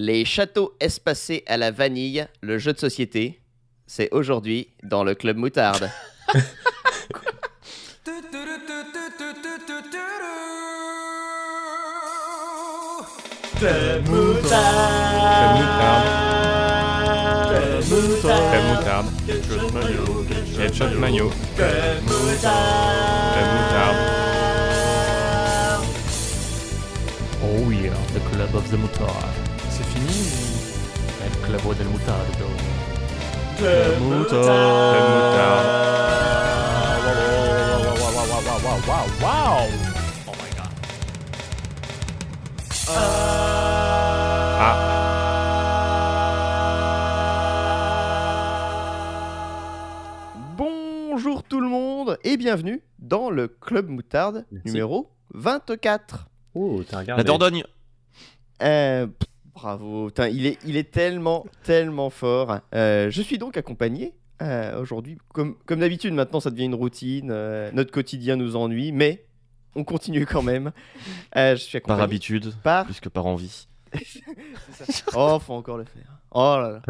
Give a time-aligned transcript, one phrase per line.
[0.00, 3.40] Les châteaux espacés à la vanille, le jeu de société,
[3.88, 5.90] c'est aujourd'hui dans le Club Moutarde.
[13.58, 14.78] Club Moutarde.
[17.48, 19.06] Club Moutarde.
[19.26, 20.24] Headshot Mayo.
[20.60, 21.32] Headshot Mayo.
[21.56, 23.34] Club Moutarde.
[23.34, 23.96] Club Moutarde.
[27.42, 29.47] Oh yeah, the club of the
[30.00, 30.14] mutard.
[31.18, 32.46] C'est fini El club del mutardo.
[33.58, 35.88] Club Club Moutarde.
[39.20, 39.68] Wow!
[50.56, 54.68] Bonjour tout le monde et bienvenue dans le Club Moutarde Merci.
[54.68, 56.28] numéro 24.
[56.54, 57.22] Oh, t'as regardé.
[57.22, 57.64] La Dordogne.
[58.62, 59.27] Euh, pff,
[59.58, 62.60] bravo, il est, il est tellement, tellement fort.
[62.74, 67.30] Euh, je suis donc accompagné euh, aujourd'hui, comme, comme d'habitude, maintenant ça devient une routine,
[67.32, 69.24] euh, notre quotidien nous ennuie, mais
[69.74, 70.70] on continue quand même.
[71.34, 72.84] Je suis Par habitude, par...
[72.84, 73.66] plus que par envie.
[75.14, 76.20] Oh, faut encore le faire.
[76.30, 76.80] Oh là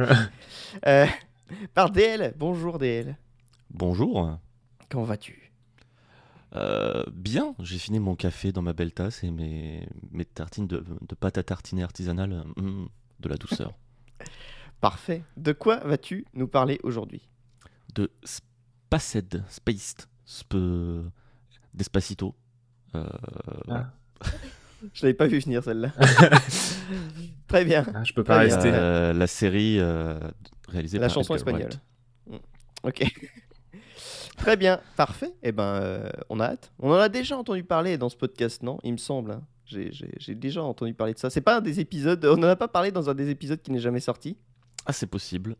[0.84, 1.06] là.
[1.74, 3.16] Par DL, bonjour DL,
[3.70, 4.36] Bonjour.
[4.90, 5.47] comment vas-tu?
[6.54, 10.84] Euh, bien, j'ai fini mon café dans ma belle tasse et mes, mes tartines de,
[11.06, 12.44] de pâte à tartiner artisanale.
[12.56, 12.88] hum,
[13.20, 13.72] de la douceur.
[14.80, 15.24] Parfait.
[15.36, 17.28] De quoi vas-tu nous parler aujourd'hui?
[17.94, 20.56] De Spaced, Spaced, Spe...
[21.74, 22.34] Despacito.
[22.94, 23.06] Euh,
[23.68, 23.90] Ah.
[24.94, 25.90] Je l'avais pas vu venir celle-là.
[27.48, 27.84] Très bien.
[27.94, 28.54] Ah, je peux pas Très bien.
[28.54, 28.70] rester.
[28.72, 30.20] euh, la série euh,
[30.68, 31.80] réalisée La par chanson Edgar espagnole.
[32.28, 32.42] Wright.
[32.84, 33.12] Ok.
[34.38, 35.32] Très bien, parfait.
[35.42, 36.72] Eh ben, euh, on a hâte.
[36.78, 38.78] On en a déjà entendu parler dans ce podcast, non?
[38.84, 39.32] Il me semble.
[39.32, 39.42] hein.
[39.66, 41.28] J'ai- J'ai j'ai déjà entendu parler de ça.
[41.28, 42.24] C'est pas un des épisodes.
[42.24, 44.38] On en a pas parlé dans un des épisodes qui n'est jamais sorti?
[44.86, 45.56] Ah, c'est possible.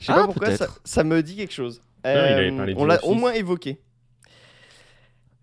[0.00, 0.80] Je sais Ah, pas pourquoi ça, peut-être.
[0.84, 1.80] ça me dit quelque chose.
[2.04, 3.20] il avait Euh, parlé on l'a au Office.
[3.20, 3.78] moins évoqué.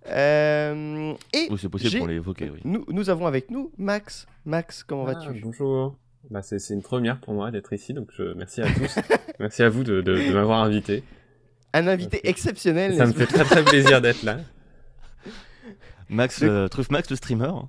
[0.08, 2.60] Euh, et Oui, c'est possible j'ai- qu'on l'ait évoqué, oui.
[2.64, 4.28] nous, nous avons avec nous Max.
[4.46, 5.40] Max, comment Ah, vas-tu?
[5.42, 5.96] Bonjour.
[6.30, 8.34] Bah, c'est c'est une première pour moi d'être ici, donc je...
[8.34, 8.96] merci à tous.
[9.40, 11.04] merci à vous de, de- de m'avoir invité.
[11.78, 12.96] Un invité exceptionnel.
[12.98, 14.38] Ça me fait très très plaisir d'être là.
[16.10, 17.46] Max, Le- euh, Truffe Max, le streamer.
[17.46, 17.62] Euh,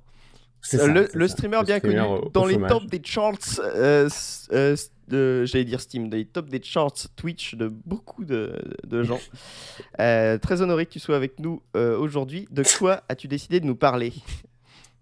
[0.63, 4.09] ça, le, streamer Le bien streamer connu au- au dans les tops des charts, euh,
[4.53, 8.55] euh, j'allais dire Steam, des tops des charts Twitch de beaucoup de,
[8.87, 9.21] de gens.
[10.01, 12.47] Euh, très honoré que tu sois avec nous euh, aujourd'hui.
[12.51, 14.13] De quoi as-tu décidé de nous parler?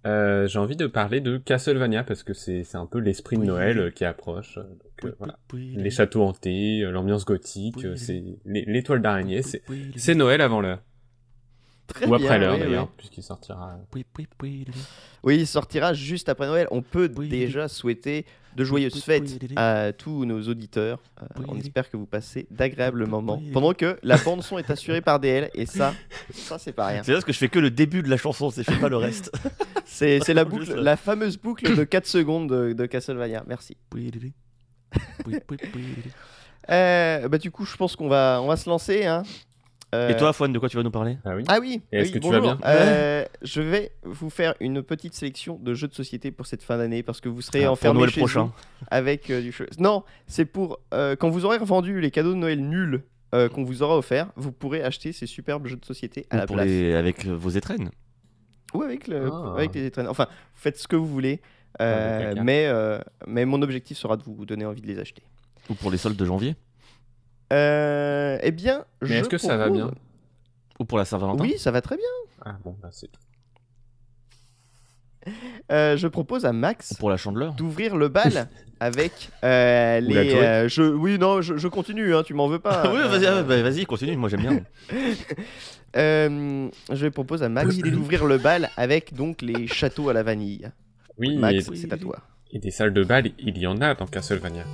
[0.06, 3.42] Euh, J'ai envie de parler de Castlevania parce que c'est c'est un peu l'esprit de.
[3.44, 4.58] Noël euh, qui approche.
[4.58, 5.38] euh, Donc, euh, voilà.
[5.76, 9.42] Les châteaux hantés, l'ambiance gothique, c'est l'é- l'étoile d'araignée,
[9.96, 10.80] c'est Noël avant l'heure.
[11.86, 12.90] Très Ou bien, après l'heure oui, d'ailleurs, oui.
[12.96, 13.76] puisqu'il sortira.
[13.94, 14.74] oui, oui, oui, oui.
[15.22, 16.66] Oui, il sortira juste après Noël.
[16.70, 17.28] On peut Oui.
[17.28, 18.24] déjà souhaiter
[18.56, 20.98] de joyeuses Oui, fêtes à tous nos auditeurs.
[21.22, 23.36] Euh, Oui, on espère que vous passez d'agréables Oui, moments.
[23.38, 23.50] oui.
[23.52, 25.92] Pendant que la bande son est assurée par DL et ça,
[26.32, 27.02] ça c'est pas rien.
[27.02, 28.88] C'est parce que je fais que le début de la chanson, c'est je fais pas
[28.88, 29.30] le reste.
[29.86, 33.44] C'est c'est la boucle, la fameuse boucle de 4 secondes de, de Castlevania.
[33.46, 33.76] Merci.
[33.94, 34.32] Oui, oui,
[35.26, 35.84] oui, oui, oui.
[36.70, 39.04] Euh, bah du coup, je pense qu'on va, on va se lancer.
[39.04, 39.22] Hein.
[39.94, 41.16] Euh, Et toi, Fouane, de quoi tu vas nous parler?
[41.24, 41.82] Ah oui Ah oui.
[41.92, 42.40] Est-ce oui, que tu bonjour.
[42.42, 46.46] vas bien Euh, Je vais vous faire une petite sélection de jeux de société pour
[46.46, 48.44] cette fin d'année parce que vous serez Ah, pour enfermés Noël chez prochain.
[48.44, 48.52] vous
[48.90, 49.68] avec euh, du jeu.
[49.78, 53.02] Non, c'est pour euh, quand vous aurez revendu les cadeaux de Noël nuls
[53.34, 56.38] euh, qu'on vous aura offert, vous pourrez acheter ces superbes jeux de société à Ou
[56.38, 56.66] la pour place.
[56.66, 56.94] les...
[56.94, 57.90] avec vos étrennes.
[58.74, 59.54] Ou avec, le, Ah.
[59.56, 60.08] avec les étrennes.
[60.08, 61.40] Enfin, vous faites ce que vous voulez,
[61.80, 65.22] euh, Ah, mais, euh, mais mon objectif sera de vous donner envie de les acheter.
[65.70, 66.56] Ou pour les soldes de janvier.
[67.52, 69.90] Euh, eh bien, Mais je est-ce que ça va bien
[70.80, 71.42] Ou pour la Saint-Valentin.
[71.44, 72.04] Oui, ça va très bien.
[72.44, 73.08] Ah bon, bah c'est
[75.72, 77.54] Euh, je propose à Max Ou pour la chandeleur.
[77.54, 78.48] d'ouvrir le bal
[78.80, 80.34] avec euh, les.
[80.34, 82.84] Euh, jeux- Oui, non, je, je continue, hein, tu m'en veux pas.
[82.92, 84.60] oui, vas-y, bah, vas-y, continue, moi j'aime bien.
[85.96, 90.68] Euh, je propose à Max d'ouvrir le bal avec donc les châteaux à la vanille.
[91.18, 92.18] Oui, Max, c'est à toi.
[92.50, 94.64] et des salles de bal, il y en a dans Castlevania.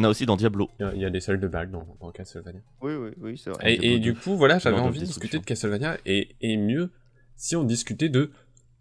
[0.00, 0.70] En a aussi dans Diablo.
[0.78, 2.60] Il y a- il y a des salles de balle dans, dans Castlevania.
[2.82, 3.74] Oui, oui, oui, c'est vrai.
[3.82, 4.18] Et, du 2.
[4.20, 6.90] coup, voilà, j'avais envie de discuter de Castlevania et, et mieux
[7.36, 8.30] si on discutait de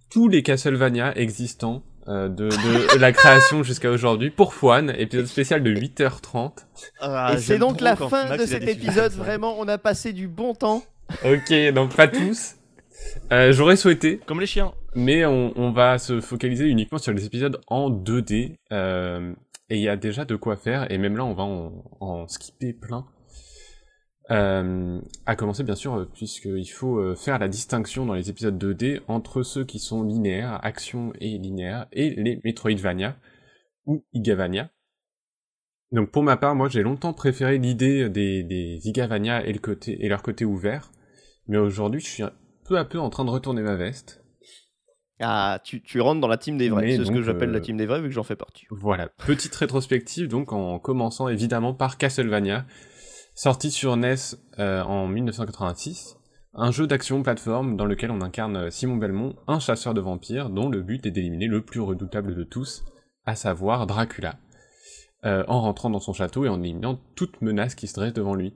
[0.09, 5.61] tous les Castlevania existants, euh, de, de la création jusqu'à aujourd'hui pour Fouane, épisode spécial
[5.63, 6.51] de 8h30.
[6.99, 9.11] Ah, Et c'est donc la fin de cet épisode.
[9.13, 10.83] Vraiment, on a passé du bon temps.
[11.25, 12.55] Ok, donc pas tous.
[13.31, 14.73] Euh, J'aurais souhaité, Comme les chiens.
[14.95, 18.55] mais on, on va se focaliser uniquement sur les épisodes en 2D.
[18.71, 19.33] euh,
[19.71, 22.27] et il y a déjà de quoi faire, et même là on va en, en
[22.27, 23.05] skipper plein.
[24.31, 29.01] Euh, à commencer bien sûr, puisqu'il faut euh, faire la distinction dans les épisodes 2D
[29.07, 33.15] entre ceux qui sont linéaires, action et linéaire, et les Metroidvania
[33.85, 34.69] ou Igavania.
[35.91, 40.03] Donc pour ma part, moi j'ai longtemps préféré l'idée des, des Igavania et, le côté,
[40.03, 40.91] et leur côté ouvert,
[41.47, 42.23] mais aujourd'hui je suis
[42.69, 44.23] peu à peu en train de retourner ma veste.
[45.19, 46.95] Ah, tu, tu rentres dans la team des vrais.
[46.95, 48.65] C'est ce que j'appelle euh, la team des vrais vu que j'en fais partie.
[48.69, 52.65] Voilà, petite rétrospective donc en commençant évidemment par Castlevania,
[53.33, 54.15] sorti sur NES
[54.59, 56.17] euh, en 1986,
[56.53, 60.49] un jeu d'action plateforme dans lequel on incarne euh, Simon Belmont, un chasseur de vampires
[60.49, 62.85] dont le but est d'éliminer le plus redoutable de tous,
[63.25, 64.35] à savoir Dracula,
[65.25, 68.35] euh, en rentrant dans son château et en éliminant toute menace qui se dresse devant
[68.35, 68.53] lui.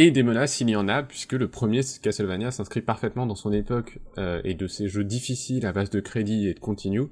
[0.00, 3.52] Et des menaces, il y en a, puisque le premier Castlevania s'inscrit parfaitement dans son
[3.52, 7.08] époque euh, et de ces jeux difficiles à base de crédit et de continue,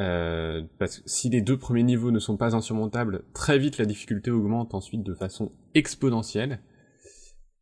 [0.00, 3.84] euh, parce que si les deux premiers niveaux ne sont pas insurmontables, très vite la
[3.84, 6.60] difficulté augmente ensuite de façon exponentielle.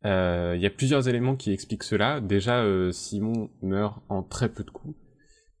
[0.05, 2.21] Euh, Il y a plusieurs éléments qui expliquent cela.
[2.21, 4.95] Déjà, euh, Simon meurt en très peu de coups.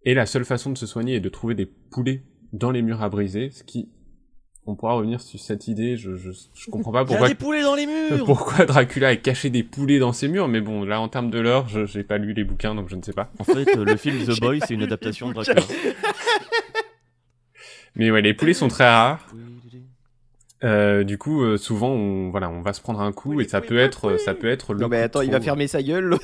[0.05, 2.23] Et la seule façon de se soigner est de trouver des poulets
[2.53, 3.91] dans les murs à briser, ce qui...
[4.65, 7.29] On pourra revenir sur cette idée, je, je, je comprends pas Il y pourquoi a
[7.29, 10.61] des poulets dans les murs pourquoi Dracula a caché des poulets dans ses murs, mais
[10.61, 13.01] bon, là en termes de lore, je j'ai pas lu les bouquins donc je ne
[13.01, 13.29] sais pas.
[13.39, 15.61] En fait, le film The Boy, c'est une adaptation de Dracula.
[17.95, 19.27] Mais ouais, les poulets sont très rares.
[20.63, 23.59] Euh, du coup, euh, souvent, on, voilà, on va se prendre un coup et ça
[23.59, 24.79] peut être, ça peut être le.
[24.79, 26.17] Non, mais attends, il va fermer sa gueule.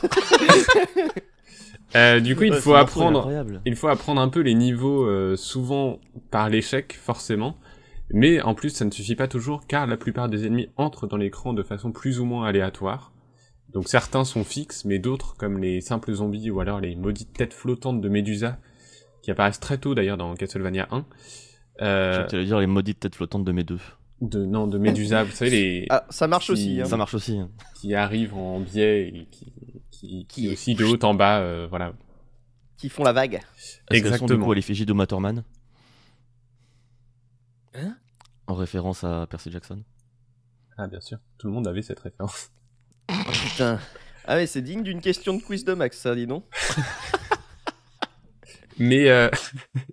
[1.95, 3.61] Euh, du coup, il faut apprendre, incroyable.
[3.65, 5.99] il faut apprendre un peu les niveaux, euh, souvent
[6.29, 7.57] par l'échec, forcément.
[8.11, 11.17] Mais en plus, ça ne suffit pas toujours, car la plupart des ennemis entrent dans
[11.17, 13.11] l'écran de façon plus ou moins aléatoire.
[13.71, 17.53] Donc certains sont fixes, mais d'autres, comme les simples zombies ou alors les maudites têtes
[17.53, 18.57] flottantes de Medusa,
[19.21, 21.05] qui apparaissent très tôt d'ailleurs dans Castlevania 1.
[21.81, 23.79] Euh, Je dire les maudites têtes flottantes de mes deux.
[24.21, 26.81] de, non, de Medusa, vous savez, les, Ah, ça marche Qui- aussi.
[26.81, 26.85] hein.
[26.85, 27.37] Ça marche aussi.
[27.37, 27.49] hein.
[27.79, 29.53] qui arrivent en biais et qui,
[29.91, 31.93] qui, qui Qui- aussi de haut en bas, euh, voilà.
[32.77, 33.35] Qui font la vague.
[33.35, 33.41] Est-ce
[33.87, 34.45] qu'elles sont du Exactement.
[34.45, 35.43] coup à l'effigie de Matterman
[37.73, 37.97] Hein?
[38.47, 39.83] En référence à Percy Jackson.
[40.77, 42.51] Ah, bien sûr, tout le monde avait cette référence.
[43.07, 43.79] Putain.
[44.25, 46.45] Ah ouais, c'est digne d'une question de quiz de Max, ça, dis donc.
[48.79, 49.29] Mais, euh,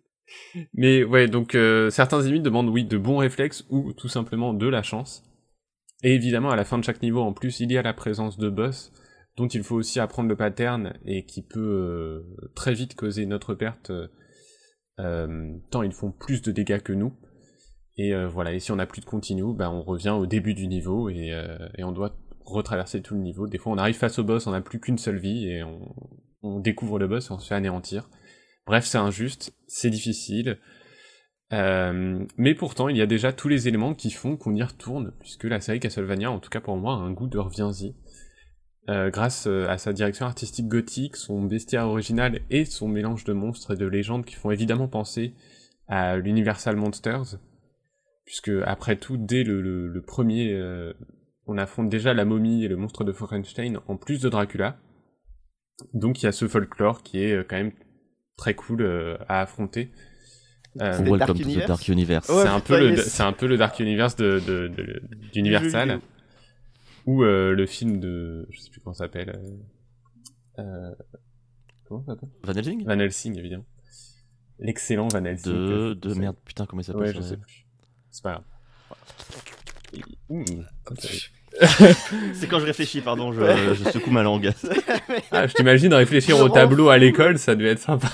[0.74, 4.68] mais ouais, donc euh, certains ennemis demandent, oui, de bons réflexes ou tout simplement de
[4.68, 5.24] la chance.
[6.04, 8.38] Et évidemment, à la fin de chaque niveau, en plus, il y a la présence
[8.38, 8.92] de boss,
[9.36, 13.54] dont il faut aussi apprendre le pattern et qui peut euh, très vite causer notre
[13.54, 14.08] perte, euh,
[14.98, 17.12] euh, tant ils font plus de dégâts que nous.
[17.98, 20.54] Et euh, voilà, et si on n'a plus de continue, ben on revient au début
[20.54, 22.14] du niveau et, euh, et on doit
[22.44, 23.46] retraverser tout le niveau.
[23.46, 26.60] Des fois, on arrive face au boss, on n'a plus qu'une seule vie et on,
[26.60, 28.08] découvre le boss et on se fait anéantir.
[28.66, 30.58] Bref, c'est injuste, c'est difficile.
[31.52, 35.12] Euh, mais pourtant, il y a déjà tous les éléments qui font qu'on y retourne,
[35.18, 37.96] puisque la série Castlevania, en tout cas pour moi, a un goût de reviens-y.
[38.88, 43.76] Grâce à sa direction artistique gothique, son bestiaire original et son mélange de monstres et
[43.76, 45.34] de légendes qui font évidemment penser
[45.88, 47.38] à l'Universal Monsters,
[48.26, 50.92] puisque après tout, dès le, le- le premier, euh,
[51.46, 54.78] on affronte déjà la momie et le monstre de Frankenstein en plus de Dracula.
[55.94, 57.72] Donc il y a ce folklore qui est euh, quand même
[58.36, 59.92] très cool euh, à affronter.
[60.82, 62.28] Euh, Welcome Dark to the Universe Dark Universe.
[62.28, 63.08] Ouais, c'est un peu le yes.
[63.08, 65.00] c'est un peu le Dark Universe de de, de-
[65.32, 66.00] d'Universal
[67.06, 69.30] ou euh, le film de je sais plus comment ça s'appelle
[70.58, 70.94] euh, euh,
[71.84, 72.28] comment ça s'appelle?
[72.42, 72.84] Van Helsing?
[72.84, 73.64] Van Helsing évidemment
[74.58, 77.65] l'excellent Van Helsing de, merde, putain, comment il s'appelle ouais je sais plus
[78.16, 78.44] c'est pas grave
[82.34, 83.40] C'est quand je réfléchis, pardon, je,
[83.74, 84.52] je secoue ma langue.
[85.30, 88.08] ah, je t'imagine réfléchir au tableau à l'école ça devait être sympa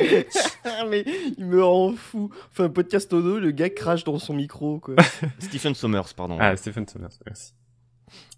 [0.88, 1.04] mais
[1.36, 2.30] il me rend fou.
[2.52, 4.94] Enfin, un podcast audio, le gars crache dans son micro, quoi.
[5.40, 6.36] Stephen Sommers, pardon.
[6.40, 7.52] Ah, Stephen Sommers, merci.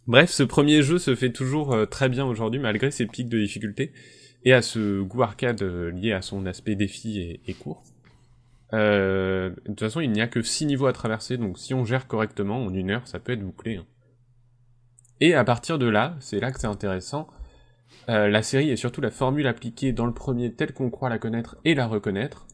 [0.07, 3.39] Bref, ce premier jeu se fait toujours euh, très bien aujourd'hui, malgré ses pics de
[3.39, 3.93] difficulté,
[4.45, 7.85] et à ce goût arcade euh, lié à son aspect défi et, et court.
[8.73, 11.85] Euh, de toute façon, il n'y a que 6 niveaux à traverser, donc si on
[11.85, 13.77] gère correctement, en une heure, ça peut être bouclé.
[13.77, 13.87] hein.
[15.21, 17.29] Et à partir de là, c'est là que c'est intéressant,
[18.09, 21.19] euh, la série et surtout la formule appliquée dans le premier telle qu'on croit la
[21.19, 22.47] connaître et la reconnaître,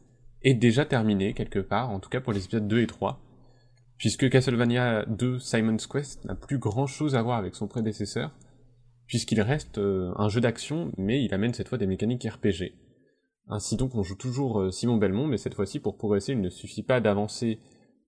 [0.42, 3.20] est déjà terminé quelque part, en tout cas pour les épisodes 2 et 3,
[3.98, 8.32] puisque Castlevania 2 Simon's Quest n'a plus grand chose à voir avec son prédécesseur,
[9.06, 12.74] puisqu'il reste euh, un jeu d'action, mais il amène cette fois des mécaniques RPG.
[13.48, 16.50] Ainsi donc on joue toujours euh, Simon Belmont, mais cette fois-ci pour progresser il ne
[16.50, 17.60] suffit pas d'avancer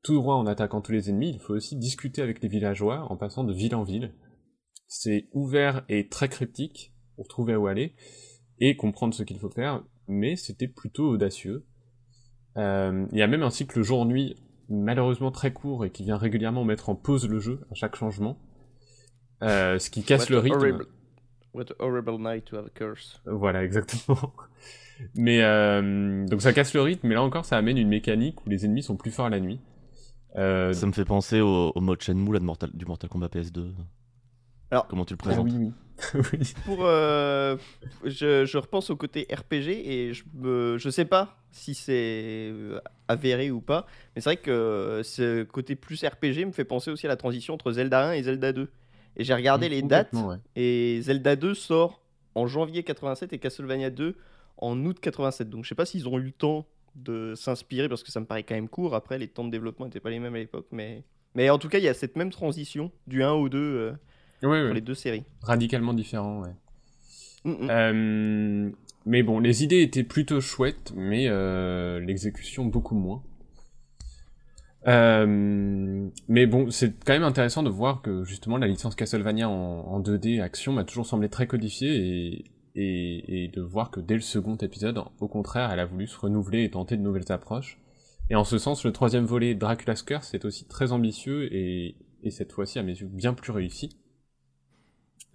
[0.03, 3.17] tout droit en attaquant tous les ennemis, il faut aussi discuter avec les villageois en
[3.17, 4.15] passant de ville en ville.
[4.87, 7.95] C'est ouvert et très cryptique pour trouver où aller
[8.59, 11.67] et comprendre ce qu'il faut faire, mais c'était plutôt audacieux.
[12.57, 14.37] Euh, Il y a même un cycle jour-nuit
[14.69, 18.39] malheureusement très court et qui vient régulièrement mettre en pause le jeu à chaque changement,
[19.43, 20.57] euh, ce qui casse What le rythme.
[20.57, 20.87] horrible-
[21.55, 23.21] What a horrible night to have a curse.
[23.27, 24.33] Voilà, exactement.
[25.15, 28.49] Mais euh, donc ça casse le rythme, mais là encore ça amène une mécanique où
[28.51, 29.61] les ennemis sont plus forts la nuit.
[30.37, 33.29] Euh, Ça me fait penser au, au mode Shenmue là, de Mortal, du Mortal Kombat
[33.29, 33.73] PS2.
[34.71, 35.73] Alors, Comment tu le ah présentes oui,
[36.15, 36.21] oui.
[36.33, 36.55] oui.
[36.65, 37.57] Pour, euh,
[38.05, 42.53] je, je repense au côté RPG et je, me, je sais pas si c'est
[43.09, 47.07] avéré ou pas, mais c'est vrai que ce côté plus RPG me fait penser aussi
[47.07, 48.69] à la transition entre Zelda 1 et Zelda 2.
[49.17, 50.37] Et j'ai regardé les dates ouais.
[50.55, 52.03] et Zelda 2 sort
[52.35, 54.15] en janvier 87 et Castlevania 2
[54.59, 55.49] en août 87.
[55.49, 58.27] Donc je sais pas s'ils ont eu le temps de s'inspirer parce que ça me
[58.27, 58.95] paraît quand même court.
[58.95, 61.69] Après, les temps de développement n'étaient pas les mêmes à l'époque, mais mais en tout
[61.69, 63.93] cas, il y a cette même transition du 1 au 2 euh,
[64.41, 65.25] pour les deux séries.
[65.43, 66.55] Radicalement différent, ouais.
[67.45, 67.69] Mm, mm.
[67.71, 68.71] Euh,
[69.07, 73.23] mais bon, les idées étaient plutôt chouettes, mais euh, l'exécution beaucoup moins.
[74.87, 79.53] Euh, mais bon, c'est quand même intéressant de voir que justement la licence Castlevania en,
[79.53, 82.45] en 2D action m'a toujours semblé très codifiée et,
[82.79, 86.65] et, de voir que dès le second épisode, au contraire, elle a voulu se renouveler
[86.65, 87.81] et tenter de nouvelles approches.
[88.31, 92.31] Et en ce sens, le troisième volet, Dracula's Curse, est aussi très ambitieux et, et
[92.31, 93.99] cette fois-ci, à mes yeux, bien plus réussi.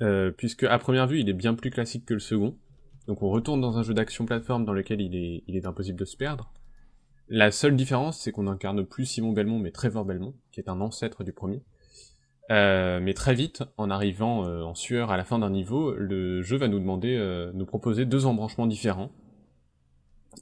[0.01, 2.57] Euh, puisque à première vue, il est bien plus classique que le second.
[3.07, 5.99] Donc on retourne dans un jeu d'action plateforme dans lequel il est, il est impossible
[5.99, 6.53] de se perdre.
[7.29, 10.81] La seule différence, c'est qu'on incarne plus Simon Belmont, mais Trevor Belmont, qui est un
[10.81, 11.63] ancêtre du premier.
[12.51, 16.41] Euh, mais très vite, en arrivant euh, en sueur à la fin d'un niveau, le
[16.41, 19.11] jeu va nous demander, euh, nous proposer deux embranchements différents.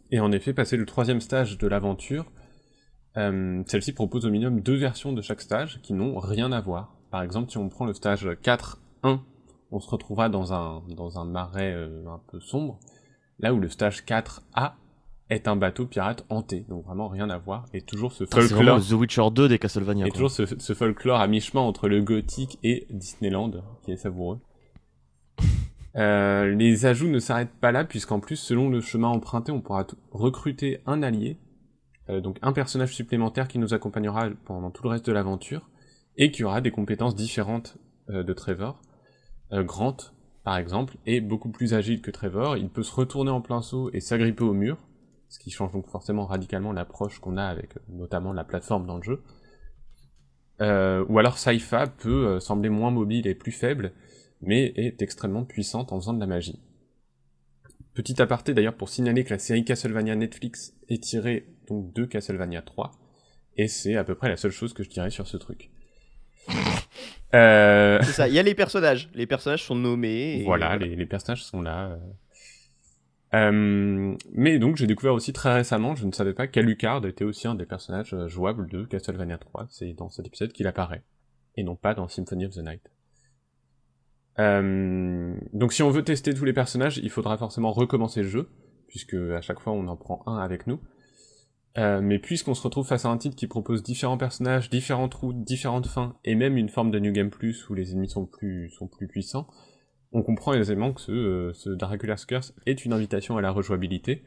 [0.09, 2.31] Et en effet, passer le troisième stage de l'aventure,
[3.13, 6.95] celle-ci propose au minimum deux versions de chaque stage qui n'ont rien à voir.
[7.11, 9.19] Par exemple, si on prend le stage 4.1,
[9.69, 12.79] on se retrouvera dans un, dans un marais un peu sombre,
[13.39, 14.73] là où le stage 4A
[15.31, 18.91] est un bateau pirate hanté, donc vraiment rien à voir, et toujours ce folklore, The
[18.91, 20.05] Witcher 2 des Castlevania.
[20.05, 20.15] et quoi.
[20.15, 23.51] toujours ce, ce folklore à mi-chemin entre le gothique et Disneyland,
[23.83, 24.39] qui est savoureux.
[25.97, 29.85] Euh, les ajouts ne s'arrêtent pas là, puisqu'en plus, selon le chemin emprunté, on pourra
[30.11, 31.37] recruter un allié,
[32.09, 35.69] euh, donc un personnage supplémentaire qui nous accompagnera pendant tout le reste de l'aventure,
[36.15, 37.75] et qui aura des compétences différentes
[38.09, 38.81] euh, de Trevor.
[39.51, 39.97] Grant,
[40.45, 43.89] par exemple, est beaucoup plus agile que Trevor, il peut se retourner en plein saut
[43.91, 44.77] et s'agripper au mur,
[45.31, 48.97] ce qui change donc forcément radicalement l'approche qu'on a avec euh, notamment la plateforme dans
[48.97, 49.23] le jeu.
[50.59, 53.93] Euh, ou alors Saifa peut euh, sembler moins mobile et plus faible,
[54.41, 56.59] mais est extrêmement puissante en faisant de la magie.
[57.93, 62.61] Petit aparté d'ailleurs pour signaler que la série Castlevania Netflix est tirée donc de Castlevania
[62.61, 62.91] 3,
[63.55, 65.71] et c'est à peu près la seule chose que je dirais sur ce truc.
[67.33, 69.09] Euh, C'est ça, il y a les personnages.
[69.13, 70.41] Les personnages sont nommés.
[70.41, 71.97] et voilà, les, les personnages sont là.
[73.33, 74.15] Euh.
[74.33, 77.55] Mais donc j'ai découvert aussi très récemment, je ne savais pas qu'Alucard était aussi un
[77.55, 79.67] des personnages euh, jouables de Castlevania 3.
[79.69, 81.03] C'est dans cet épisode qu'il apparaît,
[81.55, 82.91] et non pas dans Symphony of the Night.
[84.39, 88.49] Euh, donc si on veut tester tous les personnages, il faudra forcément recommencer le jeu,
[88.87, 90.79] puisque à chaque fois on en prend un avec nous.
[91.77, 95.41] Euh, mais puisqu'on se retrouve face à un titre qui propose différents personnages, différentes routes,
[95.43, 98.69] différentes fins, et même une forme de New Game Plus où les ennemis sont plus,
[98.71, 99.47] sont plus puissants,
[100.11, 104.23] on comprend aisément que ce, euh, ce Dracula's Curse est une invitation à la rejouabilité.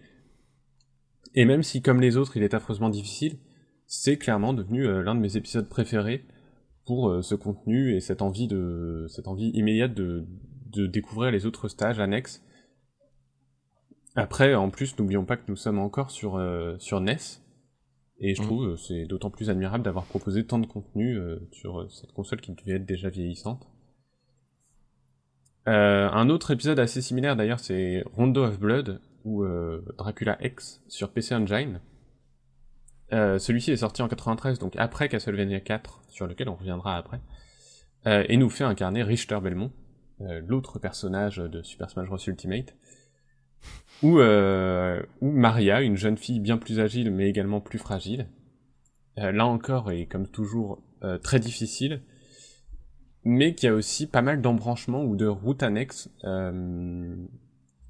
[1.35, 3.39] Et même si, comme les autres, il est affreusement difficile,
[3.87, 6.25] c'est clairement devenu euh, l'un de mes épisodes préférés
[6.87, 10.25] pour euh, ce contenu et cette envie de, cette envie immédiate de,
[10.71, 12.43] de découvrir les autres stages annexes.
[14.17, 17.17] Après, en plus, n'oublions pas que nous sommes encore sur, euh, sur NES.
[18.21, 18.47] Et je Mhm.
[18.47, 22.53] trouve c'est d'autant plus admirable d'avoir proposé tant de contenu euh, sur cette console qui
[22.53, 23.67] devait être déjà vieillissante.
[25.67, 30.83] Euh, un autre épisode assez similaire d'ailleurs, c'est Rondo of Blood ou euh, Dracula X
[30.89, 31.81] sur PC Engine.
[33.13, 37.21] Euh, Celui-ci est sorti en 93, donc après Castlevania 4, sur lequel on reviendra après,
[38.07, 39.73] euh, et nous fait incarner Richter Belmont,
[40.21, 42.75] l'autre personnage de Super Smash Bros Ultimate,
[44.03, 44.19] ou
[45.21, 48.29] Maria, une jeune fille bien plus agile mais également plus fragile.
[49.17, 50.83] Là encore, et comme toujours,
[51.23, 52.03] très difficile,
[53.25, 56.11] mais qui a aussi pas mal d'embranchements ou de routes annexes.
[56.25, 57.15] euh,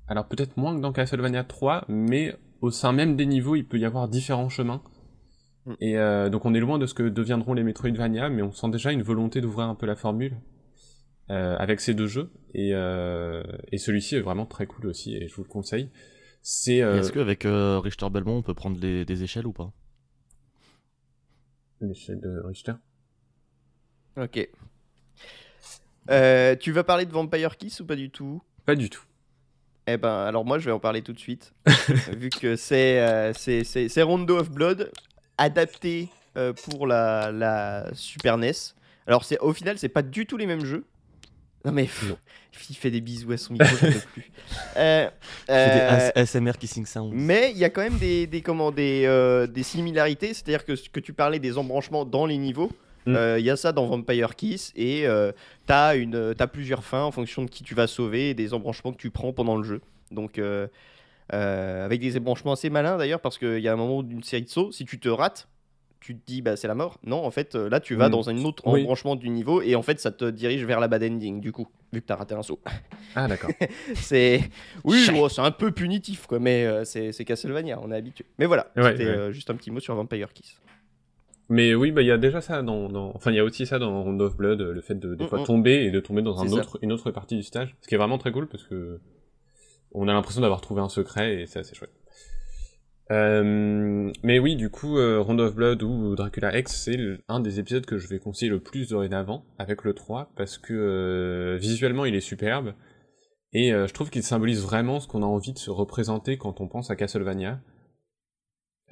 [0.06, 3.78] alors peut-être moins que dans Castlevania 3, mais au sein même des niveaux, il peut
[3.78, 4.82] y avoir différents chemins.
[5.66, 5.72] Mm.
[5.80, 8.68] Et euh, donc on est loin de ce que deviendront les Metroidvania, mais on sent
[8.70, 10.36] déjà une volonté d'ouvrir un peu la formule
[11.30, 12.30] euh, avec ces deux jeux.
[12.52, 15.90] Et, euh, et celui-ci est vraiment très cool aussi, et je vous le conseille.
[16.42, 19.72] C'est euh, Est-ce qu'avec euh, Richter Belmont, on peut prendre les- des échelles ou pas?
[21.80, 22.74] L'échelle de Richter?
[24.16, 24.48] Ok.
[26.10, 28.42] Euh, tu vas parler de Vampire Kiss ou pas du tout?
[28.66, 29.02] Pas du tout.
[29.86, 31.52] Eh ben, alors moi, je vais en parler tout de suite,
[32.12, 34.90] vu que c'est euh, c'est- Rondo of Blood
[35.36, 38.52] adapté euh, pour la, la Super NES.
[39.06, 40.84] Alors, c'est au final, c'est pas du tout les mêmes jeux.
[41.66, 42.16] Non mais Non.
[42.68, 44.30] il fait des bisous à son micro, j'en peux plus.
[44.76, 45.08] Euh,
[45.50, 47.10] euh, des AS- ASMR Kissing Sounds.
[47.14, 50.72] mais il y a quand même des, des, comment, des, euh, des similarités, c'est-à-dire que,
[50.90, 52.70] que tu parlais des embranchements dans les niveaux,
[53.06, 53.16] Mm.
[53.16, 55.32] euh, il y a ça dans Vampire Kiss, et euh,
[55.66, 58.92] t'as une, t'as plusieurs fins en fonction de qui tu vas sauver, et des embranchements
[58.92, 59.80] que tu prends pendant le jeu.
[60.10, 60.66] Donc, euh,
[61.32, 64.42] euh, avec des embranchements assez malins d'ailleurs, parce qu'il y a un moment d'une série
[64.42, 65.48] de sauts, si tu te rates,
[66.00, 66.98] tu te dis bah c'est la mort.
[67.02, 68.12] Non, en fait, là tu vas Mm.
[68.12, 68.82] dans un autre Oui.
[68.82, 71.66] embranchement du niveau, et en fait ça te dirige vers la bad ending, du coup,
[71.94, 72.60] vu que t'as raté un saut.
[73.14, 73.50] Ah d'accord.
[73.94, 74.42] C'est
[74.84, 78.26] oui, bon, c'est un peu punitif quoi, mais c'est c'est Castlevania, on est habitué.
[78.38, 79.32] Mais voilà, Ouais, c'était ouais.
[79.32, 80.60] juste un petit mot sur Vampire Kiss.
[81.50, 83.66] Mais oui, bah il y a déjà ça dans, dans- enfin il y a aussi
[83.66, 85.44] ça dans Round of Blood, le fait de des Mm, fois mm.
[85.44, 87.98] tomber et de tomber dans un autre, une autre partie du stage, ce qui est
[87.98, 88.98] vraiment très cool parce que
[89.92, 91.92] on a l'impression d'avoir trouvé un secret et c'est assez chouette.
[93.10, 96.96] Euh, mais oui, du coup, euh, Round of Blood ou Dracula X, c'est
[97.28, 100.72] un des épisodes que je vais conseiller le plus dorénavant avec le 3 parce que
[100.72, 102.72] euh, visuellement il est superbe
[103.52, 106.62] et euh, je trouve qu'il symbolise vraiment ce qu'on a envie de se représenter quand
[106.62, 107.60] on pense à Castlevania.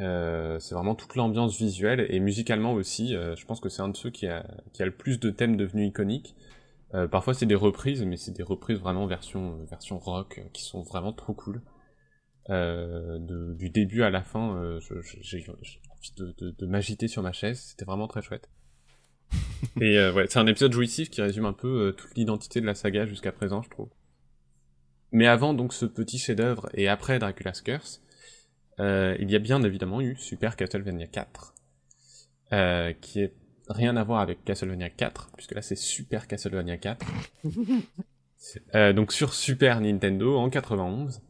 [0.01, 3.15] Euh, c'est vraiment toute l'ambiance visuelle et musicalement aussi.
[3.15, 5.31] euh, je pense que c'est un de ceux qui a, qui a le plus de
[5.31, 6.35] thèmes devenus iconiques.
[6.95, 10.49] Euh, parfois c'est des reprises, mais c'est des reprises vraiment version, euh, version rock euh,
[10.53, 11.63] qui sont vraiment trop cool.
[12.51, 14.81] Euh, de- du début à la fin, euh,
[15.23, 17.61] j'ai j'ai envie de, de- de m'agiter sur ma chaise.
[17.61, 18.51] C'était vraiment très chouette.
[19.81, 22.75] et euh, ouais, c'est un épisode jouissif qui résume un peu toute l'identité de la
[22.75, 23.89] saga jusqu'à présent, je trouve.
[25.13, 28.02] Mais avant donc ce petit chef-d'œuvre et après Dracula's Curse,
[28.81, 31.55] euh, il y a bien évidemment eu Super Castlevania 4,
[32.53, 33.35] euh, qui est
[33.69, 37.07] rien à voir avec Castlevania 4, puisque là c'est Super Castlevania 4.
[38.75, 41.23] Euh, donc sur Super Nintendo en 91.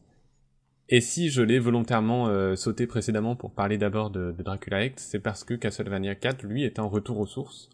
[0.89, 5.09] Et si je l'ai volontairement euh, sauté précédemment pour parler d'abord de, de Dracula X,
[5.11, 7.69] c'est parce que Castlevania 4, lui, est un retour aux sources,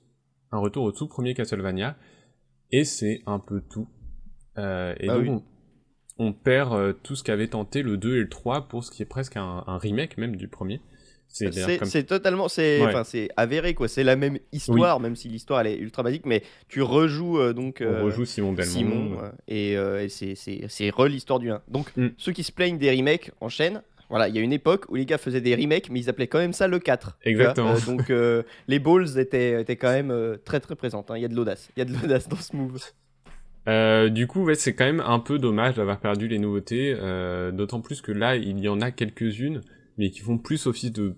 [0.52, 1.98] un retour au tout premier Castlevania,
[2.72, 3.88] et c'est un peu tout.
[4.58, 5.44] Euh, et Ah donc oui.
[6.20, 8.92] On, on perd euh, tout ce qu'avait tenté le 2 et le 3 pour ce
[8.92, 10.82] qui est presque un, un remake même du premier.
[11.32, 13.30] C'est comme totalement, c'est Ouais.
[13.38, 13.88] avéré quoi.
[13.88, 17.54] C'est la même histoire, même si l'histoire elle est ultra basique, mais tu rejoues euh,
[17.54, 18.72] donc on euh, rejoue Simon Belmont.
[18.72, 21.62] Simon euh, et, euh, et c'est c'est c'est re l'histoire du 1.
[21.68, 22.08] Donc Mm.
[22.18, 23.84] ceux qui se plaignent des remakes enchaînent.
[24.10, 26.26] Voilà, il y a une époque où les gars faisaient des remakes, mais ils appelaient
[26.26, 27.20] quand même ça le 4.
[27.22, 27.52] tu vois.
[27.52, 27.76] Exactement.
[27.86, 28.12] Donc
[28.68, 30.12] les balls étaient, étaient quand même
[30.44, 31.12] très très présentes.
[31.12, 31.18] hein.
[31.18, 31.70] Il y a de l'audace.
[31.78, 32.82] Il y a de l'audace dans ce move.
[33.68, 37.82] Euh, du coup, c'est quand même un peu dommage d'avoir perdu les nouveautés, euh, d'autant
[37.82, 39.62] plus que là, il y en a quelques-unes,
[39.98, 41.16] mais qui font plus office de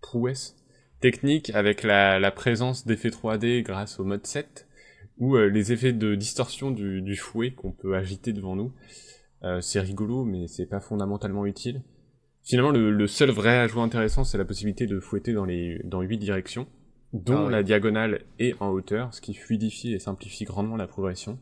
[0.00, 0.56] prouesse
[1.00, 4.66] technique avec la, présence d'effets 3D grâce au mode 7,
[5.18, 8.72] ou euh, les effets de distorsion du, fouet qu'on peut agiter devant nous.
[9.44, 11.82] Euh, c'est rigolo, mais c'est pas fondamentalement utile.
[12.42, 16.18] Finalement, le, seul vrai ajout intéressant, c'est la possibilité de fouetter dans les dans huit
[16.18, 16.68] directions,
[17.12, 17.50] dont Ah ouais.
[17.52, 21.38] la diagonale et en hauteur, ce qui fluidifie et simplifie grandement la progression.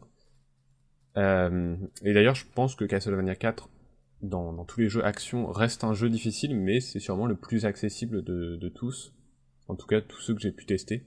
[1.16, 3.68] Euh, et d'ailleurs, je pense que Castlevania 4,
[4.22, 7.64] dans, dans tous les jeux action, reste un jeu difficile, mais c'est sûrement le plus
[7.66, 9.12] accessible de, de tous.
[9.68, 11.04] En tout cas, tous ceux que j'ai pu tester.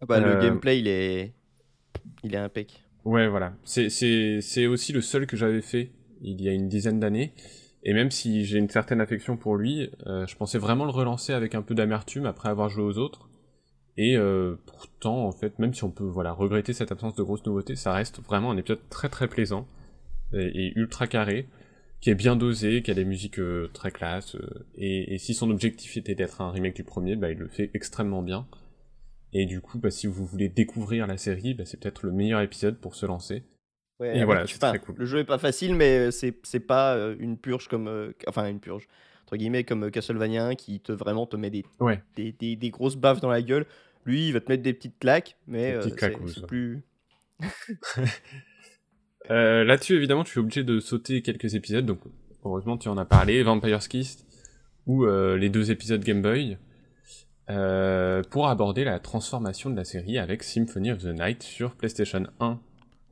[0.00, 1.32] Ah bah, Euh, Le gameplay il est
[2.22, 2.84] il est impec.
[3.04, 3.54] Ouais, voilà.
[3.64, 7.34] C'est, c'est, c'est aussi le seul que j'avais fait il y a une dizaine d'années.
[7.84, 11.34] Et même si j'ai une certaine affection pour lui, euh, je pensais vraiment le relancer
[11.34, 13.28] avec un peu d'amertume après avoir joué aux autres.
[13.96, 17.44] Et euh, pourtant, en fait, même si on peut voilà regretter cette absence de grosses
[17.44, 19.68] nouveautés, ça reste vraiment un épisode très très plaisant
[20.32, 21.46] et, ultra carré,
[22.00, 24.36] qui est bien dosé, qui a des musiques euh, très classe.
[24.76, 27.70] et, et si son objectif était d'être un remake du premier, bah, il le fait
[27.74, 28.48] extrêmement bien.
[29.34, 32.40] Et du coup, bah, si vous voulez découvrir la série, bah, c'est peut-être le meilleur
[32.40, 33.44] épisode pour se lancer.
[34.00, 34.96] Ouais, Et avec- voilà, c'est enfin, très cool.
[34.98, 37.86] Le jeu est pas facile, mais euh, c'est c'est pas euh, une purge comme.
[37.88, 38.88] euh, enfin, une purge.
[39.22, 42.02] Entre guillemets, comme Castlevania 1 qui te vraiment te met des, Ouais.
[42.16, 43.66] des, des- des grosses baffes dans la gueule.
[44.04, 46.82] Lui, il va te mettre des petites claques, mais euh, petites c'est plus.
[49.30, 52.00] Euh, Là-dessus, évidemment, tu es obligé de sauter quelques épisodes, donc
[52.44, 54.26] heureusement tu en as parlé, Vampire's Kiss,
[54.86, 56.58] ou les deux épisodes Game Boy,
[58.30, 62.60] pour aborder la transformation de la série avec Symphony of the Night sur PlayStation 1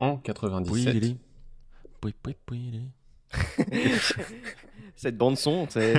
[0.03, 0.73] en 97.
[0.73, 1.17] Oui, Lily.
[2.03, 2.89] Oui, oui, oui, Lily.
[4.95, 5.93] Cette bande son, c'est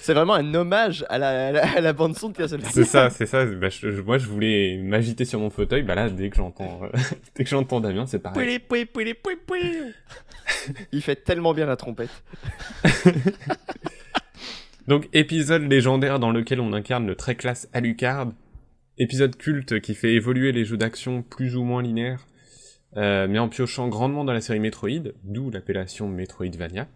[0.00, 2.70] c'est vraiment un hommage à la, à la, à la bande son de Castlevania.
[2.72, 3.44] C'est ça, c'est ça.
[3.44, 5.82] Bah, je- je- moi, je voulais m'agiter sur mon fauteuil.
[5.82, 6.88] Bah là, dès que j'entends, euh,
[7.36, 8.60] dès que j'entends Damien, c'est pareil.
[10.92, 12.10] Il fait tellement bien la trompette.
[14.88, 18.32] Donc, épisode légendaire dans lequel on incarne le très classe Alucard.
[18.98, 22.26] Épisode culte qui fait évoluer les jeux d'action plus ou moins linéaires,
[22.96, 26.88] euh, mais en piochant grandement dans la série Metroid, d'où l'appellation Metroidvania.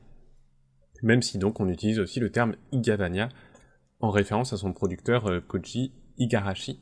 [1.03, 3.29] Même si donc on utilise aussi le terme Igavania,
[4.01, 6.81] en référence à son producteur euh, Koji Igarashi.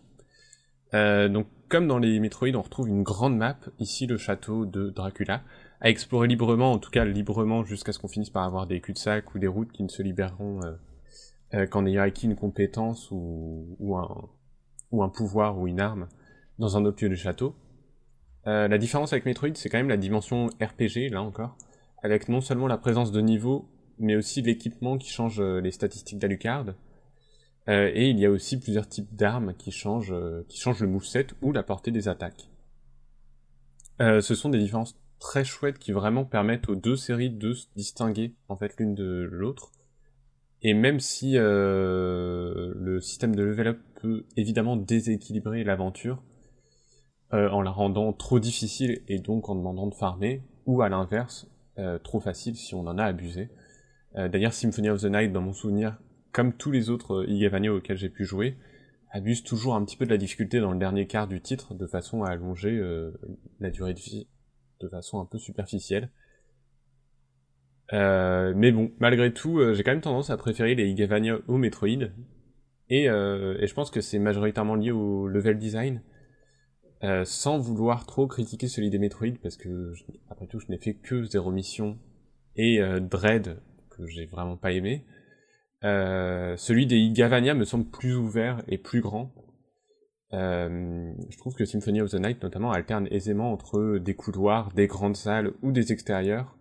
[0.94, 4.90] Euh, donc, comme dans les Metroid, on retrouve une grande map, ici le château de
[4.90, 5.42] Dracula,
[5.80, 9.34] à explorer librement, en tout cas librement, jusqu'à ce qu'on finisse par avoir des cul-de-sac
[9.34, 10.60] ou des routes qui ne se libéreront
[11.70, 14.28] qu'en ayant acquis une compétence ou, ou, un,
[14.90, 16.08] ou un pouvoir ou une arme
[16.58, 17.54] dans un autre lieu du château.
[18.46, 21.56] Euh, la différence avec Metroid, c'est quand même la dimension RPG, là encore,
[22.02, 26.18] avec non seulement la présence de niveaux, mais aussi l'équipement qui change euh, les statistiques
[26.18, 26.66] d'Alucard.
[27.68, 30.14] Euh, et il y a aussi plusieurs types d'armes qui changent,
[30.48, 32.48] qui changent le moveset ou la portée des attaques.
[34.00, 38.34] Ce sont des différences très chouettes qui vraiment permettent aux deux séries de se distinguer
[38.48, 39.70] en fait l'une de l'autre.
[40.60, 46.20] Et même si le système de level up peut évidemment déséquilibrer l'aventure
[47.34, 51.50] euh, en la rendant trop difficile et donc en demandant de farmer, ou à l'inverse,
[51.78, 53.48] euh, trop facile si on en a abusé.
[54.16, 55.96] Euh, D'ailleurs, Symphony of the Night, dans mon souvenir,
[56.32, 58.58] comme tous les autres Igavania auxquels j'ai pu jouer,
[59.10, 61.86] abuse toujours un petit peu de la difficulté dans le dernier quart du titre, de
[61.86, 62.80] façon à allonger
[63.60, 64.26] la durée de vie
[64.80, 66.10] de façon un peu superficielle.
[67.92, 72.08] Mais bon, malgré tout, j'ai quand même tendance à préférer les Igavania au Metroid.
[72.88, 76.00] Et, et je pense que c'est majoritairement lié au level design.
[77.04, 79.92] Euh, sans vouloir trop critiquer celui des Metroid, parce que,
[80.30, 81.98] après tout, je n'ai fait que Zero Mission
[82.54, 83.60] et euh, Dread,
[83.90, 85.04] que j'ai vraiment pas aimé.
[85.82, 89.34] Euh, celui des Igavania me semble plus ouvert et plus grand.
[90.30, 95.16] Je trouve que Symphony of the Night, notamment, alterne aisément entre des couloirs, des grandes
[95.16, 96.56] salles ou des extérieurs.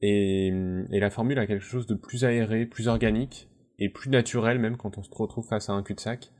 [0.00, 0.50] Et
[0.88, 4.98] la formule a quelque chose de plus aéré, plus organique, et plus naturel même quand
[4.98, 6.32] on se retrouve face à un cul-de-sac.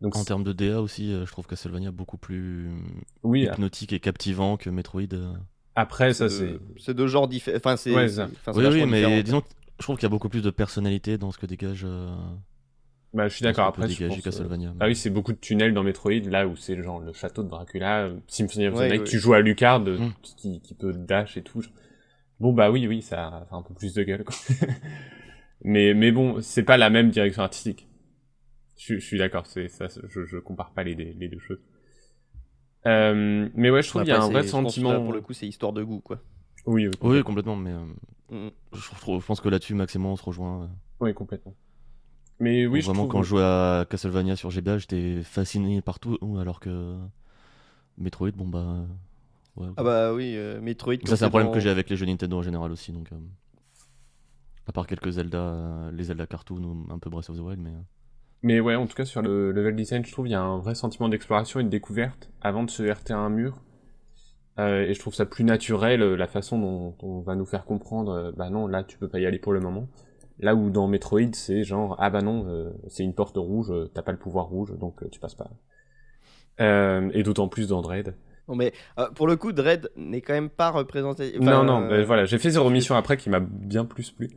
[0.00, 2.70] Donc, En termes de DA aussi, euh, je trouve Castlevania beaucoup plus
[3.24, 5.02] oui, hypnotique et captivant que Metroid.
[5.12, 5.32] euh.
[5.74, 6.46] après, ça C'est c'est...
[6.52, 7.56] de- c'est deux genres différents.
[7.56, 7.92] Enfin, c'est.
[7.92, 8.06] Ouais,
[8.54, 9.22] Oui, oui, mais différent.
[9.22, 9.46] disons que
[9.78, 11.82] je trouve qu'il y a beaucoup plus de personnalité dans ce que dégage.
[11.84, 12.14] euh,
[13.12, 14.72] Bah, je suis d'accord, après, je dégager pense, euh.
[14.80, 17.48] Ah oui, c'est beaucoup de tunnels dans Metroid, là où c'est genre le château de
[17.48, 19.06] Dracula, Symphony of the Ouais, Night, ouais.
[19.06, 20.12] tu joues à Lucard, Mm.
[20.22, 21.62] qui, qui peut dash et tout.
[22.38, 24.36] Bon bah oui, oui, ça fait un peu plus de gueule, quoi.
[25.64, 27.86] mais, mais bon, c'est pas la même direction artistique.
[28.78, 31.58] Je, je suis d'accord, c'est ça, je, je compare pas les, les deux choses.
[32.86, 34.92] Euh, mais ouais, je trouve qu'il y a un vrai sentiment.
[34.92, 36.20] là, pour le coup, c'est histoire de goût, quoi.
[36.64, 37.84] Oui, oui, Oui, complètement, mais euh,
[38.30, 38.48] Mm.
[38.74, 40.62] je, trouve- je pense que là-dessus, Max et moi, on se rejoint.
[40.64, 40.66] euh.
[41.00, 41.54] oui, complètement.
[42.40, 43.12] Mais oui, je vraiment, trouve...
[43.12, 46.96] quand je jouais à Castlevania sur GBA, j'étais fasciné partout, alors que
[47.96, 48.86] Metroid, bon bah.
[49.56, 50.94] ouais, Ah bah oui, euh, Metroid.
[51.04, 53.10] Ça, c'est un problème que j'ai avec les jeux Nintendo en général aussi, donc.
[53.12, 53.16] euh,
[54.68, 57.60] À part quelques Zelda, euh, les Zelda cartoon ou un peu Breath of the Wild,
[57.60, 57.72] mais.
[58.42, 60.58] Mais ouais, en tout cas, sur le level design, je trouve il y a un
[60.58, 63.62] vrai sentiment d'exploration et de découverte avant de se heurter à un mur.
[64.58, 67.64] Euh, et je trouve ça plus naturel, euh, la façon dont on va nous faire
[67.64, 69.88] comprendre, euh, bah non, là, tu peux pas y aller pour le moment.
[70.40, 74.02] Là où dans Metroid, c'est genre, ah bah non, euh, c'est une porte rouge, t'as
[74.02, 75.50] pas le pouvoir rouge, donc tu passes pas.
[76.60, 78.14] Et d'autant plus dans Dread.
[78.48, 81.34] Non, mais euh, pour le coup, Dread n'est quand même pas représenté.
[81.38, 84.10] enfin, non, non, euh, bah, voilà, j'ai fait Zero Mission après qui m'a bien plus
[84.10, 84.30] plu.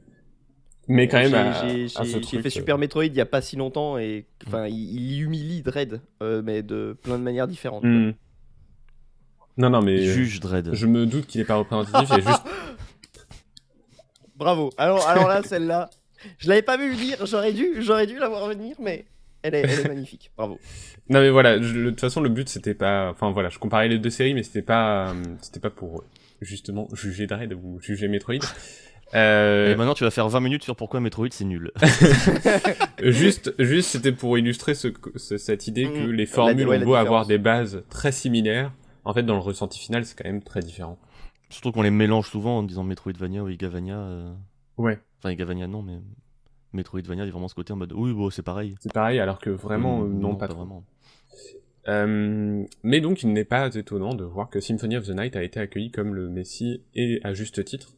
[0.88, 4.26] Mais quand même, j'ai- fait euh, Super Metroid il y a pas si longtemps et
[4.48, 7.84] enfin, il, il humilie Dread, euh, mais de plein de manières différentes.
[7.84, 8.12] hmm.
[9.58, 10.74] Non, non, mais euh, Juge Dread.
[10.74, 12.41] je me doute qu'il est pas représentatif, et juste
[14.36, 14.72] Bravo.
[14.78, 15.89] Alors, alors là, celle-là,
[16.39, 17.26] je l'avais pas vu venir.
[17.26, 19.06] J'aurais dû, j'aurais dû la voir venir, mais
[19.44, 20.32] elle est, elle est magnifique.
[20.36, 20.60] Bravo.
[21.10, 23.88] Non mais voilà, je- de toute façon le but c'était pas, enfin voilà, je comparais
[23.89, 26.04] les deux séries mais c'était pas, euh, c'était pas pour
[26.41, 28.39] justement juger Dread ou juger Metroid.
[29.13, 31.71] Euh, Et maintenant, tu vas faire 20 minutes sur pourquoi Metroid c'est nul.
[33.02, 36.12] juste, juste c'était pour illustrer ce, ce- cette idée que Mhm.
[36.12, 38.71] les formules ont beau avoir des bases très similaires,
[39.06, 40.97] en fait dans le ressenti final c'est quand même très différent.
[41.50, 43.97] Surtout qu'on les mélange souvent en disant Metroidvania ou Igavania.
[43.97, 44.34] euh,
[44.78, 44.97] Ouais.
[45.19, 46.00] Enfin, Igavania non, mais
[46.74, 48.76] Metroidvania, il y a vraiment ce côté en mode oui, bon, c'est pareil.
[48.80, 50.60] C'est pareil alors que vraiment Euh, euh, non, pas, trop.
[50.60, 50.86] vraiment.
[51.88, 55.43] Euh, mais donc il n'est pas étonnant de voir que Symphony of the Night a
[55.43, 57.93] été accueilli comme le Messie et à juste titre,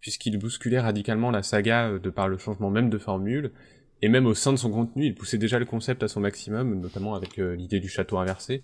[0.00, 3.52] puisqu'il bousculait radicalement la saga euh, de par le changement même de formule,
[4.00, 6.80] et même au sein de son contenu, il poussait déjà le concept à son maximum,
[6.80, 8.62] notamment avec euh, l'idée du château inversé.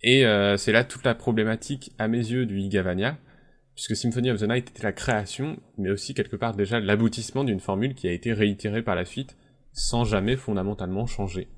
[0.00, 3.18] Et euh, c'est là toute la problématique, à mes yeux, du Igavania,
[3.74, 7.60] puisque Symphony of the Night était la création, mais aussi quelque part déjà l'aboutissement d'une
[7.60, 9.36] formule qui a été réitérée par la suite,
[9.72, 11.48] sans jamais fondamentalement changer.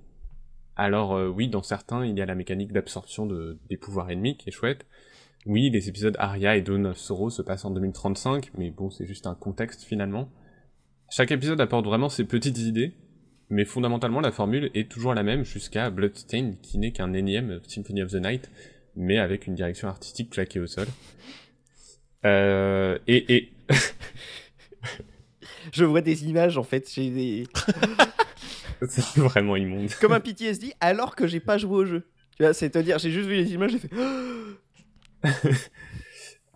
[0.76, 4.48] Alors oui, dans certains, il y a la mécanique d'absorption de, des pouvoirs ennemis qui
[4.48, 4.86] est chouette.
[5.46, 9.06] Oui, les épisodes Arya et Dawn of Sorrow se passent en 2035, mais bon, c'est
[9.06, 10.30] juste un contexte finalement.
[11.08, 12.92] Chaque épisode apporte vraiment ses petites idées,
[13.48, 18.02] mais fondamentalement la formule est toujours la même jusqu'à Bloodstained, qui n'est qu'un énième Symphony
[18.02, 18.50] of the Night,
[18.96, 20.86] mais avec une direction artistique claquée au sol.
[22.26, 23.52] Euh, et, et
[25.72, 27.46] Je vois des images en fait, j'ai des...
[28.88, 29.88] c'est vraiment immonde.
[30.00, 32.06] comme un PTSD alors que j'ai pas joué au jeu.
[32.36, 33.90] Tu vois, c'est-à-dire, j'ai juste vu les images, j'ai fait.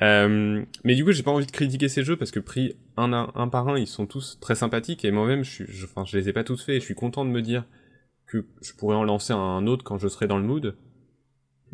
[0.03, 3.13] Euh, mais du coup, j'ai pas envie de critiquer ces jeux parce que pris un,
[3.13, 6.45] un par un, ils sont tous très sympathiques et moi-même, je, je, les ai pas
[6.45, 7.65] tous faits et je suis content de me dire
[8.27, 10.77] que je pourrais en lancer un autre quand je serai dans le mood.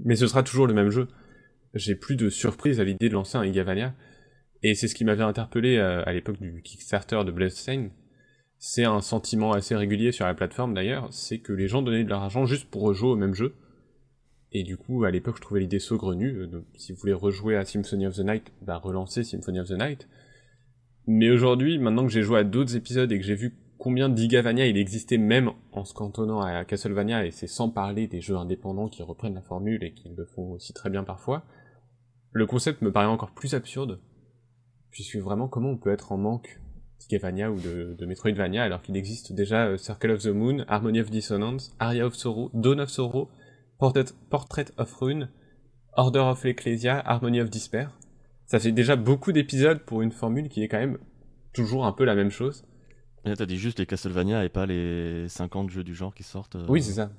[0.04, 1.08] Mais ce sera toujours le même jeu.
[1.74, 3.94] J'ai plus de surprise à l'idée de lancer un Igavania.
[4.62, 7.90] Et c'est ce qui m'avait interpellé euh, à l'époque du Kickstarter de Bloodstained.
[8.58, 12.10] C'est un sentiment assez régulier sur la plateforme d'ailleurs, c'est que les gens donnaient de
[12.10, 13.54] leur argent juste pour rejouer au même jeu.
[14.52, 16.36] Et du coup, à l'époque, je trouvais l'idée saugrenue.
[16.36, 19.68] euh, donc, si vous voulez rejouer à Symphony of the Night, bah relancez Symphony of
[19.68, 20.08] the Night.
[21.06, 24.66] Mais aujourd'hui, maintenant que j'ai joué à d'autres épisodes et que j'ai vu combien d'Igavania
[24.66, 28.88] il existait même en se cantonnant à Castlevania, et c'est sans parler des jeux indépendants
[28.88, 31.44] qui reprennent la formule et qui le font aussi très bien parfois,
[32.32, 34.00] le concept me paraît encore plus absurde.
[34.90, 36.60] Puisque vraiment, comment on peut être en manque
[37.00, 41.00] d'Igavania ou de, de Metroidvania alors qu'il existe déjà euh, Circle of the Moon, Harmony
[41.00, 43.30] of Dissonance, Aria of Sorrow, Dawn of Sorrow,
[43.80, 45.28] Portrait, Portrait of Rune,
[45.94, 47.98] Order of Ecclesia, Harmony of Despair.
[48.46, 50.98] Ça fait déjà beaucoup d'épisodes pour une formule qui est quand même
[51.52, 52.64] toujours un peu la même chose.
[53.24, 56.56] Là, t'as dit juste les Castlevania et pas les 50 jeux du genre qui sortent.
[56.56, 57.10] euh, Oui, c'est ça.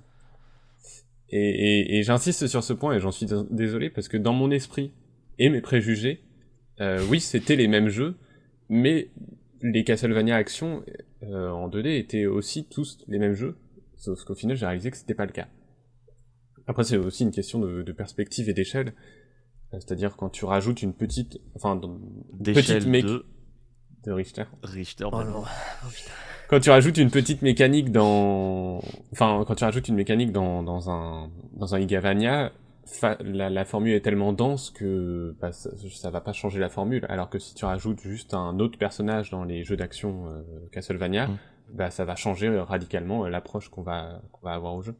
[1.29, 4.33] Et, et- et j'insiste sur ce point et j'en suis dés- désolé parce que dans
[4.33, 4.91] mon esprit
[5.39, 6.21] et mes préjugés,
[6.81, 8.15] euh, oui, c'était les mêmes jeux,
[8.69, 9.09] mais
[9.61, 10.83] les Castlevania Action
[11.23, 13.55] euh, en 2D étaient aussi tous les mêmes jeux,
[13.95, 15.47] sauf qu'au final j'ai réalisé que c'était pas le cas.
[16.67, 18.93] Après, c'est aussi une question de, de perspective et d'échelle.
[19.73, 21.79] Euh, C'est-à-dire quand tu rajoutes une petite, enfin,
[22.43, 23.25] petite mé- de
[24.05, 24.45] de Richter.
[24.63, 25.05] Richter.
[25.11, 25.43] Oh non.
[26.49, 30.89] Quand tu rajoutes une petite mécanique dans, enfin, quand tu rajoutes une mécanique dans, dans
[30.89, 32.51] un, dans un Igavania,
[32.85, 36.69] fa- la, la formule est tellement dense que bah, ça, ça va pas changer la
[36.69, 37.05] formule.
[37.09, 41.27] Alors que si tu rajoutes juste un autre personnage dans les jeux d'action euh, Castlevania,
[41.27, 41.37] Mm.
[41.73, 44.95] bah ça va changer radicalement euh, l'approche qu'on va, qu'on va avoir au jeu.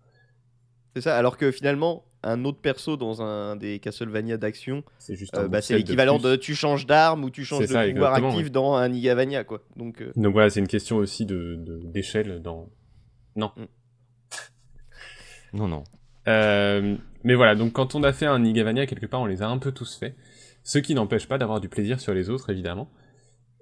[0.96, 5.36] C'est ça, alors que finalement, un autre perso dans un des Castlevania d'action, C'est juste.
[5.38, 8.50] euh, bah, l'équivalent de, tu changes d'arme ou tu changes de pouvoir actif ouais.
[8.50, 9.62] dans un Igavania, quoi.
[9.78, 12.70] Donc, euh, Donc voilà, c'est une question aussi de de- d'échelle dans.
[13.36, 13.52] Non.
[15.54, 15.84] Non, non.
[16.28, 19.48] Euh, mais voilà, donc quand on a fait un Igavania, quelque part, on les a
[19.50, 20.16] un peu tous faits.
[20.64, 22.90] Ce qui n'empêche pas d'avoir du plaisir sur les autres, évidemment.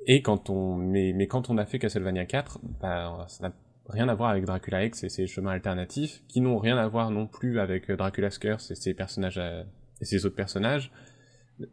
[0.06, 3.54] Et quand on, mais, mais quand on a fait Castlevania 4, bah, ça n'a
[3.90, 7.12] rien à voir avec Dracula X et ses chemins alternatifs, qui n'ont rien à voir
[7.12, 9.64] non plus avec euh, Dracula's Curse et ses personnages, euh,
[10.02, 10.92] et ses autres personnages.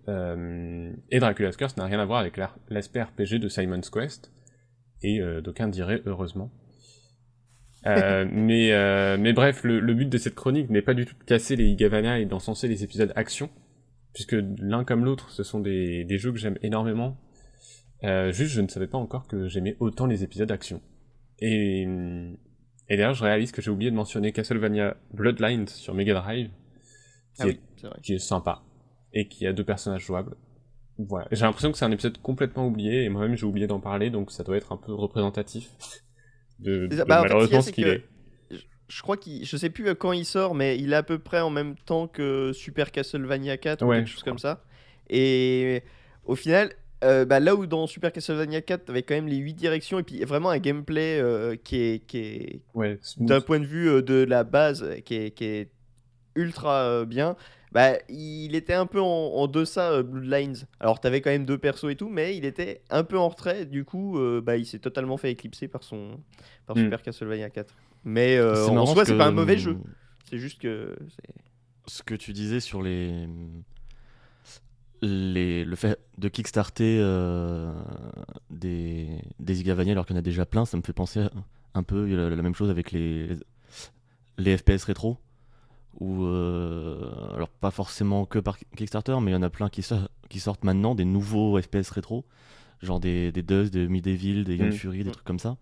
[0.08, 4.32] Euh, et Dracula's Curse n'a rien à voir avec l'aspect RPG de Simon's Quest.
[5.02, 6.50] Et euh, d'aucuns diraient heureusement.
[7.86, 11.24] Euh, mais, mais bref, le, le but de cette chronique n'est pas du tout de
[11.24, 13.50] casser les Igavania et d'encenser les épisodes action,
[14.12, 17.16] puisque l'un comme l'autre, ce sont des, des jeux que j'aime énormément.
[18.02, 20.80] Juste, je ne savais pas encore que j'aimais autant les épisodes action.
[21.40, 21.82] Et,
[22.88, 26.48] et d'ailleurs, je réalise que j'ai oublié de mentionner Castlevania Bloodlines sur Mega Drive,
[27.34, 27.98] qui, ah est, oui, c'est vrai.
[28.02, 28.62] qui est sympa,
[29.12, 30.34] et qui a deux personnages jouables.
[30.98, 31.28] Voilà.
[31.30, 34.30] J'ai l'impression que c'est un épisode complètement oublié, et moi-même j'ai oublié d'en parler, donc
[34.30, 35.70] ça doit être un peu représentatif
[36.58, 38.04] de, de Bah, fait, ce qu'il malheureusement ce qu'il est.
[38.88, 41.40] Je crois qu'il, je sais plus quand il sort, mais il est à peu près
[41.40, 44.30] en même temps que Super Castlevania 4 ou quelque chose crois.
[44.30, 44.62] comme ça.
[45.10, 45.82] Et
[46.24, 46.72] au final,
[47.06, 50.02] euh, bah, là où dans Super Castlevania 4, t'avais quand même les 8 directions et
[50.02, 54.02] puis vraiment un gameplay euh, qui est, qui est Ouais, d'un point de vue euh,
[54.02, 55.70] de la base qui est, qui est
[56.34, 57.36] ultra euh, bien,
[57.72, 60.56] bah, il était un peu en, en deçà euh, Bloodlines.
[60.80, 63.66] Alors t'avais quand même deux persos et tout, mais il était un peu en retrait.
[63.66, 66.18] Du coup, euh, bah, il s'est totalement fait éclipser par son
[66.66, 66.80] par Mm.
[66.84, 67.74] Super Castlevania 4.
[68.04, 69.76] Mais euh, en soi, c'est pas un mauvais hum, jeu.
[70.30, 70.96] C'est juste que
[71.86, 73.26] Ce que tu disais sur les.
[75.02, 77.72] Les le fait de kickstarter euh,
[78.50, 79.08] des,
[79.40, 81.26] des Igavania alors qu'il y en a déjà plein, ça me fait penser
[81.74, 83.28] un peu la, la même chose avec les,
[84.38, 85.18] les FPS rétro.
[85.98, 89.82] Ou euh, alors pas forcément que par Kickstarter, mais il y en a plein qui,
[89.82, 89.96] so-
[90.28, 92.26] qui sortent maintenant des nouveaux FPS rétro,
[92.82, 94.72] genre des, des Dust, des Medieval, des Young Mm.
[94.72, 95.12] Fury, des Mm.
[95.12, 95.56] trucs comme ça.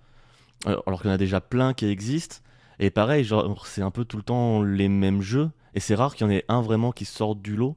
[0.67, 2.37] Alors, alors qu'il y en a déjà plein qui existent.
[2.81, 5.51] Et pareil, genre c'est un peu tout le temps les mêmes jeux.
[5.75, 7.77] Et c'est rare qu'il y en ait un vraiment qui sorte du lot.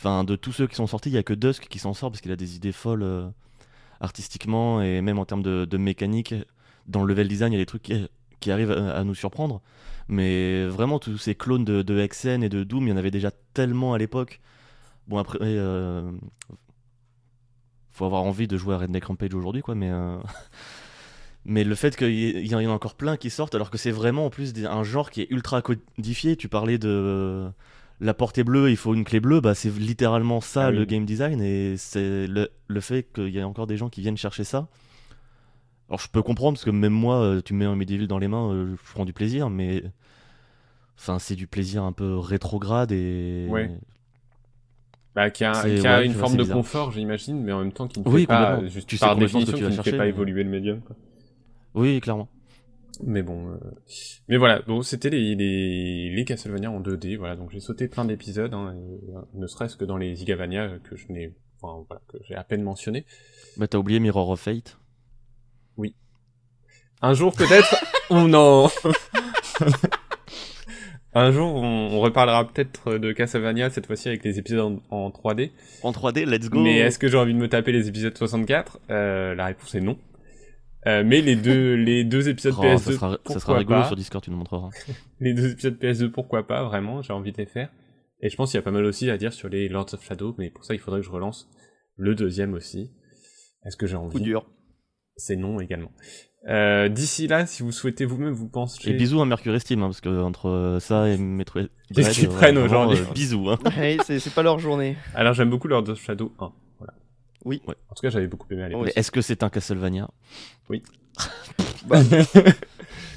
[0.00, 2.10] Enfin, de tous ceux qui sont sortis, il y a que Dusk qui s'en sort
[2.10, 3.28] parce qu'il a des idées folles euh,
[4.00, 6.34] artistiquement et même en termes de, mécanique.
[6.86, 7.92] Dans le level design, il y a des trucs
[8.40, 9.60] qui, arrivent à, à nous surprendre.
[10.08, 13.10] Mais vraiment, tous ces clones de, de Hexen et de Doom, il y en avait
[13.10, 14.40] déjà tellement à l'époque.
[15.06, 16.10] Bon, après, euh,
[17.92, 19.90] faut avoir envie de jouer à Redneck Rampage aujourd'hui, quoi, mais.
[19.90, 20.16] euh,
[21.44, 24.30] le fait qu'il y, en ait encore plein qui sortent, alors que c'est vraiment en
[24.30, 26.36] plus un genre qui est ultra codifié.
[26.36, 27.50] Tu parlais de
[28.00, 30.76] la portée bleue, il faut une clé bleue, bah c'est littéralement ça Ah oui.
[30.76, 34.00] le game design et c'est le, le fait qu'il y ait encore des gens qui
[34.00, 34.68] viennent chercher ça.
[35.88, 38.18] Alors je peux comprendre parce que même moi, euh, tu me mets un Medieval dans
[38.18, 39.82] les mains, euh, je prends du plaisir, mais
[40.96, 43.70] enfin c'est du plaisir un peu rétrograde et Ouais.
[45.14, 46.56] Bah, qui a, C'est- qui a ouais, une forme de bizarre.
[46.58, 49.56] confort, j'imagine, mais en même temps qui ne Oui, fait pas, juste Tu par définition,
[49.58, 50.80] qui ne fait pas évoluer le médium.
[50.80, 50.94] Quoi.
[51.74, 52.28] oui clairement.
[53.02, 53.56] Mais bon, euh,
[54.28, 58.04] mais voilà, bon, c'était les, les, les Castlevania en 2D, voilà, donc j'ai sauté plein
[58.04, 62.02] d'épisodes, hein, euh, ne serait-ce que dans les Zigavania euh, que je n'ai, enfin, voilà,
[62.08, 63.06] que j'ai à peine mentionné.
[63.56, 64.76] Bah t'as oublié Mirror of Fate.
[67.02, 67.74] Un jour peut-être,
[68.10, 68.68] on en...
[71.14, 75.08] Un jour, on, on reparlera peut-être de Castlevania, cette fois-ci avec les épisodes en, en
[75.10, 75.50] 3D.
[75.82, 76.60] En 3D, let's go.
[76.62, 79.80] Mais est-ce que j'ai envie de me taper les épisodes 64 Euh, La réponse est
[79.80, 79.98] non.
[80.86, 83.80] Euh, mais les deux, les deux épisodes Oh, PS2, ça sera, ça pourquoi sera rigolo
[83.80, 84.70] pas sur Discord, tu nous montreras.
[85.20, 87.68] Les deux épisodes PS2, pourquoi pas, vraiment, j'ai envie de les faire.
[88.22, 90.02] Et je pense qu'il y a pas mal aussi à dire sur les Lords of
[90.02, 91.48] Shadow, mais pour ça, il faudrait que je relance
[91.96, 92.92] le deuxième aussi.
[93.66, 94.46] Est-ce que j'ai Coup envie dur.
[95.16, 95.92] C'est non également.
[96.48, 98.90] Euh, D'ici là, si vous souhaitez vous-même vous penser...
[98.90, 101.64] Et bisous à Mercury Steam, hein, parce que entre ça et Metroid.
[101.94, 103.50] Qu'est-ce qu'ils prennent aujourd'hui euh, Bisous.
[103.50, 103.58] Hein.
[103.76, 104.96] Ouais, c'est c'est pas leur journée.
[105.14, 106.52] Alors j'aime beaucoup Lords of Shadow 1.
[107.44, 107.62] Oui.
[107.66, 107.74] Ouais.
[107.88, 108.84] En tout cas, j'avais beaucoup aimé à l'époque.
[108.86, 110.08] Mais Est-ce que c'est un Castlevania?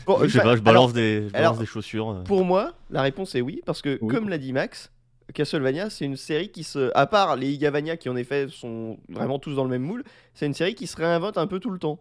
[0.06, 2.10] Bon, Je sais bah, pas, je balance, alors, des, je alors, balance des chaussures.
[2.10, 2.24] euh.
[2.24, 4.14] Pour moi, la réponse est oui, parce que Oui.
[4.14, 4.92] comme l'a dit Max,
[5.34, 6.92] Castlevania, c'est une série qui se.
[6.94, 10.46] À part les Igavania qui en effet sont vraiment tous dans le même moule, c'est
[10.46, 12.00] une série qui se réinvente un peu tout le temps.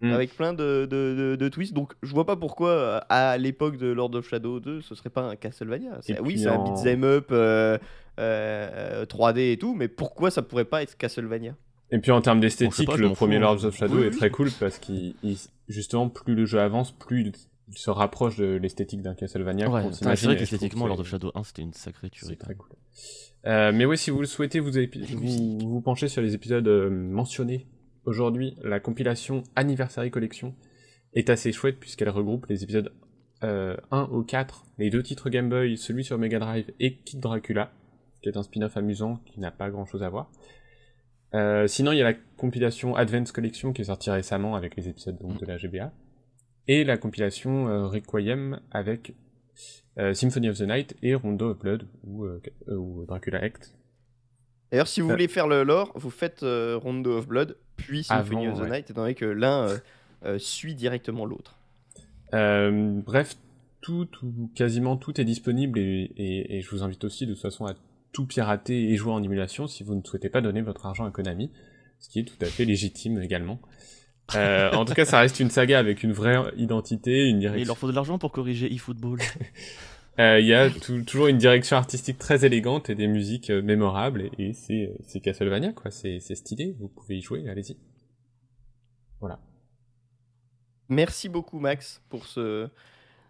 [0.00, 0.10] Mm.
[0.12, 1.72] Avec plein de, de, de- de twists.
[1.72, 5.08] Donc je vois pas pourquoi, euh, à l'époque de Lord of Shadow 2, ce serait
[5.08, 6.00] pas un Castlevania.
[6.20, 7.78] Oui, c'est un beat'em up euh,
[8.18, 11.56] 3D et tout, mais pourquoi ça pourrait pas être Castlevania?
[11.90, 13.38] Et puis en termes d'esthétique, le premier.
[13.38, 14.16] Lords of Shadow Oui, est oui.
[14.16, 17.32] très cool parce qu'il, il- justement, plus le jeu avance, plus il,
[17.76, 19.68] se rapproche de l'esthétique d'un Castlevania.
[19.70, 22.30] Ouais, c'est vrai qu'esthétiquement, que Lord c'est- of Shadow 1, c'était une sacrée tuerie.
[22.32, 22.58] C'est quand très même.
[22.58, 22.70] cool.
[23.46, 26.88] Euh, mais oui, si vous le souhaitez, vous, vous, vous penchez sur les épisodes euh,
[26.90, 27.66] mentionnés
[28.06, 28.56] aujourd'hui.
[28.62, 30.54] La compilation Anniversary Collection
[31.14, 32.92] est assez chouette puisqu'elle regroupe les épisodes
[33.42, 37.20] euh, 1 au 4, les deux titres Game Boy, celui sur Mega Drive et Kid
[37.20, 37.72] Dracula,
[38.24, 40.30] qui est un spin-off amusant qui n'a pas grand chose à voir.
[41.34, 44.88] Euh, sinon, il y a la compilation Advance Collection qui est sortie récemment avec les
[44.88, 45.92] épisodes donc, de la GBA.
[46.66, 49.14] Et la compilation euh, Requiem avec
[49.98, 53.76] euh, Symphony of the Night et Rondo of Blood ou, euh, ou Dracula Act.
[54.72, 58.54] D'ailleurs, si vous voulez faire le lore, vous faites Rondo of Blood, puis Symphony Avant,
[58.54, 58.70] of the ouais.
[58.78, 59.68] Night, étant donné que l'un
[60.38, 61.58] suit directement l'autre.
[62.32, 63.36] Bref,
[63.82, 67.42] tout, tout, quasiment tout est disponible et, et, et je vous invite aussi de toute
[67.42, 67.74] façon à
[68.14, 71.10] tout pirater et jouer en émulation si vous ne souhaitez pas donner votre argent à
[71.10, 71.50] Konami,
[71.98, 73.60] ce qui est tout à fait légitime également.
[74.36, 77.48] Euh, en tout cas, ça reste une saga avec une vraie identité, une Mais il
[77.50, 77.66] direction.
[77.66, 79.18] leur faut de l'argent pour corriger eFootball.
[80.20, 83.60] Euh, Il y a tou- toujours une direction artistique très élégante et des musiques euh,
[83.62, 87.76] mémorables et, et c'est Castlevania quoi, c'est c'est stylé, vous pouvez y jouer, allez-y.
[89.18, 89.40] Voilà.
[90.88, 92.68] Merci beaucoup Max pour ce,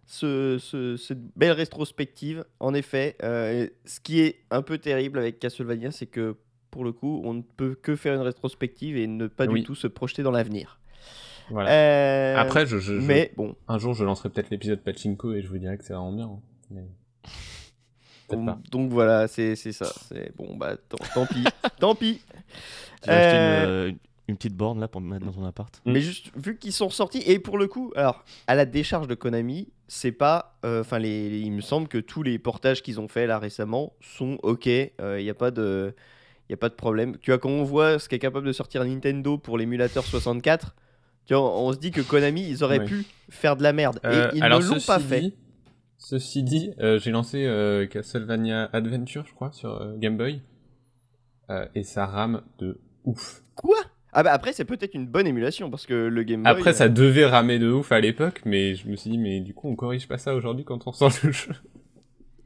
[0.07, 2.45] ce- ce- cette belle rétrospective.
[2.61, 6.37] En effet, euh, ce qui est un peu terrible avec Castlevania, c'est que
[6.71, 9.61] pour le coup, on ne peut que faire une rétrospective et ne pas Oui.
[9.61, 10.79] du tout se projeter dans l'avenir.
[11.51, 11.71] Voilà.
[11.71, 15.43] Euh, Après, je, je, je- mais bon, un jour, je lancerai peut-être l'épisode Pachinko et
[15.43, 16.27] je vous dirai que c'est vraiment bien.
[16.27, 16.41] hein.
[16.71, 16.85] Mais...
[18.29, 18.59] Pas.
[18.71, 19.93] donc voilà, c'est c'est ça.
[20.09, 21.45] C'est bon, bah tant, tant pis,
[21.79, 22.21] tant pis.
[23.03, 25.81] Acheter Euh, une, une petite borne là pour me mettre dans ton appart.
[25.85, 29.15] Mais juste vu qu'ils sont sortis et pour le coup, alors à la décharge de
[29.15, 33.01] Konami, c'est pas, euh, enfin les, les- il me semble que tous les portages qu'ils
[33.01, 34.67] ont fait là récemment sont ok.
[34.67, 35.95] Il n'y a pas de,
[36.49, 37.17] il y a pas de problème.
[37.19, 40.75] Tu vois quand on voit ce qu'est capable de sortir Nintendo pour l'émulateur 64,
[41.27, 42.87] tu vois, on se dit que Konami ils auraient Ouais.
[42.87, 45.33] pu faire de la merde Euh, et ils alors, ne l'ont pas fait.
[45.97, 50.43] Ceci dit, euh, j'ai lancé euh, Castlevania Adventure, je crois, sur euh, Game Boy.
[51.51, 53.43] Euh, et ça rame de ouf.
[53.55, 53.77] Quoi?
[54.15, 56.53] Ah bah après c'est peut-être une bonne émulation parce que le Game Boy.
[56.53, 59.41] Après, euh, ça devait ramer de ouf à l'époque, mais je me suis dit, mais
[59.41, 61.51] du coup, on corrige pas ça aujourd'hui quand on sort le jeu.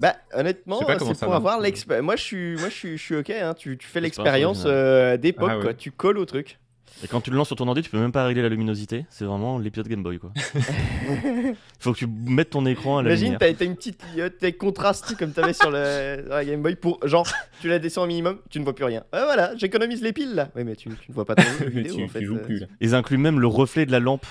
[0.00, 1.22] Bah honnêtement, c'est pour marche.
[1.22, 2.04] avoir l'expérience.
[2.04, 3.30] Moi je suis, moi je suis, je suis ok.
[3.30, 3.54] hein.
[3.54, 4.84] Tu, tu fais L'expérience originale.
[4.86, 5.62] euh, d'époque Ah ouais.
[5.64, 5.74] quoi.
[5.74, 6.58] Tu colles au truc.
[7.04, 9.06] Et quand tu le lances sur ton ordi, tu peux même pas régler la luminosité.
[9.08, 10.32] C'est vraiment l'épisode Game Boy, quoi.
[11.78, 13.38] Faut que tu mettes ton écran à la Imagine, lumière.
[13.38, 16.74] t'as t'as une petite clignote avec contraste comme t'avais sur, le, sur la Game Boy
[16.74, 17.28] pour genre
[17.60, 19.04] tu la descends au minimum, tu ne vois plus rien.
[19.12, 20.48] Ouais, voilà, j'économise les piles là.
[20.56, 22.18] Oui, mais tu, tu ne vois pas ton vidéo tu, en fait.
[22.18, 22.42] tu joues euh.
[22.44, 22.66] plus là.
[22.80, 24.26] Ils incluent même le reflet de la lampe.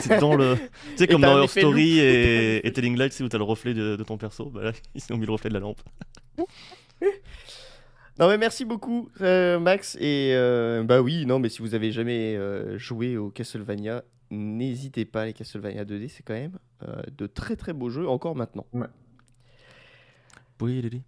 [0.00, 0.56] C'est dans le.
[0.56, 3.74] Tu sais, comme dans effet Story et, et Telling Light, sais, où t'as le reflet
[3.74, 4.46] de, de ton perso.
[4.46, 5.80] Bah là, ils ont mis le reflet de la lampe.
[8.18, 11.92] Non mais merci beaucoup euh, Max et euh, bah oui non mais si vous avez
[11.92, 17.26] jamais euh, joué au Castlevania n'hésitez pas les Castlevania 2D c'est quand même euh, de
[17.26, 18.66] très très beaux jeux encore maintenant.
[20.62, 21.02] Oui, Lily.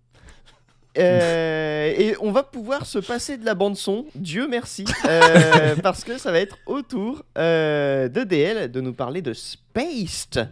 [0.98, 6.02] Euh, et on va pouvoir se passer de la bande son, Dieu merci, euh, parce
[6.02, 10.48] que ça va être au tour euh, de DL de nous parler de Spaced.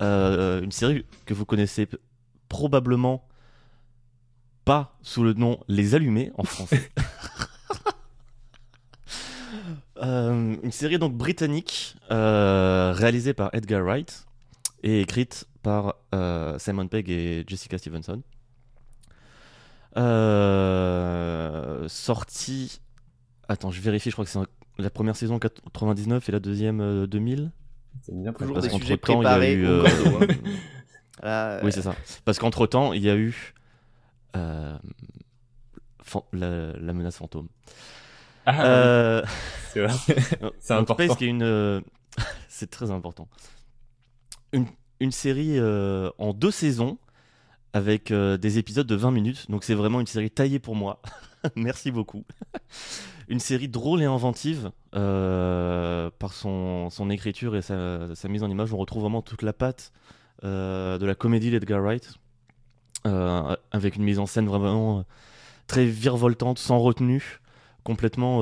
[0.00, 1.88] Euh, une série que vous connaissez
[2.48, 3.26] probablement
[4.64, 6.90] pas sous le nom Les Allumés en français.
[10.00, 14.26] Euh, une série donc britannique euh, réalisée par Edgar Wright
[14.84, 15.96] et écrite par
[16.58, 18.22] Simon Pegg et Jessica Stevenson.
[21.88, 22.80] Sortie.
[23.48, 24.38] Attends, je vérifie, je crois que c'est
[24.78, 27.50] la première saison 99 et la deuxième euh, 2000.
[28.02, 29.66] C'est bien Toujours Parce des qu'entre sujets temps, il y a préparés eu.
[29.66, 29.84] euh.
[31.22, 31.94] Là, oui, c'est ça.
[32.24, 33.54] Parce qu'entre temps, il y a eu
[34.36, 34.78] euh,
[36.32, 37.48] la, la menace fantôme.
[38.46, 39.22] Ah, Euh,
[39.72, 39.92] c'est vrai.
[40.58, 40.94] C'est donc important.
[41.04, 41.42] Space, qui est une.
[41.42, 41.80] euh,
[42.48, 43.28] c'est très important.
[44.52, 44.66] Une,
[45.00, 46.98] une série euh, en deux saisons
[47.72, 49.50] avec euh, des épisodes de 20 minutes.
[49.50, 51.00] Donc c'est vraiment une série taillée pour moi.
[51.56, 52.24] Merci beaucoup.
[53.28, 58.72] une série drôle et inventive euh, par son, son écriture et sa, mise en image.
[58.72, 59.92] On retrouve vraiment toute la patte
[60.44, 62.14] euh, de la comédie d'Edgar Wright
[63.70, 65.02] avec une mise en scène vraiment
[65.66, 67.40] très virevoltante, sans retenue,
[67.82, 68.40] complètement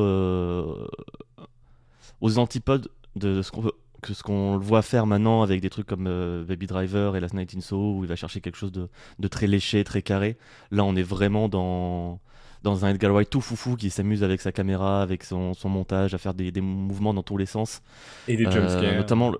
[2.20, 5.70] aux antipodes de ce qu'on veut- que ce qu'on le voit faire maintenant avec des
[5.70, 8.56] trucs comme euh, Baby Driver et Last Night in Soho où il va chercher quelque
[8.56, 8.88] chose de,
[9.18, 10.36] de très léché, très carré.
[10.70, 12.20] Là, on est vraiment dans
[12.62, 16.14] dans un Edgar Wright tout foufou qui s'amuse avec sa caméra, avec son, son montage,
[16.14, 17.80] à faire des, des mouvements dans tous les sens.
[18.26, 18.96] Et des Euh, jumpscares.
[18.96, 19.38] notamment le-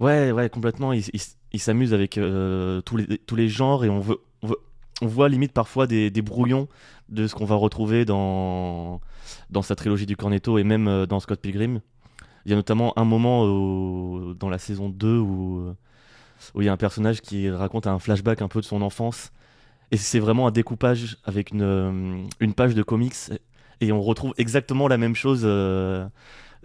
[0.00, 1.20] ouais ouais complètement il, il-
[1.52, 4.58] il s'amuse avec euh, tous les tous les genres et on veut on, veut-
[5.02, 6.66] on voit limite parfois des, des brouillons
[7.10, 9.00] de ce qu'on va retrouver dans
[9.50, 11.80] dans sa trilogie du Cornetto et même euh, dans Scott Pilgrim
[12.46, 15.74] il y a notamment un moment au- dans la saison 2 où
[16.54, 19.32] où il y a un personnage qui raconte un flashback un peu de son enfance.
[19.92, 23.14] Et c'est vraiment un découpage avec une, euh, page de comics.
[23.80, 26.06] Et on retrouve exactement la même chose euh,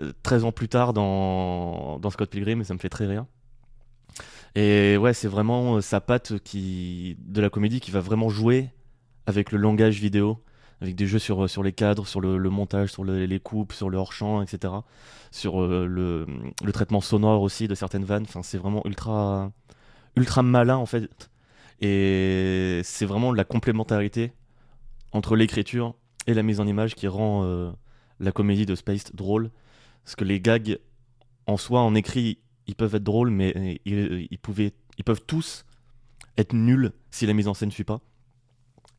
[0.02, 3.26] euh, 13 ans plus tard dans, dans Scott Pilgrim et ça me fait très rire.
[4.56, 8.70] Et ouais, c'est vraiment euh, sa patte qui, de la comédie qui va vraiment jouer
[9.26, 10.42] avec le langage vidéo,
[10.82, 13.90] avec des jeux sur, sur les cadres, sur le, montage, sur le- les coupes, sur
[13.90, 14.74] le hors-champ, etc.
[15.32, 18.24] Sur euh, le, traitement sonore aussi de certaines vannes.
[18.28, 19.52] Enfin, c'est vraiment ultra,
[20.16, 21.30] ultra malin en fait.
[21.82, 24.34] Et c'est vraiment la complémentarité
[25.12, 25.96] entre l'écriture
[26.28, 27.72] et la mise en image qui rend euh,
[28.20, 29.52] la comédie de Spaced drôle.
[30.04, 30.78] Parce que les gags,
[31.48, 35.66] en soi, en écrit, ils peuvent être drôles, mais euh, ils, pouvaient, ils peuvent tous
[36.38, 38.00] être nuls si la mise en scène ne suit pas.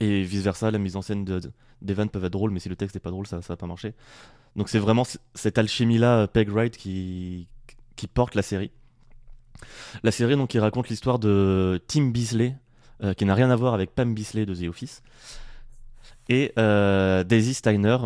[0.01, 1.41] Et vice-versa, la mise en scène de-
[1.83, 3.57] des vannes peuvent être drôles, mais si le texte n'est pas drôle, ça, ça va
[3.57, 3.95] pas marcher.
[4.57, 5.05] Donc c'est vraiment
[5.35, 7.49] cette alchimie-là, euh, Peg Wright, qui,
[7.97, 8.71] qui porte la série.
[10.03, 12.57] La série, donc, qui raconte l'histoire de Tim Beasley,
[13.03, 15.03] euh, qui n'a rien à voir avec Pam Beasley de The Office,
[16.29, 17.99] et euh, Daisy Steiner,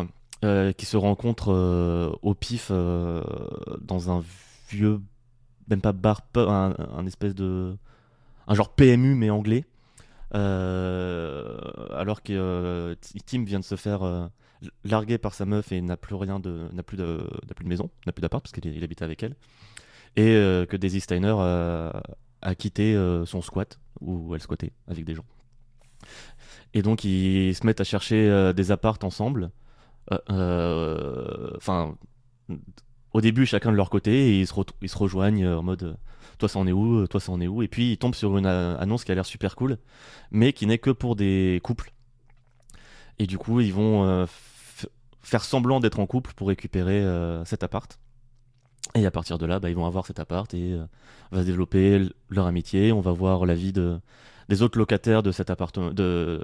[0.77, 4.25] qui se rencontrent euh, au pif dans un
[4.69, 5.01] vieux,
[5.69, 7.77] même pas bar, un espèce de.
[8.49, 9.65] un genre PMU mais anglais.
[10.35, 11.59] Euh,
[11.95, 12.95] alors que euh,
[13.27, 14.27] Tim vient de se faire euh,
[14.85, 16.69] larguer par sa meuf et n'a plus rien de.
[16.73, 19.37] n'a plus de, de maison, n'a plus d'appart parce qu'il il habite avec elle.
[20.17, 20.35] Et
[20.69, 21.35] que Daisy Steiner
[22.43, 25.25] a quitté son squat, où elle squattait avec des gens.
[26.75, 29.51] Et donc ils se mettent à chercher des appartes ensemble.
[30.29, 31.97] Enfin,
[33.15, 35.97] au début chacun de leur côté, et ils se, rejoignent en mode
[36.39, 38.15] toi ça en est où, euh, toi ça en est où, et puis ils tombent
[38.15, 39.79] sur une euh, annonce qui a l'air super cool,
[40.31, 41.93] mais qui n'est que pour des couples.
[43.19, 44.27] Et du coup ils vont euh,
[45.21, 47.99] faire semblant d'être en couple pour récupérer euh, cet appart.
[48.95, 50.85] Et à partir de là, bah, ils vont avoir cet appart et euh,
[51.31, 52.93] va se développer leur amitié.
[52.93, 53.99] On va voir la vie de,
[54.49, 56.43] des autres locataires de cet appartement, de,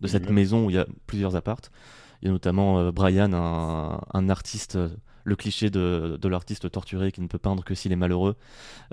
[0.00, 1.72] de cette maison où il y a plusieurs appartes.
[2.20, 4.78] Il y a notamment Brian, un, un artiste,
[5.24, 8.36] le cliché de, de l'artiste torturé qui ne peut peindre que s'il est malheureux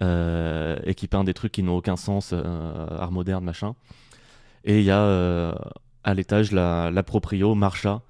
[0.01, 3.75] euh, et qui peint des trucs qui n'ont aucun sens, euh, art moderne, machin.
[4.65, 5.53] Et il y a euh,
[6.03, 8.01] à l'étage la, la proprio, Marsha,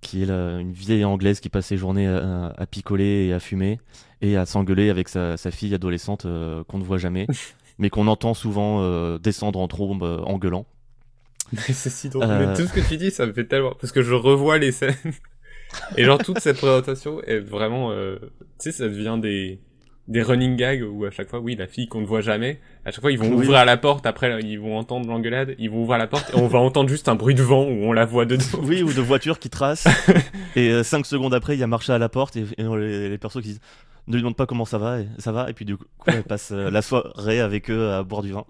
[0.00, 3.40] qui est la- une vieille anglaise qui passe ses journées à, à picoler et à
[3.40, 3.80] fumer
[4.20, 7.26] et à s'engueuler avec sa, sa fille adolescente euh, qu'on ne voit jamais,
[7.78, 10.66] mais qu'on entend souvent euh, descendre en trombe euh, en gueulant.
[11.52, 12.26] Mais c'est si drôle.
[12.28, 13.72] Mais tout ce que tu dis, ça me fait tellement.
[13.80, 14.94] Parce que je revois les scènes.
[15.96, 17.90] Et genre, toute cette présentation est vraiment.
[17.92, 18.16] euh,
[18.60, 19.60] Tu sais, ça devient des.
[20.06, 22.90] Des running gags où à chaque fois, oui, la fille qu'on ne voit jamais, à
[22.90, 23.44] chaque fois ils vont Oui.
[23.44, 26.48] ouvrir la porte, après ils vont entendre l'engueulade, ils vont ouvrir la porte et on
[26.48, 28.42] va entendre juste un bruit de vent où on la voit dedans.
[28.62, 29.86] Oui, ou de voitures qui tracent.
[30.56, 33.42] et 5 secondes après, il y a Marsha à la porte et, les, les persos
[33.42, 33.60] qui disent
[34.06, 35.50] ne lui demande pas comment ça va, et, ça va.
[35.50, 38.46] Et puis du coup, elle passe euh, la soirée avec eux à boire du vin.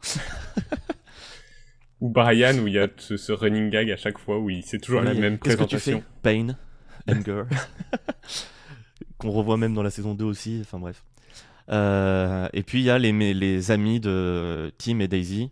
[2.01, 4.63] Ou Brian où il y a ce, ce running gag à chaque fois où il
[4.63, 6.03] c'est toujours la même Qu'est-ce que tu fais présentation.
[6.23, 6.57] Pain,
[7.09, 7.45] anger.
[9.19, 10.59] Qu'on revoit même dans la saison 2 aussi.
[10.63, 11.03] Enfin bref.
[11.71, 15.51] Euh, et puis il y a les, amis de Tim et Daisy.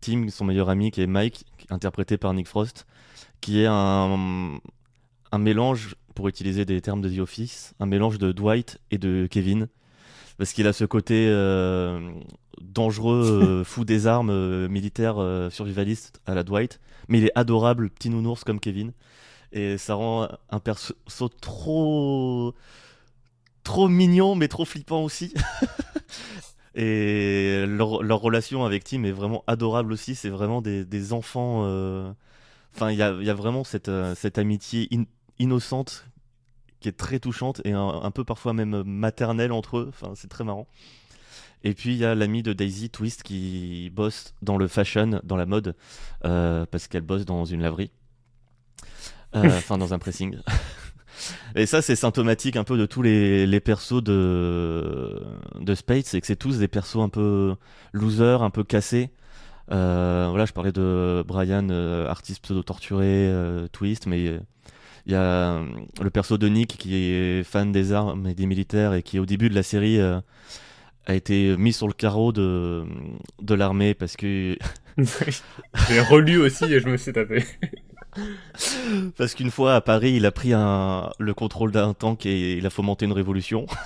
[0.00, 2.86] Tim, son meilleur ami, qui est Mike, interprété par Nick Frost,
[3.40, 4.60] qui est un,
[5.36, 9.68] mélange, pour utiliser des termes de The Office, un mélange de Dwight et de Kevin.
[10.36, 12.12] Parce qu'il a ce côté euh,
[12.60, 15.16] dangereux, euh, fou des armes, militaire,
[15.50, 16.80] survivaliste à la Dwight.
[17.08, 18.92] Mais il est adorable, petit nounours comme Kevin.
[19.52, 20.94] Et ça rend un perso
[21.40, 22.54] trop.
[23.64, 25.32] trop mignon, mais trop flippant aussi.
[26.74, 30.14] Et leur, relation avec Tim est vraiment adorable aussi.
[30.14, 31.62] C'est vraiment des, enfants.
[31.64, 32.12] euh,
[32.74, 35.06] Enfin, il y a, vraiment cette, euh, cette amitié in-
[35.40, 36.06] innocente
[36.80, 39.86] qui est très touchante et un, un peu parfois même maternelle entre eux.
[39.88, 40.68] Enfin, c'est très marrant.
[41.64, 45.36] Et puis il y a l'ami de Daisy, Twist, qui bosse dans le fashion, dans
[45.36, 45.74] la mode,
[46.24, 47.90] euh, parce qu'elle bosse dans une laverie.
[49.34, 50.36] Euh, Enfin, dans un pressing.
[51.56, 55.20] Et ça, c'est symptomatique un peu de tous les, les persos de,
[55.60, 57.54] de Spade, c'est que c'est tous des persos un peu
[57.92, 59.10] losers, un peu cassés.
[59.70, 64.24] Euh, voilà, je parlais de Brian, euh, artiste pseudo-torturé, euh, Twist, mais
[65.06, 65.62] il y a
[66.00, 69.26] le perso de Nick qui est fan des armes et des militaires et qui, au
[69.26, 72.84] début de la série, a été mis sur le carreau de,
[73.42, 74.56] de l'armée parce que
[75.88, 77.44] J'ai relu aussi et je me suis tapé.
[79.16, 82.70] Parce qu'une fois à Paris, il a pris le contrôle d'un tank et il a
[82.70, 83.66] fomenté une révolution.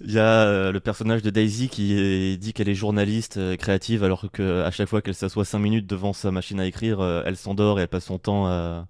[0.00, 4.04] Il y a euh, le personnage de Daisy qui dit qu'elle est journaliste euh, créative
[4.04, 7.22] alors que à chaque fois qu'elle s'assoit 5 minutes devant sa machine à écrire, euh,
[7.26, 8.86] elle s'endort et elle passe son temps à,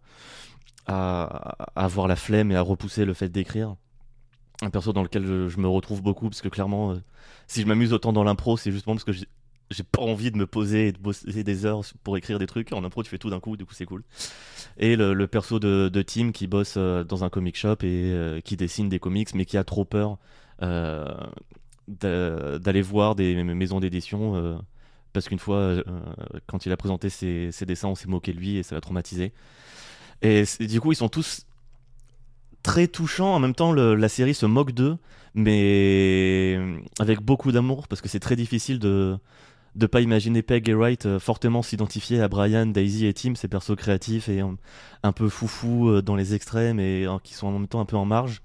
[1.76, 3.74] avoir la flemme et à repousser le fait d'écrire.
[4.62, 6.96] Un perso dans lequel je, je me retrouve beaucoup parce que clairement,
[7.46, 9.12] si je m'amuse autant dans l'impro, c'est justement parce que
[9.70, 12.72] j'ai pas envie de me poser et de bosser des heures pour écrire des trucs.
[12.72, 14.02] En impro, tu fais tout d'un coup, du coup, c'est cool.
[14.78, 18.40] Et le, perso de, de Tim qui bosse euh, dans un comic shop et euh,
[18.40, 20.18] qui dessine des comics, mais qui a trop peur
[20.62, 21.06] euh,
[21.86, 24.62] d'a- d'aller voir des maisons d'édition.
[25.12, 25.76] parce qu'une fois,
[26.46, 29.32] quand il a présenté ses, dessins, on s'est moqué de lui et ça l'a traumatisé.
[30.22, 31.46] Et du coup, ils sont tous
[32.62, 33.34] très touchants.
[33.34, 34.96] En même temps, la série se moque d'eux,
[35.34, 36.58] mais
[36.98, 39.18] avec beaucoup d'amour, parce que c'est très difficile de
[39.74, 43.48] de pas imaginer Peg et Wright euh, fortement s'identifier à Brian, Daisy et Tim, ces
[43.48, 44.42] persos créatifs et
[45.02, 47.96] un peu foufou euh, dans les extrêmes et qui sont en même temps un peu
[47.96, 48.42] en marge.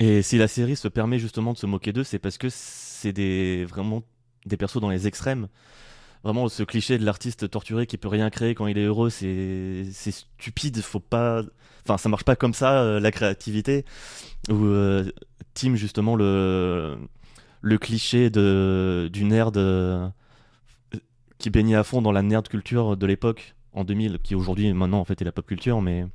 [0.00, 3.12] Et si la série se permet justement de se moquer d'eux, c'est parce que c'est
[3.12, 4.02] des vraiment
[4.46, 5.48] des persos dans les extrêmes.
[6.24, 9.84] Vraiment, ce cliché de l'artiste torturé qui peut rien créer quand il est heureux, c'est
[9.92, 10.80] stupide.
[10.82, 11.42] Faut pas,
[11.84, 13.84] enfin, ça marche pas comme ça euh, la créativité.
[14.50, 14.68] Ou
[15.54, 16.96] Tim justement le
[17.68, 20.08] le cliché de du nerd euh,
[21.38, 25.00] qui baignait à fond dans la nerd culture de l'époque en 2000, qui aujourd'hui maintenant
[25.00, 26.06] en fait est la pop culture, mais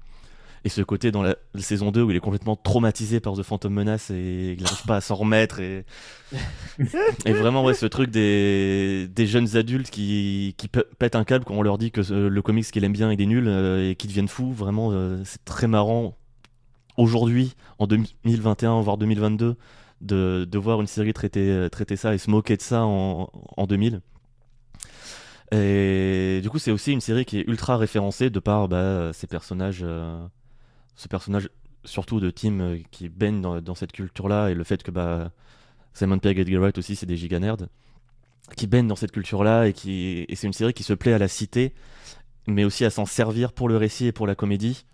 [0.66, 3.44] et ce côté dans la, la saison 2 où il est complètement traumatisé par The
[3.44, 5.86] Phantom Menace et il n'arrive pas à s'en remettre et
[7.26, 11.56] et vraiment ouais ce truc des, des jeunes adultes qui, qui pètent un câble quand
[11.56, 13.96] on leur dit que euh, le comics qu'il aime bien il est nul euh, et
[13.96, 16.18] qui deviennent fous vraiment euh, c'est très marrant.
[16.96, 19.58] Aujourd'hui en 2021 voire 2022
[20.04, 24.02] de, voir une série traiter, traiter ça et se moquer de ça en, en 2000
[25.54, 29.28] et du coup c'est aussi une série qui est ultra référencée de par bah, ces
[29.28, 30.26] personnages euh,
[30.96, 31.50] ce personnage
[31.84, 35.32] surtout de Tim euh, qui baigne dans, cette culture là et le fait que bah
[35.94, 37.68] Simon Pegg et Edgar Wright aussi c'est des giga nerds
[38.58, 41.14] qui baignent dans cette culture là et qui et c'est une série qui se plaît
[41.14, 41.74] à la citer
[42.48, 44.86] mais aussi à s'en servir pour le récit et pour la comédie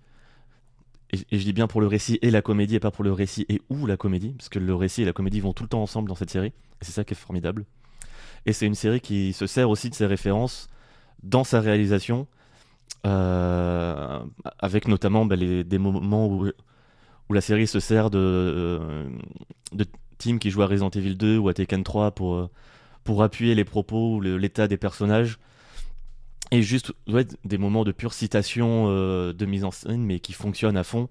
[1.11, 3.45] et, je dis bien pour le récit et la comédie, et pas pour le récit
[3.49, 5.81] et ou la comédie, parce que le récit et la comédie vont tout le temps
[5.81, 7.65] ensemble dans cette série, et c'est ça qui est formidable.
[8.45, 10.69] Et c'est une série qui se sert aussi de ses références
[11.23, 12.27] dans sa réalisation,
[13.05, 14.19] euh,
[14.59, 16.49] avec notamment bah, des moments où,
[17.31, 19.07] la série se sert de, euh,
[19.71, 19.85] de
[20.17, 22.49] teams qui jouent à Resident Evil 2 ou à Tekken 3 pour, euh,
[23.03, 25.37] pour appuyer les propos ou l'état des personnages.
[26.51, 30.33] Et juste ouais, des moments de pure citation euh, de mise en scène, mais qui
[30.33, 31.07] fonctionnent à fond.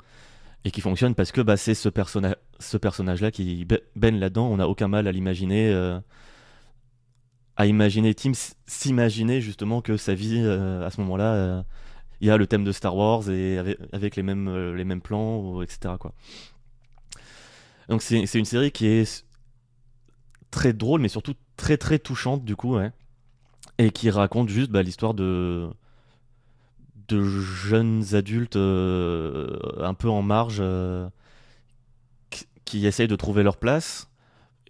[0.64, 4.49] Et qui fonctionnent parce que bah, c'est ce, personna ce personnage-là qui ba- baigne là-dedans.
[4.49, 5.70] On n'a aucun mal à l'imaginer.
[5.70, 6.01] euh,
[7.57, 8.32] à imaginer Tim
[8.66, 11.62] s'imaginer justement que sa vie euh, à ce moment-là, euh,
[12.20, 13.59] il y a le thème de Star Wars et
[13.93, 15.95] avec, les, mêmes, euh, les mêmes plans, etc.
[15.99, 16.14] Quoi.
[17.89, 19.24] Donc c'est une série qui est
[20.51, 22.91] très drôle, mais surtout très très touchante du coup, ouais.
[23.79, 25.68] Et qui raconte juste bah, l'histoire de
[27.09, 31.09] de jeunes adultes euh, un peu en marge euh,
[32.64, 34.09] qui- essayent de trouver leur place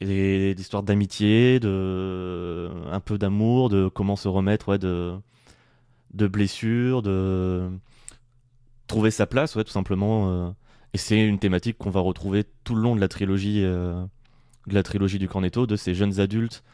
[0.01, 5.15] et d'histoires d'amitié, de un peu d'amour, de comment se remettre ouais, de
[6.15, 7.71] de blessures, de
[8.87, 10.31] trouver sa place, ouais, tout simplement.
[10.31, 10.51] euh.
[10.95, 14.09] Et c'est une thématique qu'on va retrouver tout le long de la trilogie, de
[14.69, 16.65] la trilogie du Cornetto, de ces jeunes adultes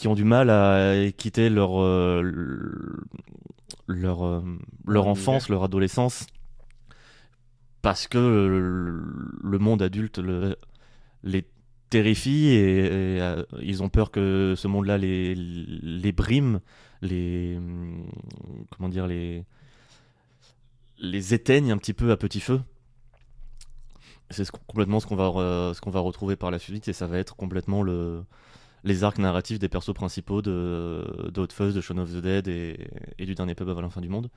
[0.00, 2.22] qui ont du mal à quitter leur euh,
[3.86, 4.42] leur euh,
[4.86, 6.26] leur enfance, leur adolescence,
[7.82, 9.02] parce que le,
[9.42, 10.56] le monde adulte le-
[11.22, 11.44] les
[11.90, 12.84] terrifie et,
[13.16, 16.60] et, euh, ils ont peur que ce monde-là les, les brime,
[17.02, 17.58] les
[18.70, 19.44] comment dire les
[20.98, 22.60] les éteigne un petit peu à petit feu.
[24.30, 27.06] C'est ce, complètement ce qu'on va ce qu'on va retrouver par la suite et ça
[27.06, 28.22] va être complètement le
[28.84, 32.48] les arcs narratifs des persos principaux de, de Hot Fuzz, de Shaun of the Dead
[32.48, 32.76] et,
[33.18, 34.30] du dernier pub avant la fin du monde.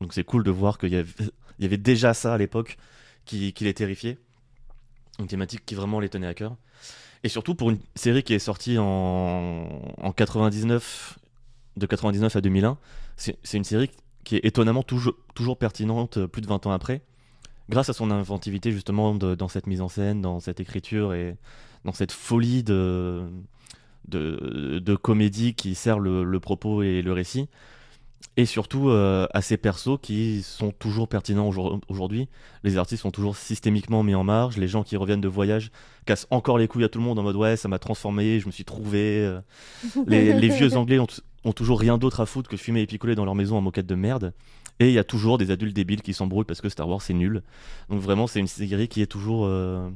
[0.00, 2.76] Donc c'est cool de voir qu'il y avait, déjà ça à l'époque
[3.24, 4.18] qui, les terrifiait.
[5.18, 6.56] Une thématique qui vraiment les tenait à cœur.
[7.22, 9.68] Et surtout pour une série qui est sortie en,
[9.98, 11.18] en 99,
[11.76, 12.78] de 99 à 2001,
[13.16, 13.90] c'est une série
[14.24, 17.00] qui est étonnamment toujours, pertinente euh, plus de 20 ans après,
[17.68, 21.36] grâce à son inventivité justement dans cette mise en scène, dans cette écriture et
[21.84, 23.24] dans cette folie de,
[24.08, 27.48] de, de comédie qui sert le, le propos et le récit.
[28.38, 32.28] Et surtout euh, à ces persos qui sont toujours pertinents aujourd- aujourd'hui.
[32.64, 34.58] Les artistes sont toujours systémiquement mis en marge.
[34.58, 35.70] Les gens qui reviennent de voyage
[36.04, 38.46] cassent encore les couilles à tout le monde en mode ouais, ça m'a transformé, je
[38.46, 39.20] me suis trouvé.
[39.24, 39.40] euh.
[40.06, 41.06] Les, les vieux Anglais ont,
[41.44, 43.86] ont toujours rien d'autre à foutre que fumer et picoler dans leur maison en moquette
[43.86, 44.34] de merde.
[44.80, 47.14] Et il y a toujours des adultes débiles qui s'embrouillent parce que Star Wars c'est
[47.14, 47.42] nul.
[47.88, 49.46] Donc vraiment, c'est une série qui est toujours.
[49.46, 49.88] euh,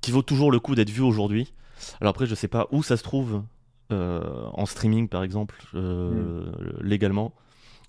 [0.00, 1.52] qui vaut toujours le coup d'être vue aujourd'hui.
[2.00, 3.42] Alors après, je sais pas où ça se trouve
[3.92, 6.50] euh, en streaming par exemple, euh,
[6.80, 7.34] légalement.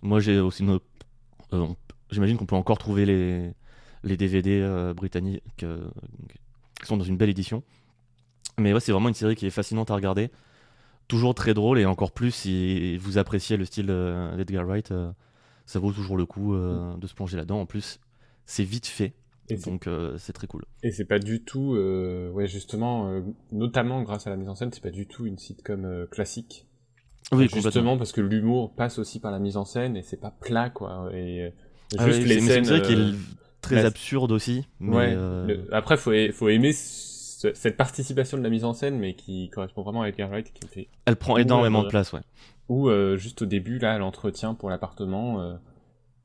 [0.03, 0.79] Moi j'ai aussi une.
[1.53, 1.67] euh,
[2.11, 3.51] J'imagine qu'on peut encore trouver les,
[4.03, 5.65] les DVD britanniques qui
[6.85, 7.63] sont dans une belle édition.
[8.57, 10.31] Mais ouais, c'est vraiment une série qui est fascinante à regarder.
[11.09, 13.87] Toujours très drôle et encore plus si vous appréciez le style
[14.37, 14.93] d'Edgar Wright,
[15.65, 17.59] ça vaut toujours le coup euh, de se plonger là-dedans.
[17.59, 17.99] En plus,
[18.45, 19.13] c'est vite fait,
[19.49, 20.63] Et c'est- donc euh, c'est très cool.
[20.83, 23.21] Et c'est pas du tout, euh, ouais, justement, euh,
[23.51, 26.65] notamment grâce à la mise en scène, c'est pas du tout une sitcom classique.
[27.31, 30.31] Oui, justement parce que l'humour passe aussi par la mise en scène et c'est pas
[30.31, 31.09] plat, quoi.
[31.13, 31.51] Et
[31.97, 32.57] Ah juste les c'est- c'est scènes.
[32.59, 33.15] une série qui est
[33.61, 34.65] très la- absurde aussi.
[34.79, 35.13] Mais ouais.
[35.15, 39.49] le- Après, faut, faut aimer ce- cette participation de la mise en scène, mais qui
[39.49, 42.21] correspond vraiment à Edgar Wright, qui fait elle prend énormément de place, ouais.
[42.69, 45.55] Ou euh, juste au début, là, l'entretien pour l'appartement, euh,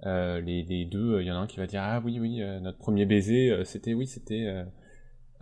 [0.07, 2.43] euh, les, les deux, il y en a un qui va dire Ah oui, oui,
[2.43, 4.65] euh, notre premier baiser, euh, c'était, oui, c'était euh,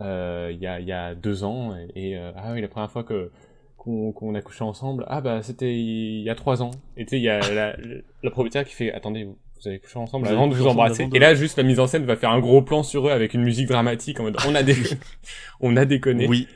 [0.01, 2.67] euh, il y, a, il y a deux ans, et, et, euh, ah oui, la
[2.67, 3.31] première fois que
[3.77, 6.71] qu'on qu'on a couché ensemble, ah bah c'était il y a trois ans.
[6.97, 7.75] Et tu sais, il y a la,
[8.23, 10.67] la propriétaire qui fait Attendez, vous, vous avez couché ensemble Vous avez avant de vous
[10.67, 11.07] embrasser.
[11.07, 13.11] de- Et là, juste la mise en scène va faire un gros plan sur eux
[13.11, 14.75] avec une musique dramatique en mode On a, dé...
[15.61, 16.27] on a déconné.
[16.27, 16.47] Oui,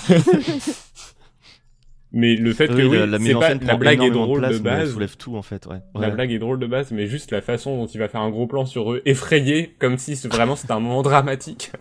[2.14, 4.10] Mais le fait que Oui, la, la mise c'est en pas- scène la blague est
[4.10, 4.92] drôle de place, de base.
[4.92, 5.80] soulève tout en fait, ouais.
[5.94, 6.10] La Ouais.
[6.14, 8.46] blague est drôle de base, mais juste la façon dont il va faire un gros
[8.46, 11.72] plan sur eux, effrayé, comme si vraiment c'était un moment dramatique.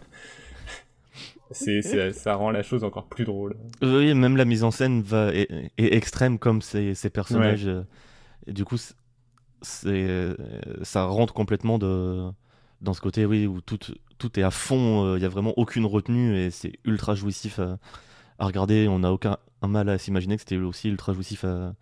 [1.54, 3.58] C'est, ça rend la chose encore plus drôle.
[3.82, 7.68] Oui, même la mise en scène va, est, est extrême comme ces, ces personnages.
[7.68, 7.82] euh,
[8.48, 8.94] Et du coup, c'est,
[9.88, 10.34] euh,
[10.84, 12.24] ça rentre complètement de,
[12.80, 13.80] dans ce côté, oui, où tout,
[14.18, 17.60] tout est à fond, euh, il y a vraiment aucune retenue et c'est ultra jouissif
[17.60, 17.80] à,
[18.40, 18.88] à regarder.
[18.88, 21.74] On n'a aucun un mal à s'imaginer que c'était aussi ultra jouissif à,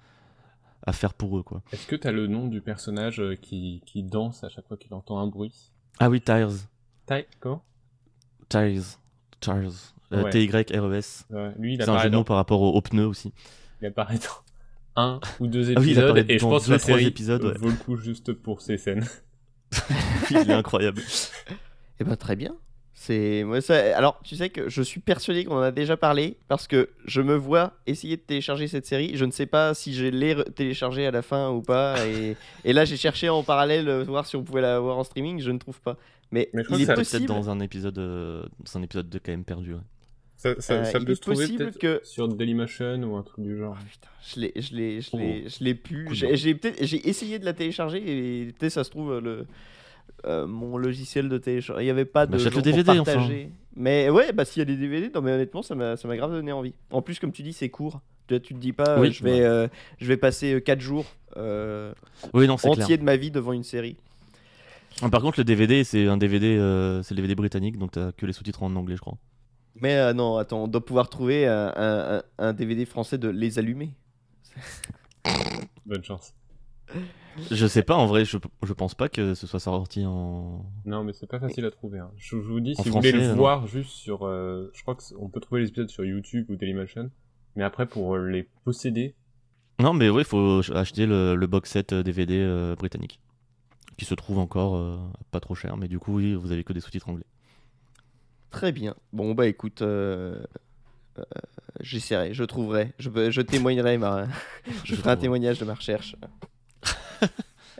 [0.86, 1.61] à faire pour eux, quoi.
[1.71, 4.93] Est-ce que t'as le nom du personnage euh, qui, qui danse à chaque fois qu'il
[4.93, 5.71] entend un bruit?
[5.99, 6.49] Ah oui, Tires.
[7.07, 7.63] Ty, comment?
[8.49, 8.84] Tires.
[9.39, 9.71] Tires.
[10.11, 10.30] Euh, Ouais.
[10.32, 11.27] T-Y-R-E-S.
[11.30, 13.05] Ouais, Lui, il C'est un apparaît, jeu de mots dans, par rapport aux, aux pneus
[13.05, 13.32] aussi.
[13.80, 14.41] il apparaît dans
[15.01, 17.57] un ou deux Ah oui, épisodes, et je pense que la série épisodes, ouais.
[17.59, 19.05] vaut le coup juste pour ces scènes.
[20.32, 21.01] Il est incroyable.
[21.99, 22.55] Eh ben très bien.
[23.02, 23.95] C'est moi ça.
[23.97, 27.22] Alors tu sais que je suis persuadé qu'on en a déjà parlé parce que je
[27.22, 29.12] me vois essayer de télécharger cette série.
[29.16, 31.95] Je ne sais pas si je l'ai re- téléchargée à la fin ou pas.
[32.06, 32.36] Et,
[32.66, 35.39] et là j'ai cherché en parallèle euh, voir si on pouvait la voir en streaming.
[35.39, 35.95] Je ne trouve pas.
[36.32, 37.26] Mais, Mais je il est ça- Peut-être possible.
[37.28, 39.76] dans un épisode, euh, dans un épisode de KM perdu.
[39.76, 39.80] ouais.
[40.36, 43.16] Ça, ça, Euh, ça il peut est se trouver possible peut-être que- sur Dailymotion ou
[43.16, 43.78] un truc du genre.
[43.80, 45.18] Oh, putain, je l'ai, je l'ai, je Oh.
[45.18, 46.08] l'ai, je l'ai pu.
[46.12, 49.47] J'ai, j'ai essayé de la télécharger et peut-être ça se trouve euh, le
[50.26, 51.82] euh, mon logiciel de téléchargement.
[51.82, 53.13] Il n'y avait pas de Bah, achète gens le pour DVD, enfin.
[53.13, 53.51] partager.
[53.76, 56.17] Mais ouais, bah s'il y a des DVD, non mais honnêtement ça m'a, ça m'a
[56.17, 56.74] grave donné envie.
[56.91, 58.01] En plus comme tu dis c'est court.
[58.28, 59.67] Tu, tu te dis pas, Oui, euh, je vais, euh,
[59.99, 61.05] je vais passer 4 jours
[61.38, 61.93] euh,
[62.34, 62.84] Oui, non, c'est clair.
[62.86, 63.95] entiers de ma vie devant une série.
[65.01, 68.11] Ah, Par contre, le DVD, c'est un DVD, euh, c'est le DVD britannique, donc t'as
[68.11, 69.17] que les sous-titres en anglais, je crois.
[69.82, 73.93] Mais euh, non, attends, on doit pouvoir trouver un, un- DVD français de Les Allumés.
[75.86, 76.34] Bonne chance.
[77.51, 80.65] Je sais pas, en vrai, je, je pense pas que ce soit sorti en.
[80.85, 81.99] Non, mais c'est pas facile à trouver.
[81.99, 82.11] hein.
[82.17, 83.35] Je, je vous dis, si vous voulez le non.
[83.35, 84.25] voir juste sur.
[84.25, 87.09] euh, je crois qu'on peut trouver les épisodes sur YouTube ou Dailymotion.
[87.55, 89.15] Mais après, pour euh, les posséder,
[89.79, 93.19] Non, mais oui, faut acheter le, le box set euh, DVD euh, britannique.
[93.97, 94.97] Qui se trouve encore euh,
[95.31, 97.25] pas trop cher, mais du coup, oui, vous avez que des sous-titres anglais.
[98.49, 98.95] Très bien.
[99.13, 100.41] Bon, bah écoute, euh,
[101.19, 101.23] euh,
[101.81, 104.27] j'essaierai, je trouverai, je, je témoignerai, ma...
[104.85, 106.15] je ferai un témoignage de ma recherche.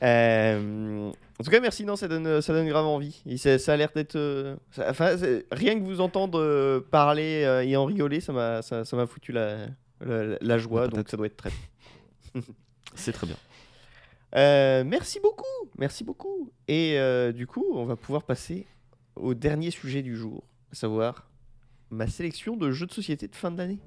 [0.02, 3.22] Euh, en tout cas, merci, non, ça donne, ça donne grave envie.
[3.26, 4.16] Et ça, ça a l'air d'être.
[4.16, 4.56] euh,
[4.88, 5.16] Enfin,
[5.52, 9.68] rien que vous entendre euh, parler et en rigoler, ça m'a ça, m'a foutu la,
[10.02, 11.52] la, la joie, donc ça doit être très
[12.96, 13.38] C'est très bien.
[14.86, 15.44] Merci beaucoup,
[15.78, 16.52] merci beaucoup.
[16.68, 16.98] Et
[17.34, 18.66] du coup, on va pouvoir passer
[19.16, 21.28] au dernier sujet du jour, à savoir
[21.90, 23.80] ma sélection de jeux de société de fin d'année.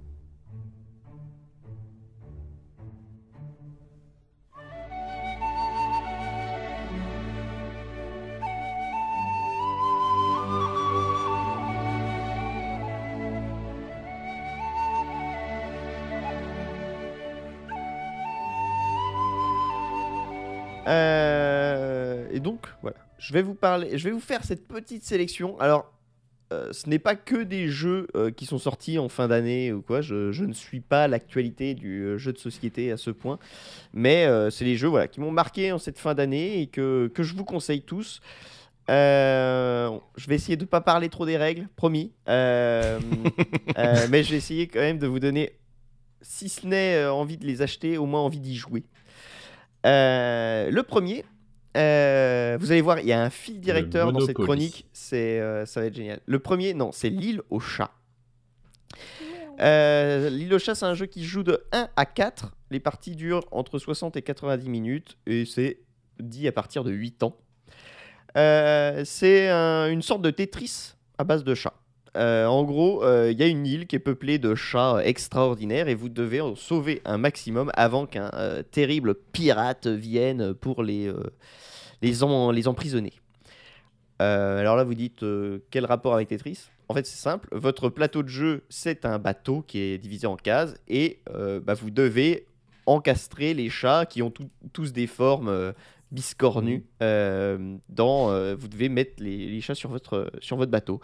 [23.23, 25.59] Je vais vous parler, je vais vous faire cette petite sélection.
[25.61, 25.93] Alors,
[26.53, 29.81] euh, ce n'est pas que des jeux euh, qui sont sortis en fin d'année ou
[29.81, 30.01] quoi.
[30.01, 33.39] Je, je ne suis pas l'actualité du euh, jeu de société à ce point,
[33.93, 37.13] mais euh, c'est les jeux voilà qui m'ont marqué en cette fin d'année et que,
[37.15, 38.21] que je vous conseille tous.
[38.89, 42.11] Je vais essayer de pas parler trop des règles, promis.
[42.27, 42.99] Mais
[43.77, 45.53] je vais essayer quand même de vous donner,
[46.21, 48.83] si ce n'est envie de les acheter, au moins envie d'y jouer.
[49.85, 51.25] Le premier,
[51.77, 54.87] euh, vous allez voir, il y a un fil directeur dans cette chronique.
[54.93, 56.21] C'est, euh, ça va être génial.
[56.27, 57.91] Le premier, non, c'est l'île au chat.
[59.61, 62.53] Euh, l'île au chat, c'est un jeu qui se joue de 1 à 4.
[62.71, 65.79] Les parties durent entre 60 et 90 minutes et c'est
[66.21, 67.37] dit à partir de 8 ans.
[68.37, 71.75] Euh, c'est un- une sorte de Tetris à base de chats.
[72.17, 75.01] Euh, en gros, euh, il y a une île qui est peuplée de chats euh,
[75.01, 80.83] extraordinaires et vous devez en sauver un maximum avant qu'un euh, terrible pirate vienne pour
[80.83, 81.23] les, euh,
[82.03, 83.15] les, en- les emprisonner.
[84.21, 86.69] Euh, alors là, vous dites euh, quel rapport avec Tetris?
[86.89, 87.49] En fait, c'est simple.
[87.51, 91.73] Votre plateau de jeu, c'est un bateau qui est divisé en cases et euh, bah,
[91.73, 92.47] vous devez
[92.85, 95.73] encastrer les chats qui ont tout- tous des formes euh,
[96.11, 96.85] biscornues.
[97.03, 101.01] euh, dans, euh, vous devez mettre les, les chats sur votre, sur votre bateau.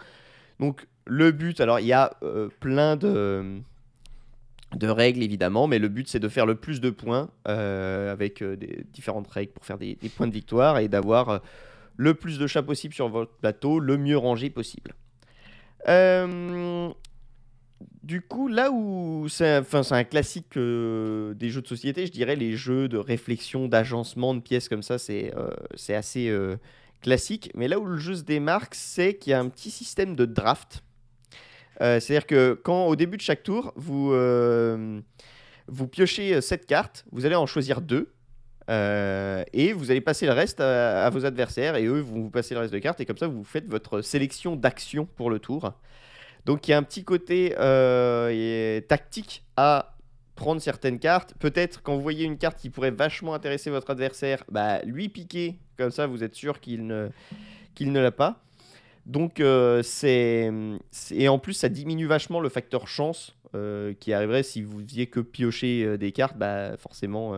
[0.59, 3.61] Donc le but, alors il y a euh, plein de,
[4.81, 8.55] règles évidemment, mais le but c'est de faire le plus de points euh, avec euh,
[8.93, 11.41] différentes règles pour faire des, points de victoire et d'avoir
[11.97, 14.93] le plus de chats possible sur votre plateau, le mieux rangé possible.
[18.03, 22.87] Du coup, là où c'est un, classique des jeux de société, je dirais les jeux
[22.87, 25.33] de réflexion, d'agencement de pièces comme ça, c'est
[25.89, 26.31] assez
[27.01, 27.51] classique.
[27.55, 30.25] Mais là où le jeu se démarque, c'est qu'il y a un petit système de
[30.25, 30.83] draft.
[31.81, 34.99] Euh, C'est-à-dire que quand au début de chaque tour, vous, euh,
[35.67, 38.11] vous piochez 7 cartes, vous allez en choisir 2.
[38.69, 42.61] et vous allez passer le reste à, vos adversaires et eux vont vous passer le
[42.61, 45.73] reste de cartes et comme ça vous faites votre sélection d'actions pour le tour.
[46.45, 49.95] Donc il y a un petit côté euh, tactique à
[50.35, 51.33] prendre certaines cartes.
[51.39, 55.59] Peut-être quand vous voyez une carte qui pourrait vachement intéresser votre adversaire, bah, lui piquer,
[55.77, 57.09] comme ça vous êtes sûr qu'il ne,
[57.75, 58.41] qu'il ne l'a pas.
[59.09, 60.51] Donc euh, c'est
[61.09, 65.07] et en plus ça diminue vachement le facteur chance euh, qui arriverait si vous faisiez
[65.07, 66.37] que piocher euh, des cartes.
[66.37, 67.33] Bah forcément,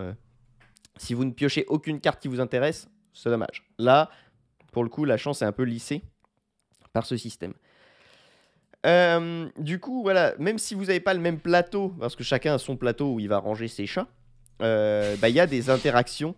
[0.97, 3.63] si vous ne piochez aucune carte qui vous intéresse, c'est dommage.
[3.79, 4.09] Là,
[4.73, 6.01] pour le coup, la chance est un peu lissée
[6.91, 7.53] par ce système.
[9.57, 12.57] Du coup, voilà, même si vous n'avez pas le même plateau, parce que chacun a
[12.57, 14.07] son plateau où il va ranger ses chats,
[14.59, 16.35] bah, il y a des interactions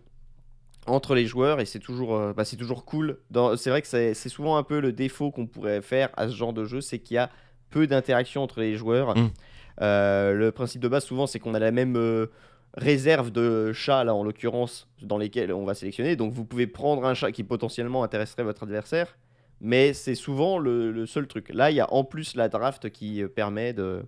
[0.86, 3.18] entre les joueurs et c'est toujours, euh, bah, c'est toujours cool.
[3.56, 6.52] C'est vrai que c'est souvent un peu le défaut qu'on pourrait faire à ce genre
[6.52, 7.30] de jeu, c'est qu'il y a
[7.70, 9.16] peu d'interaction entre les joueurs.
[9.16, 9.30] Mm.
[9.80, 12.26] Euh, le principe de base, souvent, c'est qu'on a la même euh,
[12.74, 16.16] réserve de chats, là en l'occurrence, dans lesquels on va sélectionner.
[16.16, 19.16] Donc vous pouvez prendre un chat qui potentiellement intéresserait votre adversaire,
[19.60, 21.48] mais c'est souvent le, le seul truc.
[21.52, 24.02] Là, il y a en plus la draft qui permet de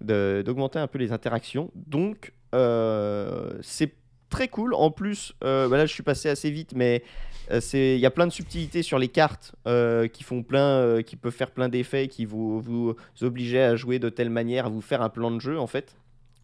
[0.00, 1.70] de- d'augmenter un peu les interactions.
[1.74, 3.94] Donc, euh, c'est
[4.32, 4.74] très cool.
[4.74, 7.04] En plus, euh, bah là, je suis passé assez vite, mais
[7.50, 10.78] euh, c'est- il y a plein de subtilités sur les cartes euh, qui font plein,
[10.80, 14.66] euh, qui peuvent faire plein d'effets, qui vous, vous obliger à jouer de telle manière,
[14.66, 15.96] à vous faire un plan de jeu, en fait.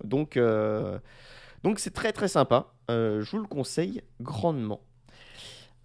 [0.04, 0.98] Donc, euh,
[1.64, 2.66] donc c'est très très sympa.
[2.90, 4.80] Euh, je vous le conseille grandement.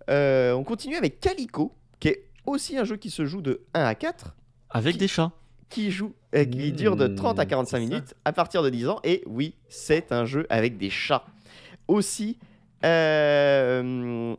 [0.10, 3.84] Euh, on continue avec Calico, qui est aussi un jeu qui se joue de 1
[3.86, 4.36] à 4
[4.70, 5.32] Avec des chats.
[5.70, 7.89] qui joue, qui Mmh, dure de 30 à 45 c'est ça.
[7.89, 8.99] minutes à partir de 10 ans.
[9.04, 11.26] Et oui, c'est un jeu avec des chats.
[11.88, 12.38] Aussi,
[12.84, 14.36] euh,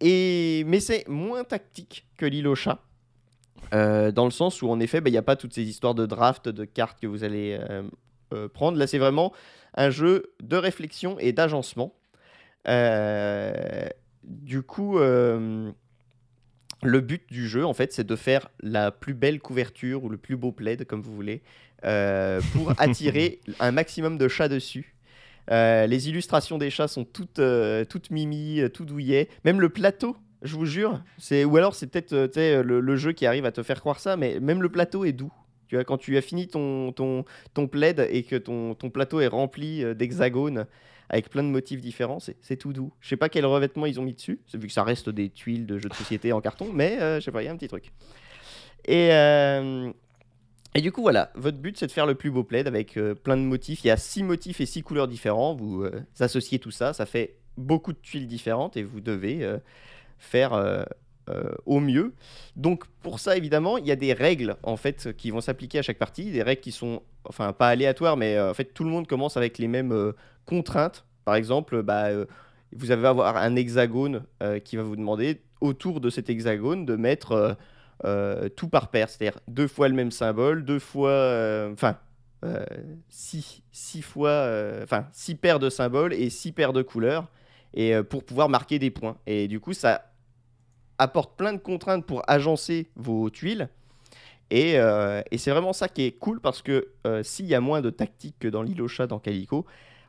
[0.00, 2.80] et, mais c'est moins tactique que l'île aux chats.
[3.74, 5.94] Euh, dans le sens où, en effet, bah, il n'y a pas toutes ces histoires
[5.94, 7.58] de draft, de cartes que vous allez
[8.32, 8.78] euh, prendre.
[8.78, 9.32] Là, c'est vraiment
[9.74, 11.94] un jeu de réflexion et d'agencement.
[14.24, 15.74] Du coup, le
[16.82, 20.36] but du jeu, en fait, c'est de faire la plus belle couverture ou le plus
[20.36, 21.42] beau plaid, comme vous voulez,
[22.52, 24.94] pour attirer un maximum de chats dessus.
[25.50, 29.28] Euh, les illustrations des chats sont toutes, euh, toutes mimi, euh, tout douillet.
[29.44, 33.44] Même le plateau, je vous jure, c'est ou alors c'est peut-être le, jeu qui arrive
[33.44, 35.32] à te faire croire ça, mais même le plateau est doux.
[35.68, 37.24] Tu vois, quand tu as fini ton, ton,
[37.54, 40.66] ton plaid et que ton, ton plateau est rempli d'hexagones
[41.08, 42.92] avec plein de motifs différents, c'est tout doux.
[43.00, 45.66] Je sais pas quel revêtement ils ont mis dessus, vu que ça reste des tuiles
[45.66, 47.68] de jeux de société en carton, mais je sais pas, il y a un petit
[47.68, 47.92] truc.
[48.86, 49.10] Et,
[50.74, 53.14] et du coup, voilà, votre but c'est de faire le plus beau plaid avec euh,
[53.14, 53.84] plein de motifs.
[53.84, 55.54] Il y a six motifs et six couleurs différents.
[55.54, 59.58] Vous euh, associez tout ça, ça fait beaucoup de tuiles différentes et vous devez euh,
[60.18, 60.86] faire
[61.66, 62.14] au mieux.
[62.56, 65.82] Donc pour ça, évidemment, il y a des règles en fait qui vont s'appliquer à
[65.82, 69.06] chaque partie, des règles qui sont, enfin pas aléatoires, mais en fait tout le monde
[69.06, 70.12] commence avec les mêmes
[70.46, 71.04] contraintes.
[71.24, 72.08] Par exemple, bah,
[72.74, 74.24] vous allez avoir un hexagone
[74.64, 77.56] qui va vous demander autour de cet hexagone de mettre
[78.04, 81.96] euh, tout par paire, c'est-à-dire deux fois le même symbole, deux fois, euh, enfin,
[82.44, 82.64] euh,
[83.08, 84.48] six, six fois,
[84.82, 87.28] enfin, six paires de symboles et six paires de couleurs,
[87.74, 89.16] et pour pouvoir marquer des points.
[89.26, 90.12] Et du coup, ça
[90.98, 93.68] apporte plein de contraintes pour agencer vos tuiles.
[94.50, 94.76] Et,
[95.38, 96.88] c'est vraiment ça qui est cool parce que
[97.22, 99.64] s'il y a moins de tactique que dans l'île au chat dans Calico,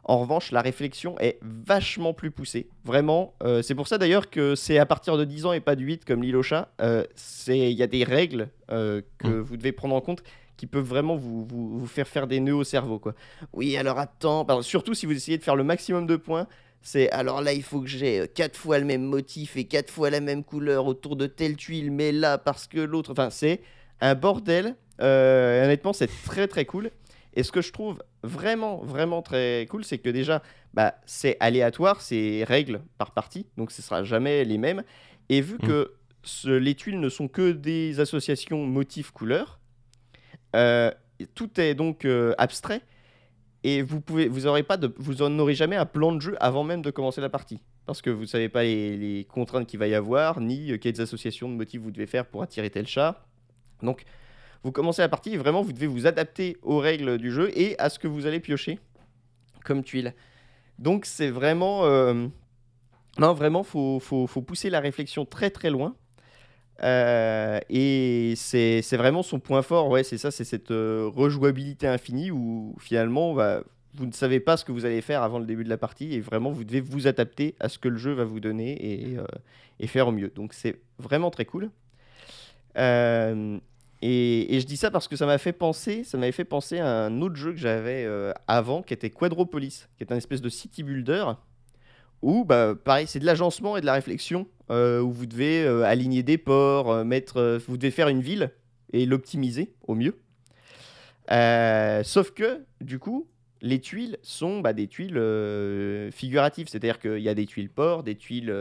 [0.05, 2.67] en revanche, la réflexion est vachement plus poussée.
[2.83, 5.75] Vraiment, euh, c'est pour ça d'ailleurs que c'est à partir de 10 ans et pas
[5.75, 6.35] de 8 comme l'île.
[6.81, 9.39] Euh, c'est- Il y a des règles euh, que Mm.
[9.41, 10.23] vous devez prendre en compte
[10.57, 12.99] qui peuvent vraiment vous, vous, vous faire faire des nœuds au cerveau.
[12.99, 13.13] Quoi.
[13.53, 16.47] Oui, alors attends, pardon, surtout si vous essayez de faire le maximum de points,
[16.81, 20.09] c'est alors là, il faut que j'ai 4 fois le même motif et 4 fois
[20.09, 23.11] la même couleur autour de telle tuile, mais là, parce que l'autre.
[23.11, 23.61] Enfin, c'est
[24.01, 24.75] un bordel.
[25.01, 26.91] Euh, honnêtement, c'est très très cool.
[27.35, 30.41] Et ce que je trouve vraiment, vraiment très cool, c'est que déjà,
[30.73, 34.83] bah, c'est aléatoire, c'est règles par partie, donc ce sera jamais les mêmes.
[35.29, 35.67] Et vu Mm.
[35.67, 39.59] que ce- les tuiles ne sont que des associations motifs-couleurs,
[40.55, 40.91] euh,
[41.35, 42.81] tout est donc euh, abstrait.
[43.63, 46.35] Et vous pouvez, vous aurez pas de, vous en aurez jamais un plan de jeu
[46.41, 49.79] avant même de commencer la partie, parce que vous savez pas les, les contraintes qu'il
[49.79, 52.85] va y avoir, ni euh, quelles associations de motifs vous devez faire pour attirer tel
[52.87, 53.25] chat.
[53.81, 54.03] Donc,
[54.63, 57.77] vous commencez la partie et vraiment vous devez vous adapter aux règles du jeu et
[57.79, 58.79] à ce que vous allez piocher
[59.63, 60.13] comme tuile.
[60.79, 62.27] Donc, c'est vraiment, euh,
[63.17, 65.95] non vraiment, faut, faut, faut pousser la réflexion très très loin.
[66.81, 72.31] Euh, et c'est vraiment son point fort, ouais, c'est ça, c'est cette euh, rejouabilité infinie
[72.31, 73.35] où finalement
[73.93, 76.15] vous ne savez pas ce que vous allez faire avant le début de la partie
[76.15, 79.15] et vraiment vous devez vous adapter à ce que le jeu va vous donner
[79.79, 80.31] et faire au mieux.
[80.33, 81.69] Donc c'est vraiment très cool.
[84.05, 87.05] Et, je dis ça parce que ça m'a fait penser, ça m'avait fait penser à
[87.05, 90.49] un autre jeu que j'avais euh, avant qui était Quadropolis, qui est un espèce de
[90.49, 91.23] city builder
[92.21, 95.83] où bah, pareil c'est de l'agencement et de la réflexion euh, où vous devez euh,
[95.83, 98.51] aligner des ports, mettre, vous devez faire une ville
[98.91, 100.19] et l'optimiser au mieux.
[102.03, 103.25] Sauf que du coup
[103.61, 105.21] les tuiles sont bah, des tuiles
[106.11, 108.53] figuratives, c'est-à-dire qu'il y a des tuiles ports, des tuiles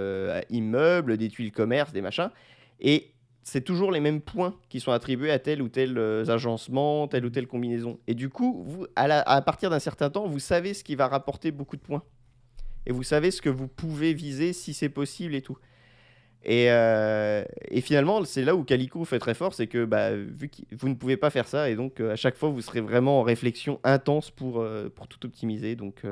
[0.50, 2.30] immeubles, des tuiles commerce, des machins,
[2.78, 3.11] et
[3.42, 7.24] c'est toujours les mêmes points qui sont attribués à tel ou tel euh, agencement, telle
[7.24, 7.98] ou telle combinaison.
[8.06, 11.50] Et du coup, vous, à, partir d'un certain temps, vous savez ce qui va rapporter
[11.50, 12.02] beaucoup de points.
[12.86, 15.58] Et vous savez ce que vous pouvez viser si c'est possible et tout.
[16.44, 20.48] Et, euh, et finalement, c'est là où Calico fait très fort, c'est que bah, vu
[20.48, 22.80] que vous ne pouvez pas faire ça, et donc euh, à chaque fois, vous serez
[22.80, 24.64] vraiment en réflexion intense pour,
[24.94, 25.76] pour tout optimiser.
[25.76, 26.02] Donc,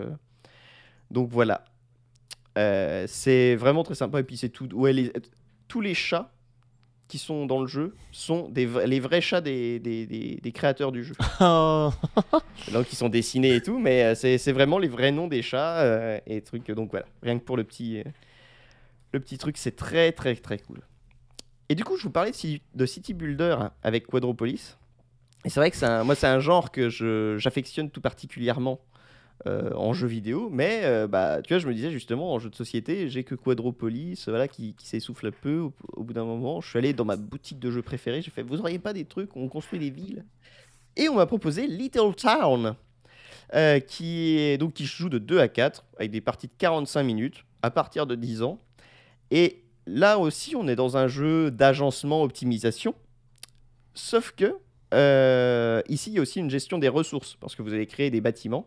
[1.10, 1.64] donc voilà.
[2.56, 4.20] C'est vraiment très sympa.
[4.20, 4.68] Et puis c'est tout.
[4.74, 5.12] Ouais,
[5.66, 6.32] tous les chats
[7.10, 10.92] qui sont dans le jeu sont des, les vrais chats des, des, des- des créateurs
[10.92, 11.14] du jeu.
[12.72, 15.80] Donc ils sont dessinés et tout, mais euh, c'est vraiment les vrais noms des chats
[15.80, 16.70] euh, et trucs.
[16.70, 18.04] Donc voilà, rien que pour le petit, euh,
[19.12, 20.80] le petit truc, c'est très très très cool.
[21.68, 24.76] Et du coup, je vous parlais de, Ci- de City Builder avec Quadropolis.
[25.44, 28.80] Et c'est vrai que un- moi, c'est un genre que je- j'affectionne tout particulièrement
[29.46, 30.50] euh, en jeu vidéo.
[30.52, 33.34] Mais euh, bah, tu vois, je me disais justement, en jeu de société, j'ai que
[33.34, 35.60] Quadropolis voilà, qui, qui s'essouffle un peu
[35.94, 36.60] au, bout d'un moment.
[36.60, 39.06] Je suis allé dans ma boutique de jeux préférée, j'ai fait, vous auriez pas des
[39.06, 40.26] trucs on construit des villes
[40.96, 42.74] Et on m'a proposé Little Town.
[43.54, 47.02] euh, qui, est, donc, qui joue de 2 à 4 avec des parties de 45
[47.02, 48.60] minutes à partir de 10 ans.
[49.30, 52.94] Et là aussi, on est dans un jeu d'agencement, optimisation.
[53.94, 54.58] Sauf que
[55.88, 58.20] ici, il y a aussi une gestion des ressources parce que vous allez créer des
[58.20, 58.66] bâtiments.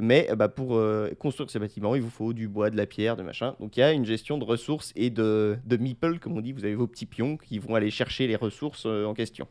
[0.00, 2.86] Mais euh, bah, pour euh, construire ces bâtiments, il vous faut du bois, de la
[2.86, 3.56] pierre, de machin.
[3.60, 6.52] Donc il y a une gestion de ressources et de, de meeple, comme on dit.
[6.52, 9.46] Vous avez vos petits pions qui vont aller chercher les ressources euh, en question.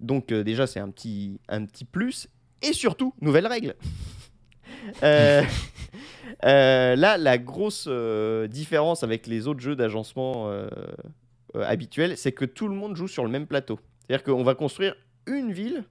[0.00, 2.28] Donc euh, déjà, c'est un petit, un petit plus.
[2.62, 3.74] Et surtout, nouvelle règle.
[6.42, 7.88] Là, la grosse
[8.48, 10.50] différence avec les autres jeux d'agencement
[11.54, 13.80] habituels, c'est que tout le monde joue sur le même plateau.
[14.00, 14.94] C'est-à-dire qu'on va construire
[15.26, 15.84] une ville,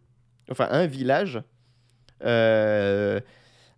[0.50, 1.42] enfin un village,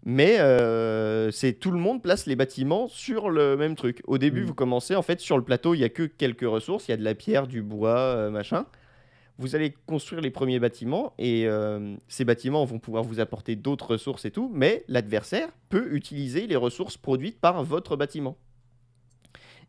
[0.05, 4.01] mais euh, c'est tout le monde place les bâtiments sur le même truc.
[4.05, 4.45] Au début, Mm.
[4.45, 6.93] vous commencez en fait sur le plateau, il y a que quelques ressources, il y
[6.93, 8.65] a de la pierre, du bois, euh, machin.
[9.39, 13.91] Vous allez construire les premiers bâtiments et euh, ces bâtiments vont pouvoir vous apporter d'autres
[13.91, 18.37] ressources et tout, mais l'adversaire peut utiliser les ressources produites par votre bâtiment.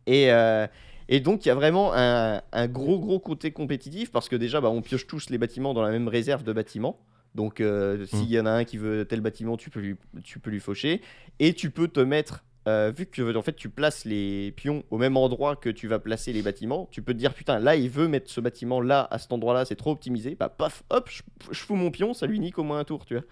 [0.06, 0.66] Et, euh,
[1.08, 4.60] et donc il y a vraiment un, un gros gros côté compétitif parce que déjà
[4.60, 6.98] bah, on pioche tous les bâtiments dans la même réserve de bâtiments.
[7.34, 10.38] Donc euh, s'il y en a un qui veut tel bâtiment, tu peux lui, tu
[10.38, 11.00] peux lui faucher.
[11.40, 14.98] Et tu peux te mettre, euh, vu que en fait tu places les pions au
[14.98, 17.90] même endroit que tu vas placer les bâtiments, tu peux te dire putain là il
[17.90, 20.36] veut mettre ce bâtiment là à cet endroit là, c'est trop optimisé.
[20.38, 23.04] Bah paf, hop, je, je fous mon pion, ça lui nique au moins un tour,
[23.04, 23.24] tu vois.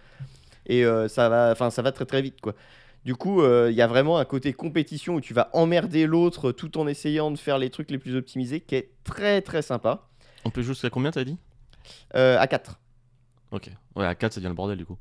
[0.66, 2.54] Et euh, ça va, enfin ça va très très vite quoi.
[3.04, 6.52] Du coup, euh, il y a vraiment un côté compétition où tu vas emmerder l'autre
[6.52, 10.08] tout en essayant de faire les trucs les plus optimisés qui est très très sympa.
[10.44, 11.36] on peut jouer jusqu'à combien, t'as dit?
[12.14, 12.81] À 4.
[13.52, 13.70] Ok.
[13.96, 14.96] Ouais, à 4, ça devient le bordel du coup.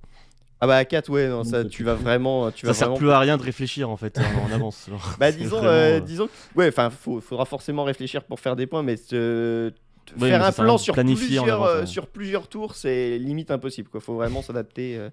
[0.60, 2.52] Ah bah à 4, ouais, non, ça, tu vas vraiment.
[2.52, 2.98] Tu vas Ça sert vraiment...
[3.00, 4.88] plus à rien de réfléchir en fait en, en avance.
[4.90, 5.16] genre.
[5.20, 8.68] Bah disons, vraiment, euh, euh, disons, ouais, enfin, faut, faudra forcément réfléchir pour faire des
[8.68, 9.72] points, mais euh,
[10.20, 11.86] Oui, faire mais un sert plan sur plusieurs, avance, euh, ouais.
[11.88, 13.90] sur plusieurs tours, c'est limite impossible.
[13.90, 14.98] Quoi, faut vraiment s'adapter.
[14.98, 15.10] euh.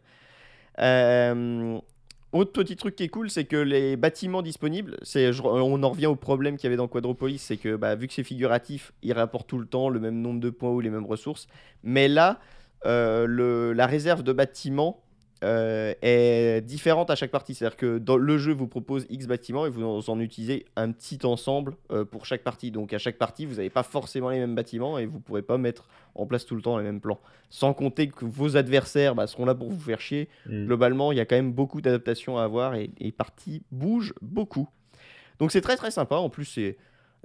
[0.80, 1.78] Euh,
[2.32, 5.89] autre petit truc qui est cool, c'est que les bâtiments disponibles, c'est, je- on en
[5.89, 8.93] revient au problème qu'il y avait dans Quadropolis, c'est que bah, vu que c'est figuratif,
[9.03, 11.47] ils rapportent tout le temps le même nombre de points ou les mêmes ressources.
[11.82, 12.39] Mais là,
[12.85, 15.03] le, la réserve de bâtiments
[15.45, 17.55] euh, est différente à chaque partie.
[17.55, 20.91] C'est-à-dire que dans le jeu vous propose X bâtiments et vous en, en utilisez un
[20.91, 22.70] petit ensemble euh, pour chaque partie.
[22.72, 25.43] Donc à chaque partie, vous n'avez pas forcément les mêmes bâtiments et vous ne pourrez
[25.43, 27.20] pas mettre en place tout le temps les mêmes plans.
[27.51, 30.29] Sans compter que vos adversaires bah, seront là pour vous faire chier.
[30.47, 30.66] Mm.
[30.66, 34.68] Globalement, il y a quand même beaucoup d'adaptations à avoir et les parties bougent beaucoup.
[35.39, 36.16] Donc c'est très très sympa.
[36.16, 36.76] En plus, c'est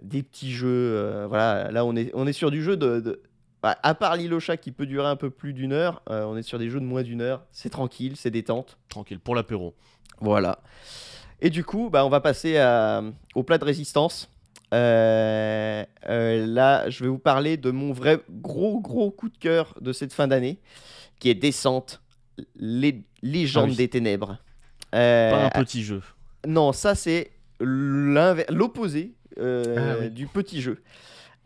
[0.04, 0.68] des petits jeux.
[0.70, 3.00] euh, voilà, là on est, on est sur du jeu de.
[3.00, 3.22] de-
[3.64, 6.44] bah, à part l'île qui peut durer un peu plus d'une heure, euh, on est
[6.44, 7.46] sur des jeux de moins d'une heure.
[7.52, 8.78] C'est tranquille, c'est détente.
[8.90, 9.74] Tranquille, pour l'apéro.
[10.20, 10.60] Voilà.
[11.42, 13.02] Et du coup, bah, on va passer à-
[13.36, 14.30] au plat de résistance.
[14.74, 19.74] Euh, euh, là, je vais vous parler de mon vrai gros gros coup de cœur
[19.82, 20.58] de cette fin d'année,
[21.20, 22.02] qui est Descente,
[22.56, 23.76] les légendes Ah oui.
[23.78, 24.38] des ténèbres.
[24.96, 26.02] Euh, Pas un petit jeu.
[26.48, 30.10] non, ça c'est l'opposé euh, Ah oui.
[30.12, 30.82] du petit jeu.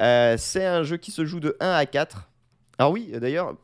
[0.01, 2.29] Euh, c'est un jeu qui se joue de 1 à 4.
[2.77, 3.57] Alors oui, d'ailleurs,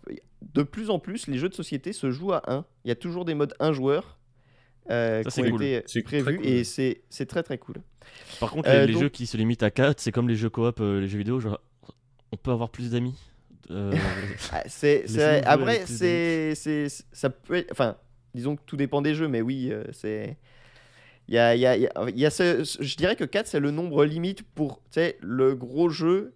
[0.54, 2.66] de plus en plus, les jeux de société se jouent à 1.
[2.86, 4.18] Il y a toujours des modes 1 joueur
[4.90, 5.64] euh, Ça, qui c'est ont cool.
[5.64, 6.46] été prévus cool.
[6.46, 7.76] et c'est c'est très très cool.
[8.40, 10.36] Par contre, Euh, les, les donc- jeux qui se limitent à 4, c'est comme les
[10.36, 11.60] jeux coop, euh, les jeux vidéo, genre,
[12.32, 13.16] on peut avoir plus d'amis.
[13.72, 13.94] Euh,
[14.52, 15.06] Ah, c'est,
[15.46, 17.96] après, c'est, c'est, ça peut être, enfin,
[18.36, 20.36] disons que tout dépend des jeux, mais oui, euh, c'est,
[21.28, 21.92] il y a, y y a-
[22.64, 24.82] je dirais que 4 c'est le nombre limite pour,
[25.22, 26.34] le gros jeu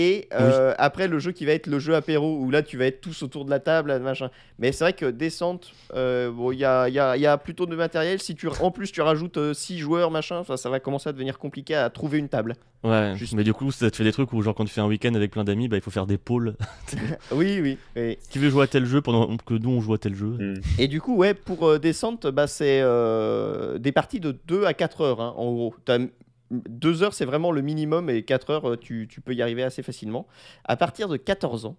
[0.00, 2.86] et euh, après le jeu qui va être le jeu apéro où là tu vas
[2.86, 4.30] être tous autour de la table, machin.
[4.60, 7.26] Mais c'est vrai que descente, euh, bon, il y a, il y, a, il y
[7.26, 8.20] a plutôt de matériel.
[8.20, 11.36] Si tu, en plus tu rajoutes 6 joueurs, machin, ça, ça va commencer à devenir
[11.38, 12.54] compliqué à trouver une table.
[12.84, 14.80] ouais, Juste- mais du coup, ça te fait des trucs où, genre, quand tu fais
[14.80, 16.54] un week-end avec plein d'amis, bah, il faut faire des pôles.
[17.32, 17.76] Oui, oui.
[17.96, 18.18] oui.
[18.30, 20.54] Qui veut jouer à tel jeu pendant que nous on joue à tel jeu Mm.
[20.78, 24.74] Et du coup, ouais, pour euh, descente, bah, c'est euh, des parties de 2 à
[24.74, 25.74] 4 heures, hein, en gros.
[26.50, 29.62] 2 heures, c'est vraiment le minimum, et 4 heures, euh, tu, tu peux y arriver
[29.62, 30.26] assez facilement.
[30.64, 31.76] À partir de 14 ans.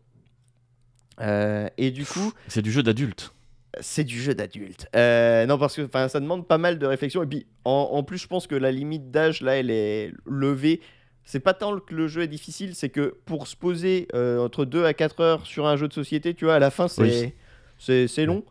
[1.22, 3.34] Euh, et du coup, C'est du jeu d'adulte.
[3.82, 4.88] c'est du jeu d'adulte.
[4.96, 7.24] Euh, non, parce que ça demande pas mal de réflexion.
[7.24, 10.82] Et puis, en, en plus, je pense que la limite d'âge, là, elle est levée.
[11.26, 14.66] C'est pas tant que le jeu est difficile, c'est que pour se poser euh, entre
[14.66, 17.02] 2 à 4 heures sur un jeu de société, tu vois, à la fin, c'est
[17.04, 17.34] Oui.
[17.78, 18.44] c'est c'est long.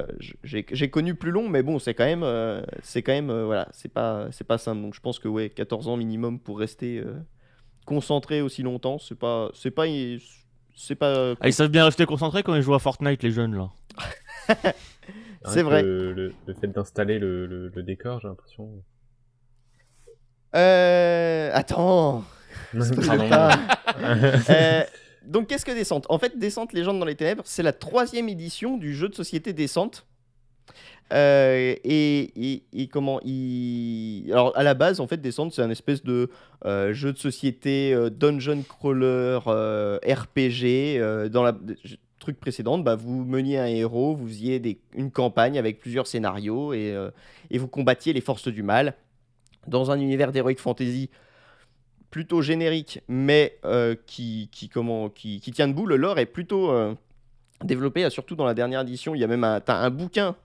[0.00, 0.06] Euh,
[0.44, 3.68] j'ai connu plus long, mais bon, c'est quand même, euh, c'est quand même, euh, voilà,
[3.72, 4.82] c'est pas, c'est pas simple.
[4.82, 7.14] Donc, je pense que ouais, 14 ans minimum pour rester euh,
[7.86, 9.84] concentré aussi longtemps, c'est pas, c'est pas,
[10.74, 11.34] c'est pas.
[11.40, 13.70] Ah, ils savent bien rester concentrés quand ils jouent à Fortnite, les jeunes là.
[15.44, 15.82] C'est vrai.
[15.82, 18.70] Le, le- le fait d'installer le, le- le décor, j'ai l'impression.
[20.54, 22.24] Euh, attends.
[23.06, 23.28] Pardon.
[25.26, 26.06] donc, qu'est-ce que Descente?
[26.08, 29.52] En fait, Descente, Légende dans les Ténèbres, c'est la troisième édition du jeu de société
[29.52, 30.06] Descente.
[31.12, 34.30] Euh, et, comment il...
[34.32, 36.30] Alors, à la base, en fait, Descente, c'est un espèce de
[36.64, 41.30] euh, jeu de société euh, dungeon crawler RPG.
[41.30, 41.54] dans la
[42.18, 46.96] truc précédente, bah, vous meniez un héros, vous faisiez une campagne avec plusieurs scénarios et,
[47.50, 48.94] et vous combattiez les forces du mal
[49.66, 51.10] dans un univers d'heroic fantasy
[52.12, 55.86] plutôt générique, mais euh, qui, qui, comment, qui, tient debout.
[55.86, 56.94] Le lore est plutôt euh,
[57.64, 59.14] développé, euh, surtout dans la dernière édition.
[59.14, 60.36] Il y a même un, un bouquin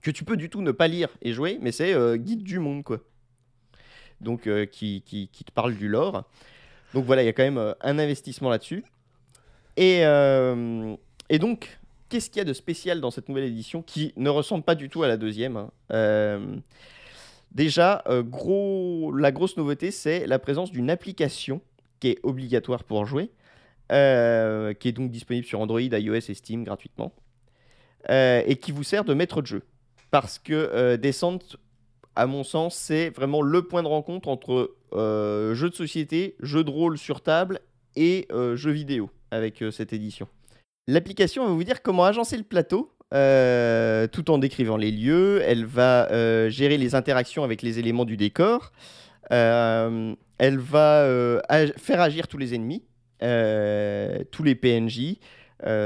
[0.00, 2.82] que tu peux du tout ne pas lire et jouer, mais c'est Guide du monde,
[2.82, 2.98] quoi.
[4.20, 6.24] Donc, qui, qui, te parle du lore.
[6.94, 8.82] Donc voilà, il y a quand même un investissement là-dessus.
[9.76, 10.00] Et,
[11.38, 14.74] donc, qu'est-ce qu'il y a de spécial dans cette nouvelle édition qui ne ressemble pas
[14.74, 16.62] du tout à la deuxième hein
[17.54, 21.60] Déjà, euh, gros, la grosse nouveauté, c'est la présence d'une application
[22.00, 23.30] qui est obligatoire pour jouer,
[23.92, 27.12] euh, qui est donc disponible sur Android, iOS et Steam gratuitement,
[28.08, 29.62] euh, et qui vous sert de maître de jeu.
[30.10, 31.38] Parce que Descent,
[32.16, 36.70] à mon sens, c'est vraiment le point de rencontre entre jeu de société, jeu de
[36.70, 37.60] rôle sur table
[37.96, 40.28] et jeu vidéo avec cette édition.
[40.86, 45.42] L'application va vous dire comment agencer le plateau euh, tout en décrivant les lieux.
[45.44, 48.72] Elle va euh, gérer les interactions avec les éléments du décor.
[49.32, 51.06] Euh, elle va
[51.76, 52.82] faire agir tous les ennemis,
[53.20, 55.16] tous les PNJ.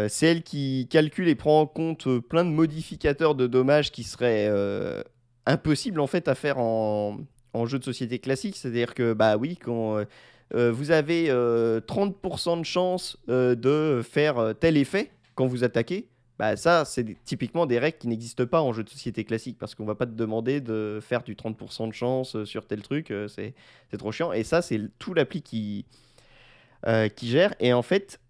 [0.09, 4.51] C'est elle qui calcule et prend en compte plein de modificateurs de dommages qui seraient
[5.45, 7.19] impossibles en fait à faire en,
[7.53, 8.57] en jeu de société classique.
[8.57, 10.03] C'est-à-dire que bah oui, quand
[10.55, 16.09] vous avez euh, 30% de chance de faire tel effet quand vous attaquez,
[16.39, 19.75] bah ça, c'est typiquement des règles qui n'existent pas en jeu de société classique parce
[19.75, 23.11] qu'on va pas te demander de faire du 30% de chance euh, sur tel truc,
[23.11, 23.55] euh, c'est
[23.97, 24.33] trop chiant.
[24.33, 25.87] Et ça, c'est tout l'appli qui,
[26.87, 27.55] euh, qui gère.
[27.59, 28.21] Et en fait,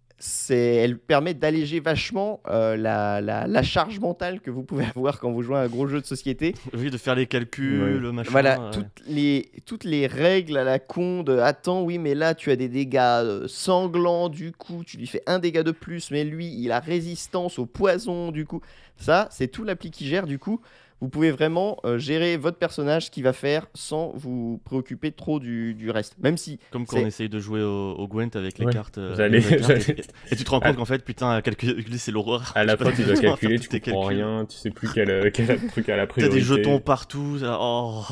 [0.48, 5.30] elle permet d'alléger vachement euh, la, la- la charge mentale que vous pouvez avoir quand
[5.30, 6.54] vous jouez à un gros jeu de société.
[6.74, 8.30] Oui, de faire les calculs, le machin.
[8.30, 8.70] Voilà, ouais.
[8.72, 12.56] toutes, les, toutes les règles à la con de attends, oui, mais là tu as
[12.56, 16.46] des dégâts euh, sanglants, du coup tu lui fais un dégât de plus, mais lui
[16.46, 18.60] il a résistance au poison, du coup.
[18.98, 20.60] Ça, c'est tout l'appli qui gère, du coup.
[21.02, 25.38] Vous pouvez vraiment euh, gérer votre personnage, ce qu'il va faire, sans vous préoccuper trop
[25.40, 26.16] du, du reste.
[26.18, 26.58] Même si.
[26.70, 28.96] Comme quand on essaye de jouer au, au Gwent avec les Ouais, cartes.
[28.96, 30.68] euh, j'allais- les cartes, et, j'allais- et tu te rends Ah.
[30.68, 32.50] compte qu'en fait, putain, calculer, c'est l'horreur.
[32.54, 34.24] À la fin, tu dois calculer, tu tes comprends calculs.
[34.24, 36.38] rien, tu sais plus quel, quel truc à la T'as priorité.
[36.38, 37.40] des jetons partout.
[37.40, 38.02] ça- Oh.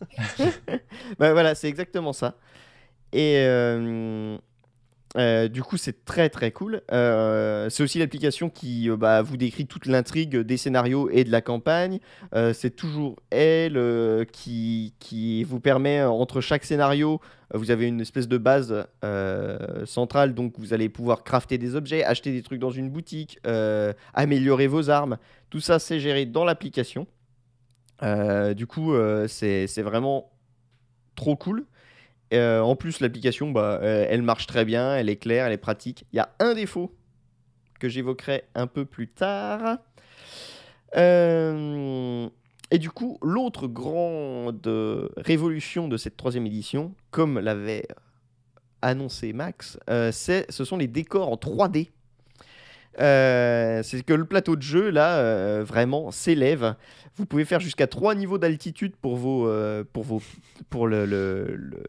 [1.18, 2.36] Bah, voilà, c'est exactement ça.
[3.12, 4.38] Et euh,
[5.16, 6.82] euh, du coup, c'est très très cool.
[6.92, 11.32] Euh, c'est aussi l'application qui euh, bah, vous décrit toute l'intrigue des scénarios et de
[11.32, 11.98] la campagne.
[12.52, 17.20] C'est toujours elle qui, qui vous permet, entre chaque scénario,
[17.52, 18.86] vous avez une espèce de base
[19.84, 23.38] centrale, donc vous allez pouvoir crafter des objets, acheter des trucs dans une boutique,
[24.14, 25.18] améliorer vos armes.
[25.50, 27.06] Tout ça, c'est géré dans l'application.
[28.02, 28.94] Du coup,
[29.26, 30.30] c'est vraiment
[31.16, 31.66] trop cool.
[32.32, 35.56] Euh, en plus, l'application, bah, euh, elle marche très bien, elle est claire, elle est
[35.56, 36.06] pratique.
[36.12, 36.94] Il y a un défaut
[37.80, 39.78] que j'évoquerai un peu plus tard.
[40.96, 42.28] Euh,
[42.70, 47.86] et du coup, l'autre grande révolution de cette troisième édition, comme l'avait
[48.82, 51.90] annoncé Max, ce sont les décors en 3D.
[53.00, 56.74] Euh, c'est que le plateau de jeu, là, vraiment s'élève.
[57.16, 59.50] Vous pouvez faire jusqu'à 3 niveaux d'altitude pour, vos,
[59.92, 60.22] pour, vos,
[60.86, 61.82] le-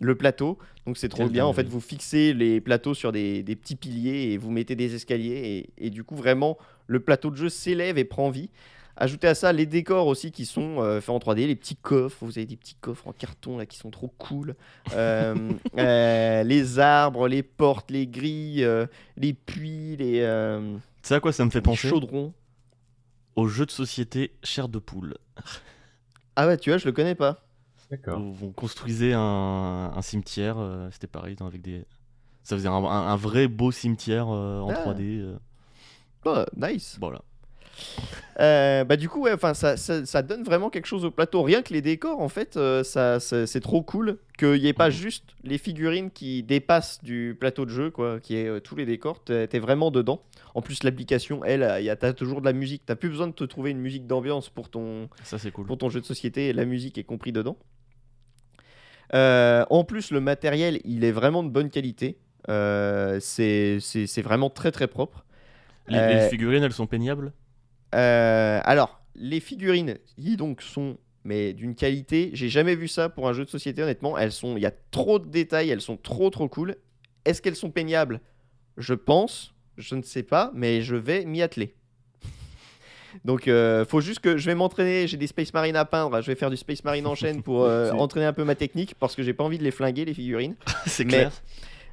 [0.00, 0.58] le plateau.
[0.86, 1.46] Donc c'est trop bien.
[1.46, 4.94] En fait, vous fixez les plateaux sur des, des petits piliers et vous mettez des
[4.94, 5.70] escaliers.
[5.78, 8.50] Et, et du coup, vraiment, le plateau de jeu s'élève et prend vie.
[8.96, 12.18] Ajoutez à ça les décors aussi qui sont euh, faits en 3D, les petits coffres.
[12.24, 14.54] Vous avez des petits coffres en carton là qui sont trop cool.
[14.92, 15.34] Euh,
[15.78, 18.66] euh, les arbres, les portes, les grilles,
[19.16, 20.20] les puits, les,
[21.02, 21.88] Tu sais à quoi ça me fait penser?
[21.88, 22.32] chaudrons.
[23.34, 25.16] Au jeu de société Chair de poule.
[26.36, 27.43] Ah ouais, tu vois, je le connais pas.
[28.06, 30.56] On construisait un, un cimetière.
[30.58, 31.84] euh, C'était pareil, avec des.
[32.42, 34.74] Ça faisait un, un- un vrai beau cimetière euh, en Ah.
[34.74, 35.20] 3D.
[35.20, 35.36] euh,
[36.26, 36.96] Oh, nice.
[37.00, 37.20] voilà.
[38.40, 41.42] Euh, bah du coup, ouais, ça, ça, ça donne vraiment quelque chose au plateau.
[41.42, 44.72] Rien que les décors, en fait, euh, ça, ça- c'est trop cool qu'il n'y ait
[44.72, 48.74] pas juste les figurines qui dépassent du plateau de jeu, quoi, qui est euh, tous
[48.76, 49.22] les décors.
[49.22, 50.22] T'es t'es vraiment dedans.
[50.54, 52.82] En plus, l'application, elle, y a- t'as toujours de la musique.
[52.86, 55.66] T'as plus besoin de te trouver une musique d'ambiance pour ton, Ça, c'est cool.
[55.66, 57.56] pour ton jeu de société, la musique est compris dedans.
[59.14, 62.18] Euh, en plus, le matériel, il est vraiment de bonne qualité.
[62.48, 65.24] Euh, c'est vraiment très très propre.
[65.88, 67.32] Les, Euh, les figurines, elles sont peignables?
[67.92, 73.32] Alors, les figurines, qui donc sont mais d'une qualité, j'ai jamais vu ça pour un
[73.32, 74.18] jeu de société honnêtement.
[74.18, 76.76] Elles sont, il y a trop de détails, elles sont trop trop cool.
[77.24, 78.20] Est-ce qu'elles sont peignables?
[78.76, 81.76] Je pense, je ne sais pas, mais je vais m'y atteler.
[83.24, 85.06] Donc, euh, faut juste que je vais m'entraîner.
[85.06, 86.20] J'ai des Space Marine à peindre.
[86.20, 88.94] Je vais faire du Space Marine en chaîne pour euh, entraîner un peu ma technique
[88.98, 90.54] parce que j'ai pas envie de les flinguer les figurines.
[90.86, 91.30] C'est clair.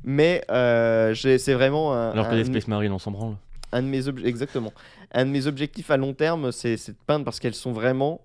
[0.03, 3.35] Mais euh, c'est vraiment un, Alors que un- les Space Marine, on s'en branle.
[3.72, 4.73] un de mes exactement
[5.14, 8.22] un de mes objectifs à long terme c'est de peindre parce qu'elles sont vraiment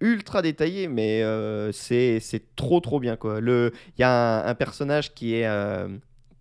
[0.00, 2.20] ultra détaillées mais euh, c'est
[2.56, 4.10] trop trop bien quoi le il y a
[4.44, 5.88] un, un personnage qui est euh,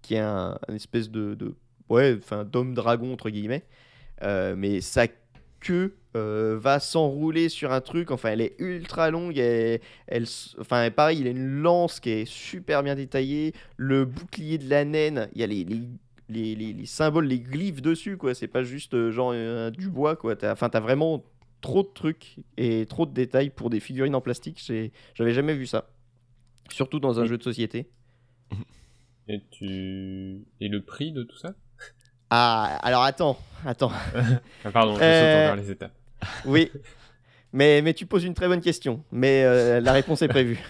[0.01, 1.55] qui est un, un espèce de, de
[1.89, 3.63] ouais enfin d'homme dragon entre guillemets
[4.21, 5.05] Euh, mais sa
[5.71, 10.25] euh, va s'enrouler sur un truc enfin elle est ultra longue et elle
[10.59, 14.85] enfin pareil il a une lance qui est super bien détaillée le bouclier de la
[14.85, 15.81] naine il y a les, les
[16.29, 18.33] les, les- les symboles, les glyphes dessus, quoi.
[18.33, 20.37] C'est pas juste euh, genre euh, du bois, quoi.
[20.37, 21.23] T'as- Enfin, t'as vraiment
[21.61, 24.57] trop de trucs et trop de détails pour des figurines en plastique.
[25.15, 25.89] J'avais jamais vu ça.
[26.71, 27.27] Surtout dans un Oui.
[27.27, 27.89] jeu de société.
[29.27, 30.45] Et tu.
[30.61, 31.53] Et le prix de tout ça?
[32.35, 33.91] Ah, alors attends, attends.
[34.65, 35.91] ah, Pardon, je Euh, saute encore les étapes.
[36.45, 36.71] Oui,
[37.51, 39.03] mais, mais tu poses une très bonne question.
[39.11, 40.59] Mais euh, la réponse est prévue.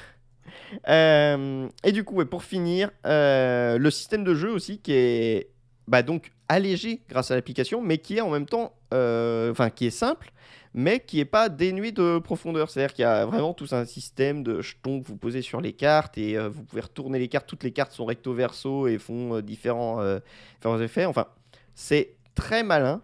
[0.90, 5.49] Euh, et du coup, ouais, pour finir, euh, le système de jeu aussi qui est
[5.88, 9.85] bah, donc allégé grâce à l'application, mais qui est en même temps, euh, enfin qui
[9.85, 10.31] est simple,
[10.73, 12.72] mais qui est pas dénué de profondeur.
[12.72, 15.73] C'est-à-dire qu'il y a vraiment tout un système de jetons que vous posez sur les
[15.73, 17.45] cartes et euh, vous pouvez retourner les cartes.
[17.48, 20.19] Toutes les cartes sont recto verso et font euh, différents, euh,
[20.56, 21.06] différents effets.
[21.06, 21.27] Enfin,
[21.76, 23.02] c'est très malin.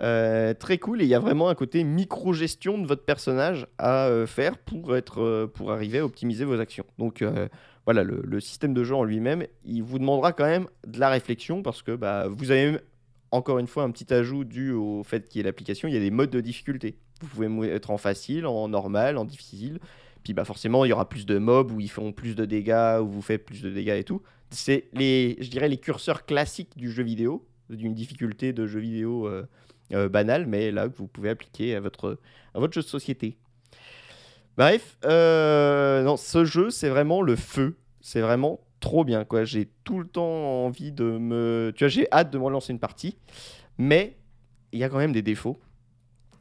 [0.00, 4.06] Euh, très cool et il y a vraiment un côté micro-gestion de votre personnage à
[4.06, 6.84] euh, faire pour, être, euh, pour arriver à optimiser vos actions.
[6.98, 7.24] Donc
[7.84, 11.10] voilà, le, le système de jeu en lui-même, il vous demandera quand même de la
[11.10, 12.78] réflexion parce que bah, vous avez
[13.30, 15.96] encore une fois un petit ajout dû au fait qu'il y ait l'application, il y
[15.96, 16.96] a des modes de difficulté.
[17.20, 19.78] Vous pouvez être en facile, en normal, en difficile.
[20.22, 22.98] Puis bah forcément, il y aura plus de mobs où ils font plus de dégâts,
[23.00, 24.22] où vous faites plus de dégâts et tout.
[24.50, 29.26] C'est les, je dirais les curseurs classiques du jeu vidéo, d'une difficulté de jeu vidéo
[29.26, 29.46] euh,
[29.92, 32.18] euh, banal, mais là que vous pouvez appliquer à votre,
[32.54, 33.36] jeu de société.
[34.56, 37.76] Bref, euh, non, ce jeu, c'est vraiment le feu.
[38.00, 39.44] C'est vraiment trop bien, quoi.
[39.44, 41.72] J'ai tout le temps envie de me...
[41.74, 43.16] Tu vois, j'ai hâte de me relancer une partie,
[43.78, 44.16] mais
[44.72, 45.58] il y a quand même des défauts.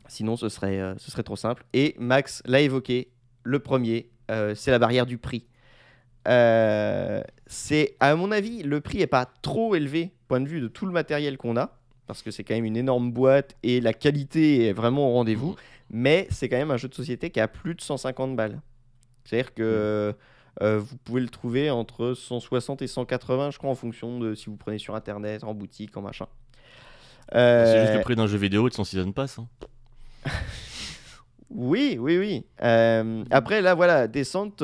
[0.07, 1.63] Sinon, ce serait, trop simple.
[1.73, 3.09] Et Max l'a évoqué,
[3.43, 4.11] le premier,
[4.55, 5.47] c'est la barrière du prix.
[6.27, 10.67] Euh, c'est, à mon avis, le prix est pas trop élevé, point de vue de
[10.67, 11.77] tout le matériel qu'on a,
[12.07, 15.55] parce que c'est quand même une énorme boîte et la qualité est vraiment au rendez-vous.
[15.89, 18.61] Mais c'est quand même un jeu de société qui a plus de 150 balles.
[19.25, 20.13] C'est-à-dire que
[20.61, 24.47] euh, vous pouvez le trouver entre 160 et 180, je crois, en fonction de si
[24.47, 26.27] vous prenez sur internet, en boutique, en machin.
[27.31, 29.39] C'est juste Euh, le prix d'un jeu vidéo et de son season pass.
[29.39, 29.47] hein.
[31.49, 32.45] Oui, oui, oui.
[32.63, 34.63] Euh, après, là, voilà, descente,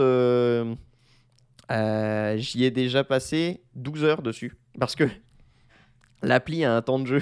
[1.72, 4.58] euh, j'y ai déjà passé 12 heures dessus.
[4.80, 5.06] Parce que
[6.24, 7.22] l'appli a un temps de jeu.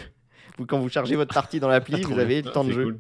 [0.57, 2.83] Vous- Quand vous chargez votre partie dans l'appli, vous avez le Ah, temps de jeu.
[2.85, 2.99] cool.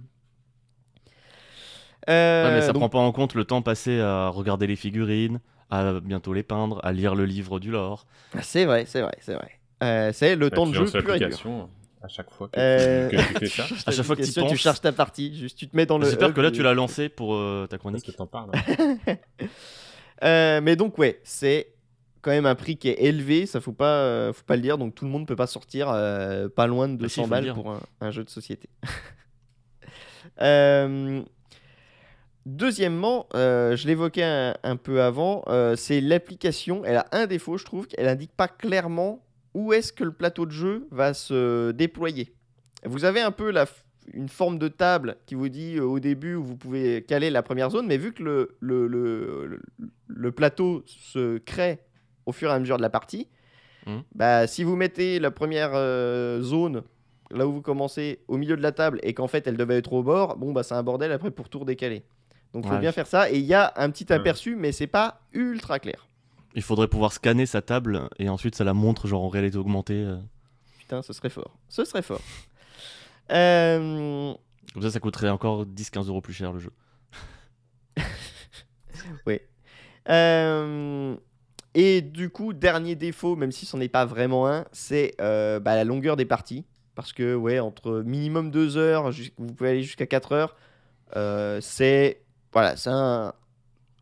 [2.09, 4.75] Euh, Ouais, mais ça donc- prend pas en compte le temps passé à regarder les
[4.77, 8.05] figurines, à bientôt les peindre, à lire le livre du lore.
[8.41, 9.51] C'est vrai, c'est vrai, c'est vrai.
[9.83, 11.67] Euh, c'est le Bah, temps de jeu pur et dur.
[12.01, 13.63] à chaque fois que, Euh, tu, que tu fais ça.
[13.87, 16.05] À chaque fois que tu charges ta partie, juste tu te mets dans le.
[16.05, 18.05] J'espère que là tu l'as lancé pour euh, ta Parce chronique.
[18.05, 18.51] que t'en parles.
[20.23, 21.73] Euh, mais donc ouais, c'est
[22.21, 24.77] quand même un prix qui est élevé, ça faut pas, euh, faut pas le dire.
[24.77, 27.27] Donc tout le monde peut pas sortir euh, pas loin de Bah si, 200 faut
[27.35, 28.69] le balles pour un, un jeu de société.
[30.41, 31.23] Euh,
[32.45, 35.43] Deuxièmement, je l'évoquais un, un peu avant,
[35.75, 36.83] c'est l'application.
[36.85, 39.25] Elle a un défaut, je trouve, qu'elle indique pas clairement
[39.55, 42.35] où est-ce que le plateau de jeu va se déployer.
[42.85, 43.65] Vous avez un peu la,
[44.13, 47.43] une forme de table qui vous dit euh, au début où vous pouvez caler la
[47.43, 49.59] première zone, mais vu que le, le,
[50.07, 51.79] le, plateau se crée
[52.25, 53.27] au fur et à mesure de la partie,
[53.85, 54.03] Mhm.
[54.15, 56.83] bah, si vous mettez la première euh, zone
[57.31, 59.93] là où vous commencez au milieu de la table et qu'en fait elle devait être
[59.93, 62.03] au bord, bon bah c'est un bordel après pour tout redécaler.
[62.53, 62.79] Donc faut Ouais.
[62.79, 66.07] bien faire ça et il y a un petit aperçu mais c'est pas ultra clair.
[66.55, 70.01] Il faudrait pouvoir scanner sa table et ensuite ça la montre genre en réalité augmentée.
[70.03, 70.17] euh.
[70.79, 71.57] Putain, ce serait fort.
[71.69, 72.21] Ce serait fort.
[73.31, 74.33] Euh,
[74.73, 76.71] Comme ça, ça coûterait encore 10-15 euros plus cher le jeu.
[80.09, 81.15] Euh,
[81.73, 85.75] et du coup, dernier défaut, même si c'en est pas vraiment un, c'est euh, bah,
[85.75, 86.65] la longueur des parties.
[86.95, 90.55] Parce que, ouais, entre minimum 2 heures, vous pouvez aller jusqu'à 4 heures,
[91.15, 92.21] euh, c'est
[92.53, 93.33] voilà, c'est un,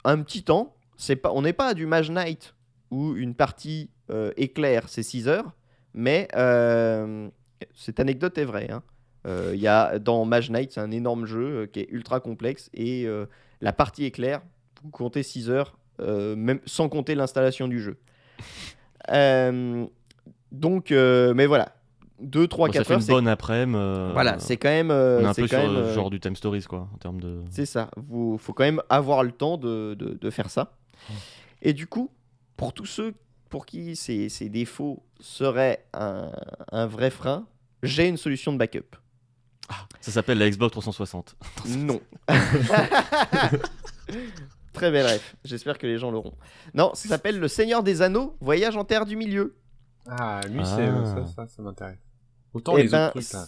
[0.03, 0.76] un petit temps.
[0.95, 2.56] C'est pas, on n'est pas à du Mage Knight
[2.91, 3.89] où une partie
[4.38, 5.52] éclair, c'est 6 heures.
[5.93, 6.27] Mais
[7.73, 8.69] cette anecdote est vraie.
[8.72, 8.84] hein.
[9.26, 12.19] Euh, Il y a, dans Mage Knight, c'est un énorme jeu euh, qui est ultra
[12.19, 12.69] complexe.
[12.73, 13.26] Et euh,
[13.61, 14.41] la partie éclair,
[14.84, 17.97] vous comptez 6 heures, euh, même sans compter l'installation du jeu.
[19.11, 19.85] Euh,
[20.52, 21.76] donc, euh, mais voilà.
[22.22, 23.77] 2, 3, Bon, ça 4 fait heures, une c'est bonne après-midi.
[23.77, 24.89] euh, voilà, c'est quand même.
[24.89, 26.88] euh, On est un peu quand sur même, le euh, genre du Time Stories, quoi,
[26.93, 27.41] en termes de.
[27.52, 27.91] C'est ça.
[27.97, 30.73] Il faut quand même avoir le temps de, de- de faire ça.
[31.61, 32.10] Et du coup,
[32.57, 33.14] pour tous ceux
[33.49, 36.31] pour qui ces, ces défauts seraient un,
[36.72, 37.45] un vrai frein,
[37.84, 38.95] j'ai une solution de backup.
[40.02, 41.36] Ça s'appelle la Xbox 360.
[41.78, 42.00] Non.
[44.74, 45.36] Très belle ref.
[45.44, 46.34] J'espère que les gens l'auront.
[46.74, 49.56] Non, ça s'appelle Le Seigneur des Anneaux, Voyage en Terre du Milieu.
[50.08, 50.66] Ah, lui, Ah.
[50.66, 51.98] c'est ça, ça, ça m'intéresse.
[52.54, 53.46] Autant Eh les ben, autres trucs là.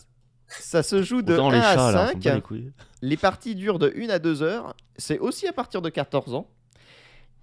[0.48, 2.24] Ça se joue de Autant 1 les à chats, là, 5.
[2.24, 2.56] font pas
[3.02, 4.74] les parties durent de 1 à 2 heures.
[4.98, 6.50] C'est aussi à partir de 14 ans.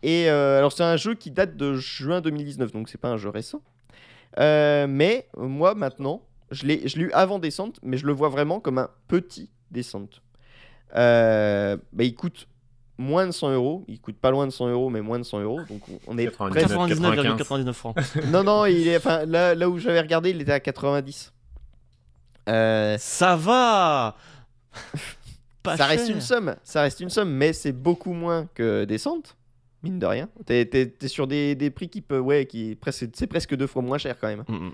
[0.03, 3.17] Et euh, alors, c'est un jeu qui date de juin 2019, donc c'est pas un
[3.19, 3.63] jeu récent.
[4.41, 8.29] Euh, mais moi, maintenant, je l'ai je l'ai eu avant Descente, mais je le vois
[8.29, 10.23] vraiment comme un petit Descente.
[10.97, 12.47] Euh, bah, il coûte
[12.99, 13.85] moins de 100 euros.
[13.89, 15.61] Il coûte pas loin de 100 euros, mais moins de 100 euros.
[15.69, 16.69] Donc, on- est 99.
[16.69, 16.89] presque.
[16.91, 17.97] 99,99 francs.
[18.31, 21.33] Non, non, il est, enfin, là, là où j'avais regardé, il était à 90.
[22.49, 24.17] Euh, Ça va
[25.63, 29.35] Pas ça reste une somme, ça reste une somme, mais c'est beaucoup moins que Descente,
[29.83, 30.29] mine de rien.
[30.45, 33.67] T'es, t'es- t'es sur des, des prix qui peuvent, ouais, qui presque, c'est presque deux
[33.67, 34.45] fois moins cher quand même.
[34.47, 34.73] Mm, mm.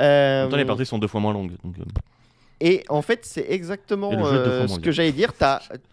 [0.00, 1.52] Euh, En même temps, les parties sont deux fois moins longues.
[1.64, 1.84] Donc, euh,
[2.60, 5.32] Et en fait, c'est exactement euh, ce que j'allais dire.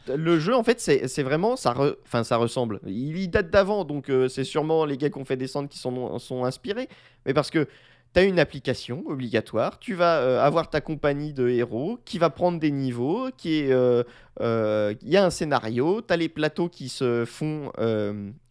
[0.07, 2.79] Le jeu, en fait, c'est, vraiment, ça, re- enfin, ça ressemble.
[2.85, 5.77] Il, il date d'avant, donc euh, c'est sûrement les gars qui ont fait Descente qui
[5.79, 6.87] sont, sont inspirés.
[7.25, 7.67] Mais parce que
[8.13, 12.59] T'as une application obligatoire, tu vas euh, avoir ta compagnie de héros qui va prendre
[12.59, 14.03] des niveaux, qui est, euh,
[14.41, 17.71] euh, il y a un scénario, tu as les plateaux qui se font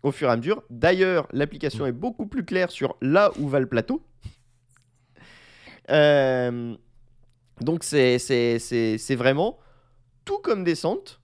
[0.03, 0.63] au fur et à mesure.
[0.71, 4.01] D'ailleurs, l'application est beaucoup plus claire sur là où va le plateau.
[5.91, 6.77] Euh,
[7.61, 8.19] donc c'est
[9.17, 9.59] vraiment
[10.25, 11.21] tout comme descente,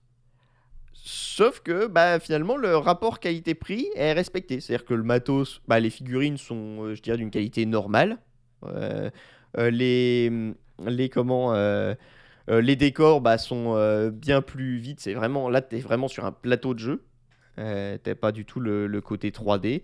[0.93, 4.59] sauf que bah, finalement le rapport qualité-prix est respecté.
[4.59, 8.17] C'est-à-dire que le matos, bah, les figurines sont, euh, je dirais, d'une qualité normale.
[8.65, 9.09] Euh,
[9.55, 10.31] les,
[10.85, 11.53] les, comment,
[12.47, 14.95] les décors bah, sont bien plus.
[14.97, 17.05] C'est vraiment, là, tu es vraiment sur un plateau de jeu.
[17.55, 19.81] T'as pas du tout le côté 3D.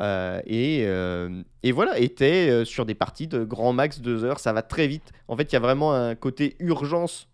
[0.00, 4.40] Euh, et, euh, et voilà, t'es euh, sur des parties de grand max 2 heures,
[4.40, 5.12] ça va très vite.
[5.28, 7.28] En fait, il y a vraiment un côté urgence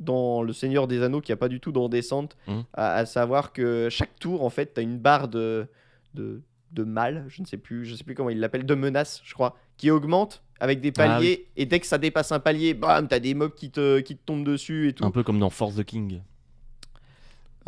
[0.00, 2.64] dans Le Seigneur des Anneaux qui n'y a pas du tout dans Descente, Mhm.
[2.74, 5.66] à, à savoir que chaque tour, en fait, tu as une barre de,
[6.14, 6.40] de,
[6.72, 9.34] de mal, je ne sais plus, je sais plus comment il l'appelle, de menace, je
[9.34, 13.06] crois, qui augmente avec des Ah paliers, et dès que ça dépasse un palier, bam,
[13.06, 15.04] t'as des mobs qui te, qui te tombent dessus et tout.
[15.04, 16.20] Un peu comme dans Force the King.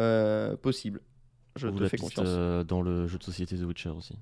[0.00, 1.00] Euh, possible.
[1.56, 2.66] Je ou te fais confiance.
[2.66, 4.16] dans le jeu de société The Witcher aussi.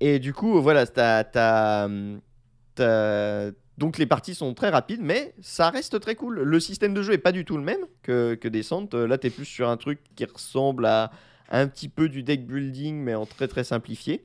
[0.00, 1.88] Et du coup, voilà, t'as,
[3.78, 6.40] donc les parties sont très rapides, mais ça reste très cool.
[6.40, 8.88] Le système de jeu est pas du tout le même que, que Descent.
[8.94, 11.10] Euh, Là, t'es plus sur un truc qui ressemble à
[11.50, 14.24] un petit peu du deck building, mais en très très simplifié.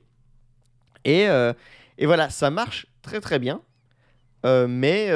[1.04, 1.52] Et, euh,
[1.98, 3.60] et voilà, ça marche très très bien.
[4.44, 5.10] Euh, mais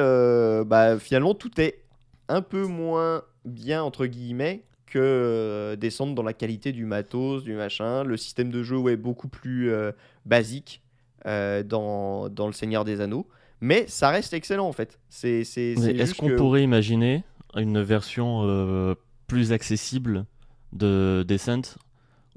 [0.67, 1.83] bah, finalement, tout est
[2.29, 7.55] un peu moins bien, entre guillemets, que euh, descendre dans la qualité du matos, du
[7.55, 8.05] machin.
[8.05, 9.93] Le système de jeu est beaucoup plus euh,
[10.25, 10.83] basique
[11.27, 13.27] euh, dans, dans Le Seigneur des Anneaux.
[13.61, 14.99] Mais ça reste excellent en fait.
[15.09, 18.95] C'est, c'est, Mais c'est Est-ce qu'on que- pourrait imaginer une version
[19.27, 20.27] plus accessible
[20.73, 21.77] de Descent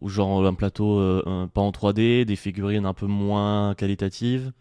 [0.02, 4.54] ou genre un plateau euh, pas en 3D, des figurines un peu moins qualitatives,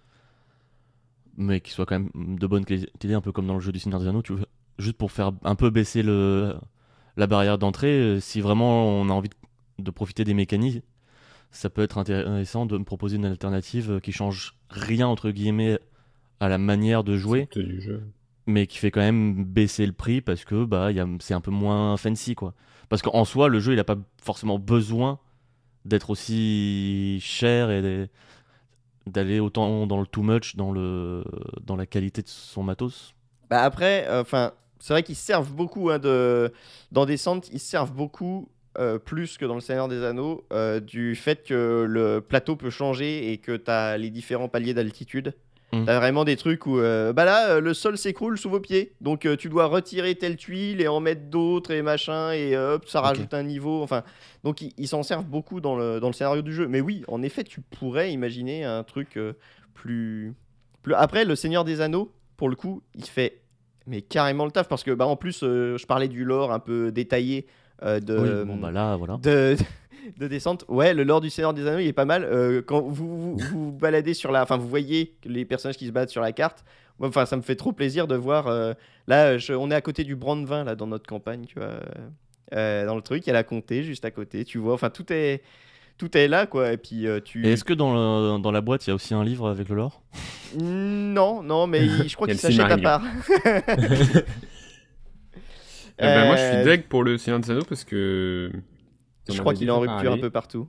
[1.37, 3.79] mais qui soient quand même de bonne qualité, un peu comme dans le jeu du
[3.79, 4.47] Seigneur des Anneaux, tu vois,
[4.79, 6.57] juste pour faire un peu baisser le,
[7.19, 7.89] la barrière d'entrée.
[8.01, 9.37] euh, Si vraiment on a envie de,
[9.85, 10.83] de profiter des mécaniques,
[11.51, 15.79] ça peut être intéressant de me proposer une alternative euh, qui change rien entre guillemets
[16.41, 18.03] à la manière de jouer C'est du jeu.
[18.47, 21.41] mais qui fait quand même baisser le prix parce que bah y a- c'est un
[21.43, 22.55] peu moins fancy quoi.
[22.91, 25.19] Parce qu'en soi le jeu il a pas forcément besoin
[25.85, 28.09] d'être aussi cher et
[29.07, 31.25] d'aller autant dans le too much dans le
[31.63, 33.15] dans la qualité de son matos.
[33.51, 36.53] Bah après, enfin, c'est vrai qu'ils servent beaucoup hein, de...
[36.93, 38.49] dans Descent, ils servent beaucoup
[38.79, 42.71] euh, plus que dans le Seigneur des Anneaux euh, du fait que le plateau peut
[42.71, 45.35] changer et que tu as les différents paliers d'altitude.
[45.73, 45.85] Mm.
[45.85, 49.27] T'as vraiment des trucs où, euh, bah là, le sol s'écroule sous vos pieds, donc
[49.37, 53.35] tu dois retirer telle tuile et en mettre d'autres et machin, et hop, ça rajoute
[53.35, 53.83] un niveau.
[53.83, 54.05] Enfin,
[54.45, 56.69] donc ils ils s'en servent beaucoup dans le, dans le scénario du jeu.
[56.69, 59.19] Mais oui, en effet, tu pourrais imaginer un truc
[59.75, 60.35] plus,
[60.83, 60.95] plus.
[60.95, 63.41] Après, le Seigneur des Anneaux, pour le coup, il fait
[63.89, 66.59] mais carrément le taf parce que bah en plus, euh, je parlais du lore un
[66.61, 67.47] peu détaillé
[67.83, 69.17] euh, de Oui, bon, bah là, voilà.
[69.23, 69.57] de,
[70.19, 70.65] de descente.
[70.69, 72.25] Ouais, le lore du Seigneur des Anneaux, il est pas mal.
[72.25, 74.43] Euh, quand vous, vous vous baladez sur la...
[74.43, 76.65] Enfin, vous voyez les personnages qui se battent sur la carte.
[77.01, 78.49] Enfin, ça me fait trop plaisir de voir...
[79.07, 81.79] là, je- on est à côté du Brandevin, là, dans notre campagne, tu vois.
[82.51, 84.75] Dans le truc, il y a la comté juste à côté, tu vois.
[84.75, 85.43] Enfin, tout est...
[85.99, 86.73] Tout est là, quoi.
[86.73, 87.45] Et puis, euh, tu...
[87.47, 89.69] Et est-ce que dans, le- dans la boîte, il y a aussi un livre avec
[89.69, 90.01] le lore?
[90.61, 93.03] Non, non, mais il- je crois qu'il s'achète à part.
[96.01, 98.53] Eh ben, moi, je Euh, suis deg pour le Seigneur des Anneaux parce que.
[99.29, 100.21] Je crois avait qu'il est en déjà rupture un parlé.
[100.21, 100.69] peu partout.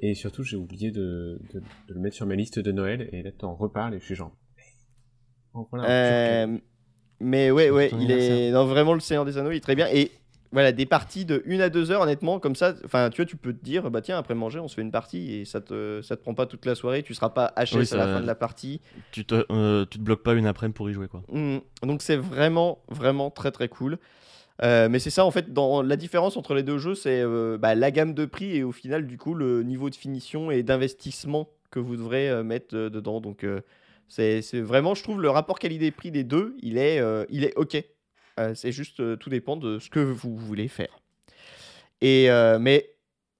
[0.00, 3.08] Et surtout, j'ai oublié de, de- de le mettre sur ma liste de Noël.
[3.12, 4.32] Et là, t'en reparles et je suis genre.
[5.54, 6.58] Oh, voilà, petit Euh,
[7.20, 9.88] mais ouais, ouais, il est non, vraiment le Seigneur des Anneaux, il est très bien.
[9.92, 10.10] Et
[10.52, 13.36] voilà, des parties de 1 à 2 heures, honnêtement, comme ça, enfin, tu vois, tu
[13.36, 16.00] peux te dire, bah tiens, après manger, on se fait une partie et ça te,
[16.02, 18.20] ça te prend pas toute la soirée, tu seras pas HS Oui, à la fin
[18.20, 18.80] de la partie.
[19.12, 21.22] tu te, euh, tu te bloques pas une après-midi pour y jouer, quoi.
[21.28, 21.58] Mm.
[21.82, 23.98] Donc c'est vraiment, vraiment très très cool.
[24.62, 27.56] Euh, mais c'est ça en fait, dans la différence entre les deux jeux, c'est euh,
[27.56, 30.62] bah, la gamme de prix et au final du coup le niveau de finition et
[30.62, 33.20] d'investissement que vous devrez mettre dedans.
[33.20, 33.46] Donc
[34.08, 37.00] c'est c'est vraiment, je trouve le rapport qualité-prix des deux, il est,
[37.30, 37.82] il est ok.
[38.40, 41.00] Euh, c'est juste, euh, tout dépend de ce que vous voulez faire.
[42.00, 42.94] Et euh, mais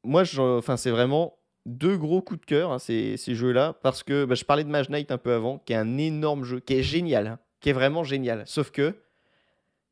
[0.05, 4.25] moi, enfin c'est vraiment deux gros coups de cœur hein, ces, ces jeux-là parce que
[4.25, 6.75] bah, je parlais de Mage Knight un peu avant, qui est un énorme jeu, qui
[6.75, 8.43] est génial, hein, qui est vraiment génial.
[8.47, 8.95] Sauf que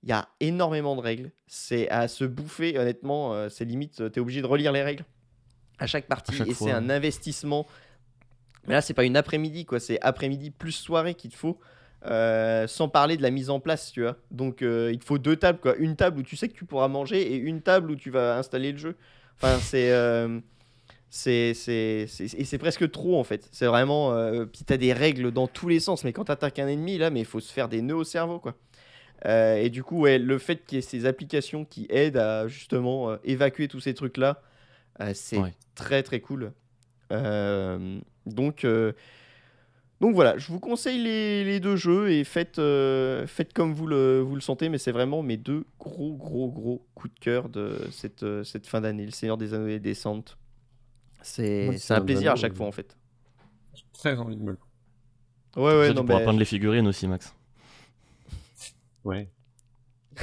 [0.05, 1.33] il y a énormément de règles.
[1.47, 5.05] C'est à se bouffer, honnêtement, euh, c'est limite, tu es obligé de relire les règles
[5.79, 6.37] à chaque partie.
[6.37, 7.67] chaque et c'est un investissement.
[8.67, 9.81] Mais là, c'est pas une après-midi, quoi.
[9.81, 11.59] C'est après-midi plus soirée qu'il te faut.
[12.07, 14.17] Euh, sans parler de la mise en place, tu vois.
[14.31, 15.77] Donc, euh, il te faut deux tables, quoi.
[15.77, 18.37] Une table où tu sais que tu pourras manger et une table où tu vas
[18.39, 18.97] installer le jeu.
[19.37, 19.91] Enfin, c'est.
[19.93, 20.41] euh,
[21.11, 23.49] c'est, c'est, c'est- et c'est presque trop en fait.
[23.51, 24.13] C'est vraiment.
[24.13, 26.05] Euh, puis t'as des règles dans tous les sens.
[26.05, 28.39] Mais quand t'attaques un ennemi, là, mais il faut se faire des nœuds au cerveau,
[28.39, 28.55] quoi.
[29.27, 33.17] Et du coup, ouais, le fait qu'il y ait ces applications qui aident à justement
[33.25, 34.41] évacuer tous ces trucs-là,
[35.15, 35.55] c'est Ouais.
[35.75, 36.53] très très cool.
[38.27, 38.67] Donc,
[40.01, 43.87] donc voilà, je vous conseille les, les deux jeux et faites, euh, faites comme vous
[43.87, 47.49] le, vous le sentez, mais c'est vraiment mes deux gros gros gros coups de cœur
[47.49, 50.39] de cette, euh, cette fin d'année, Le Seigneur des Anneaux et des Descentes.
[51.23, 52.97] C'est un un plaisir à chaque euh, fois en fait.
[53.75, 54.59] J'ai très envie de me le.
[55.57, 57.35] Ouais, Ça, ouais, tu non, pourras mais- peindre les figurines aussi, Max.
[59.05, 59.29] Ouais.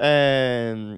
[0.00, 0.96] Euh,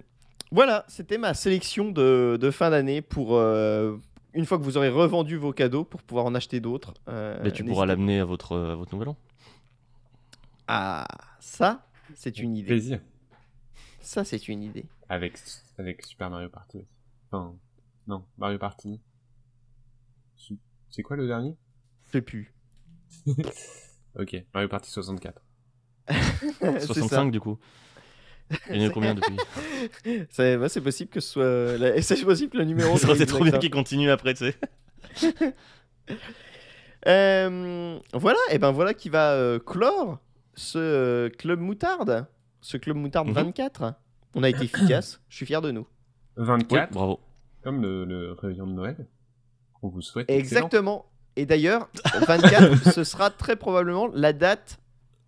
[0.51, 3.97] voilà, c'était ma sélection de, de fin d'année pour euh,
[4.37, 6.95] une fois que vous aurez revendu vos cadeaux pour pouvoir en acheter d'autres.
[7.09, 9.17] euh, Mais tu pourras l'amener à votre, à votre nouvel an.
[10.69, 11.07] Ah,
[11.41, 12.67] ça, c'est une idée.
[12.69, 13.01] Plaisir.
[14.01, 14.87] Ça, c'est une idée.
[15.09, 15.39] Avec,
[15.79, 16.87] avec Super Mario Party aussi.
[17.31, 17.55] Enfin,
[18.07, 19.01] non, Mario Party.
[20.91, 21.57] C'est quoi le dernier?
[22.07, 22.53] Je sais plus.
[24.19, 25.43] Ok, Mario Party 64.
[26.59, 27.59] C'est 65 du coup.
[28.71, 29.37] Il y en a combien depuis
[30.31, 30.69] ça.
[30.69, 31.79] C'est possible que ce soit.
[31.79, 32.97] la- C'est possible que le numéro.
[32.97, 34.57] Ça soit trop bien qu'il continue après, tu sais.
[37.07, 40.19] Euh, voilà, et ben voilà qui va euh, clore
[40.55, 42.27] ce euh, club moutarde,
[42.61, 43.35] ce club moutarde Mhm.
[43.35, 43.95] 24.
[44.35, 45.21] On a été efficace.
[45.29, 45.87] Je suis fier de nous.
[46.37, 47.21] 24, Bravo.
[47.63, 49.07] comme le, le réveillon de Noël.
[49.83, 50.29] On vous souhaite.
[50.29, 50.41] excellent.
[50.67, 51.07] Exactement.
[51.37, 51.89] Et d'ailleurs,
[52.27, 54.79] 24, ce sera très probablement la date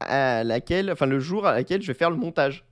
[0.01, 2.65] à laquelle, enfin le jour à laquelle je vais faire le montage.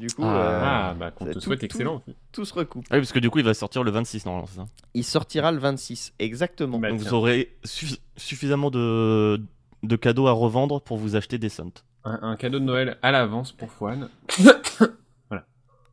[0.00, 0.36] Du coup, Ah.
[0.36, 2.02] euh, Ah, bah, qu'on te tout- souhaite tout- excellent.
[2.32, 2.86] tout se recoupe.
[2.90, 4.64] Ah oui, parce que du coup, il va sortir le 26 normalement, c'est ça?
[4.94, 6.78] Il sortira le 26, exactement.
[6.78, 9.40] Bah, Donc tiens, vous aurez suffi- suffisamment de...
[9.82, 11.72] de cadeaux à revendre pour vous acheter des Sunt.
[12.04, 14.08] un, un cadeau de Noël à l'avance pour Fouane.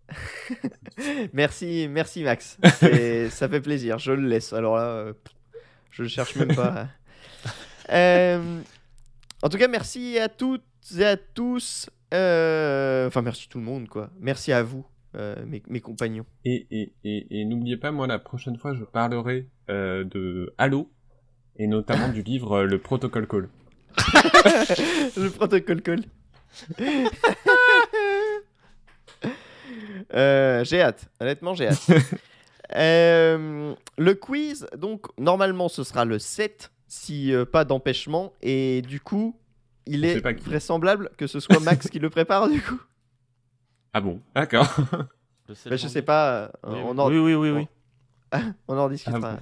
[1.34, 2.57] Merci, merci Max.
[2.79, 3.99] C'est- ça fait plaisir.
[3.99, 4.53] Je le laisse.
[4.53, 5.13] Alors là, euh,
[5.91, 6.88] je ne cherche même pas.
[7.89, 8.59] Euh,
[9.41, 10.61] en tout cas, merci à toutes
[10.99, 11.89] et à tous.
[12.13, 14.09] Euh, Enfin, merci tout le monde, quoi.
[14.19, 14.85] Merci à vous,
[15.15, 16.25] euh, mes, mes compagnons.
[16.45, 20.91] Et, et, et, et n'oubliez pas, moi, la prochaine fois, je parlerai euh, de Halo,
[21.57, 23.49] et notamment du livre Le Protocol Call.
[25.17, 26.01] le protocole call.
[30.13, 31.88] Euh, j'ai hâte, honnêtement j'ai hâte.
[32.75, 38.99] Euh, le quiz, donc normalement ce sera le 7, si euh, pas d'empêchement, et du
[38.99, 39.39] coup
[39.88, 42.80] il est vraisemblable que ce soit Max qui le prépare du coup.
[43.93, 44.68] Ah bon D'accord.
[45.49, 47.68] Bah, je sais pas, euh, Oui, on, en, oui, oui, oui, oui.
[48.68, 49.38] on en discutera.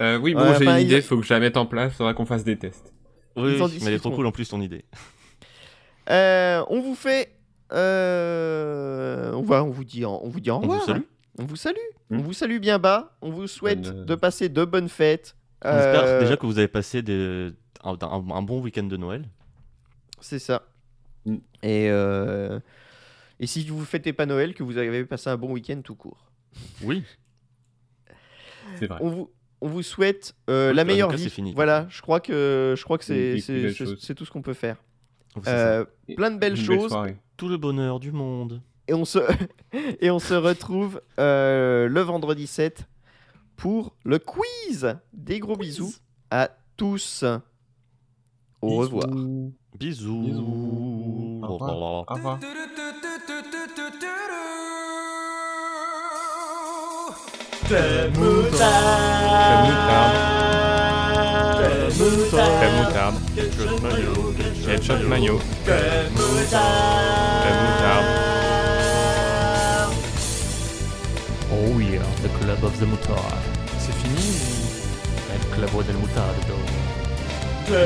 [0.00, 1.66] Euh, oui, bon, Ouais, j'ai enfin, une il- idée, faut que je la mette en
[1.66, 2.92] place, faudra qu'on fasse des tests.
[3.36, 4.84] Oui, mais elle est trop cool en plus ton idée.
[6.08, 7.36] Euh, on vous fait.
[7.72, 10.84] euh, on, va, on vous dit, en- on vous dit au On vous revoir.
[10.84, 11.02] salue.
[11.38, 11.76] On vous salue.
[12.08, 12.18] Hmm.
[12.18, 13.16] On vous salue bien bas.
[13.22, 15.36] On vous souhaite Bonne, de passer de bonnes fêtes.
[15.64, 17.50] On espère Euh, déjà que vous avez passé des-
[17.84, 19.28] un, un- un bon week-end de Noël.
[20.20, 20.62] C'est ça.
[21.26, 21.36] Mm.
[21.62, 22.60] Et, euh,
[23.38, 26.30] et si vous fêtez pas Noël, que vous avez passé un bon week-end tout court.
[26.82, 27.04] Oui.
[28.78, 28.98] C'est vrai.
[29.02, 29.30] On vous,
[29.60, 31.24] on vous souhaite euh, Oui, la meilleure cas, vie.
[31.24, 31.54] c'est fini.
[31.54, 34.76] Voilà, je crois que, je crois que Une c'est, tout ce qu'on peut faire.
[35.46, 35.84] Euh,
[36.16, 36.96] plein de belles belle choses.
[37.36, 38.62] Tout le bonheur du monde.
[38.88, 39.18] Et on se,
[40.00, 42.86] et on se retrouve euh, le vendredi 7
[43.56, 44.96] pour le quiz.
[45.12, 45.94] Des gros bisous
[46.30, 47.24] à tous.
[48.62, 49.06] Au revoir.
[49.78, 50.20] Bisous.
[50.22, 51.40] Bisous.
[51.42, 52.04] Au revoir.
[52.08, 52.38] Au revoir.
[57.64, 58.74] Crème Crème moutarde.
[61.56, 62.52] Crème moutarde.
[62.58, 63.16] Crème moutarde.
[63.34, 64.12] Ketchup mayo.
[64.66, 65.40] Ketchup mayo.
[71.52, 73.40] Oh yeah, the club of the moutarde.
[73.78, 74.28] C'est fini
[75.32, 75.96] El club del
[77.72, 77.76] Oh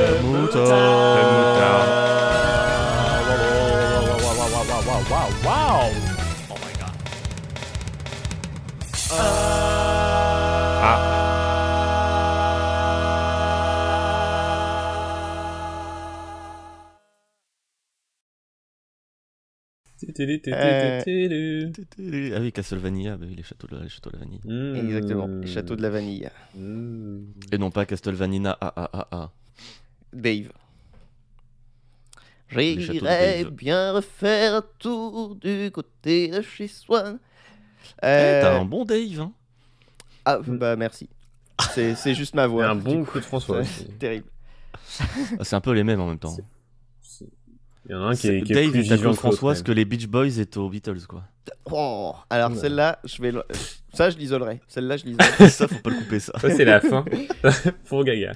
[6.56, 6.94] my god.
[9.12, 9.64] Ah.
[22.32, 24.40] Ah oui, Castlevania, bah oui, les châteaux de la, les châteaux de la vanille.
[24.78, 25.26] Exactement.
[25.26, 26.30] Les châteaux de la vanille.
[26.54, 27.18] Mmh.
[27.52, 29.30] Et non pas Castlevania ah ah ah ah.
[30.14, 30.50] Dave.
[32.50, 37.18] J'irais bien refaire un tour du côté de chez Swan.
[38.02, 39.32] Eh, Euh, T'as un bon Dave, hein
[40.24, 41.08] Ah, bah merci.
[41.72, 42.66] C'est c'est juste ma voix.
[42.68, 43.12] un bon coup.
[43.12, 43.98] coup de François C'est.
[43.98, 44.26] Terrible.
[45.38, 46.36] Ah, C'est un peu les mêmes en même temps.
[47.86, 49.72] Il y en a un qui est, qui est Dave plus est à Claude que
[49.72, 51.22] les Beach Boys étaient aux Beatles, quoi.
[51.70, 52.56] Oh, alors Ouais.
[52.56, 53.32] celle-là, je vais.
[53.92, 54.60] Ça, je l'isolerai.
[54.68, 55.48] Celle-là, je l'isolerai.
[55.50, 56.32] ça, faut pas le couper, ça.
[56.38, 57.04] Ça, c'est la fin
[57.88, 58.32] pour Gaga.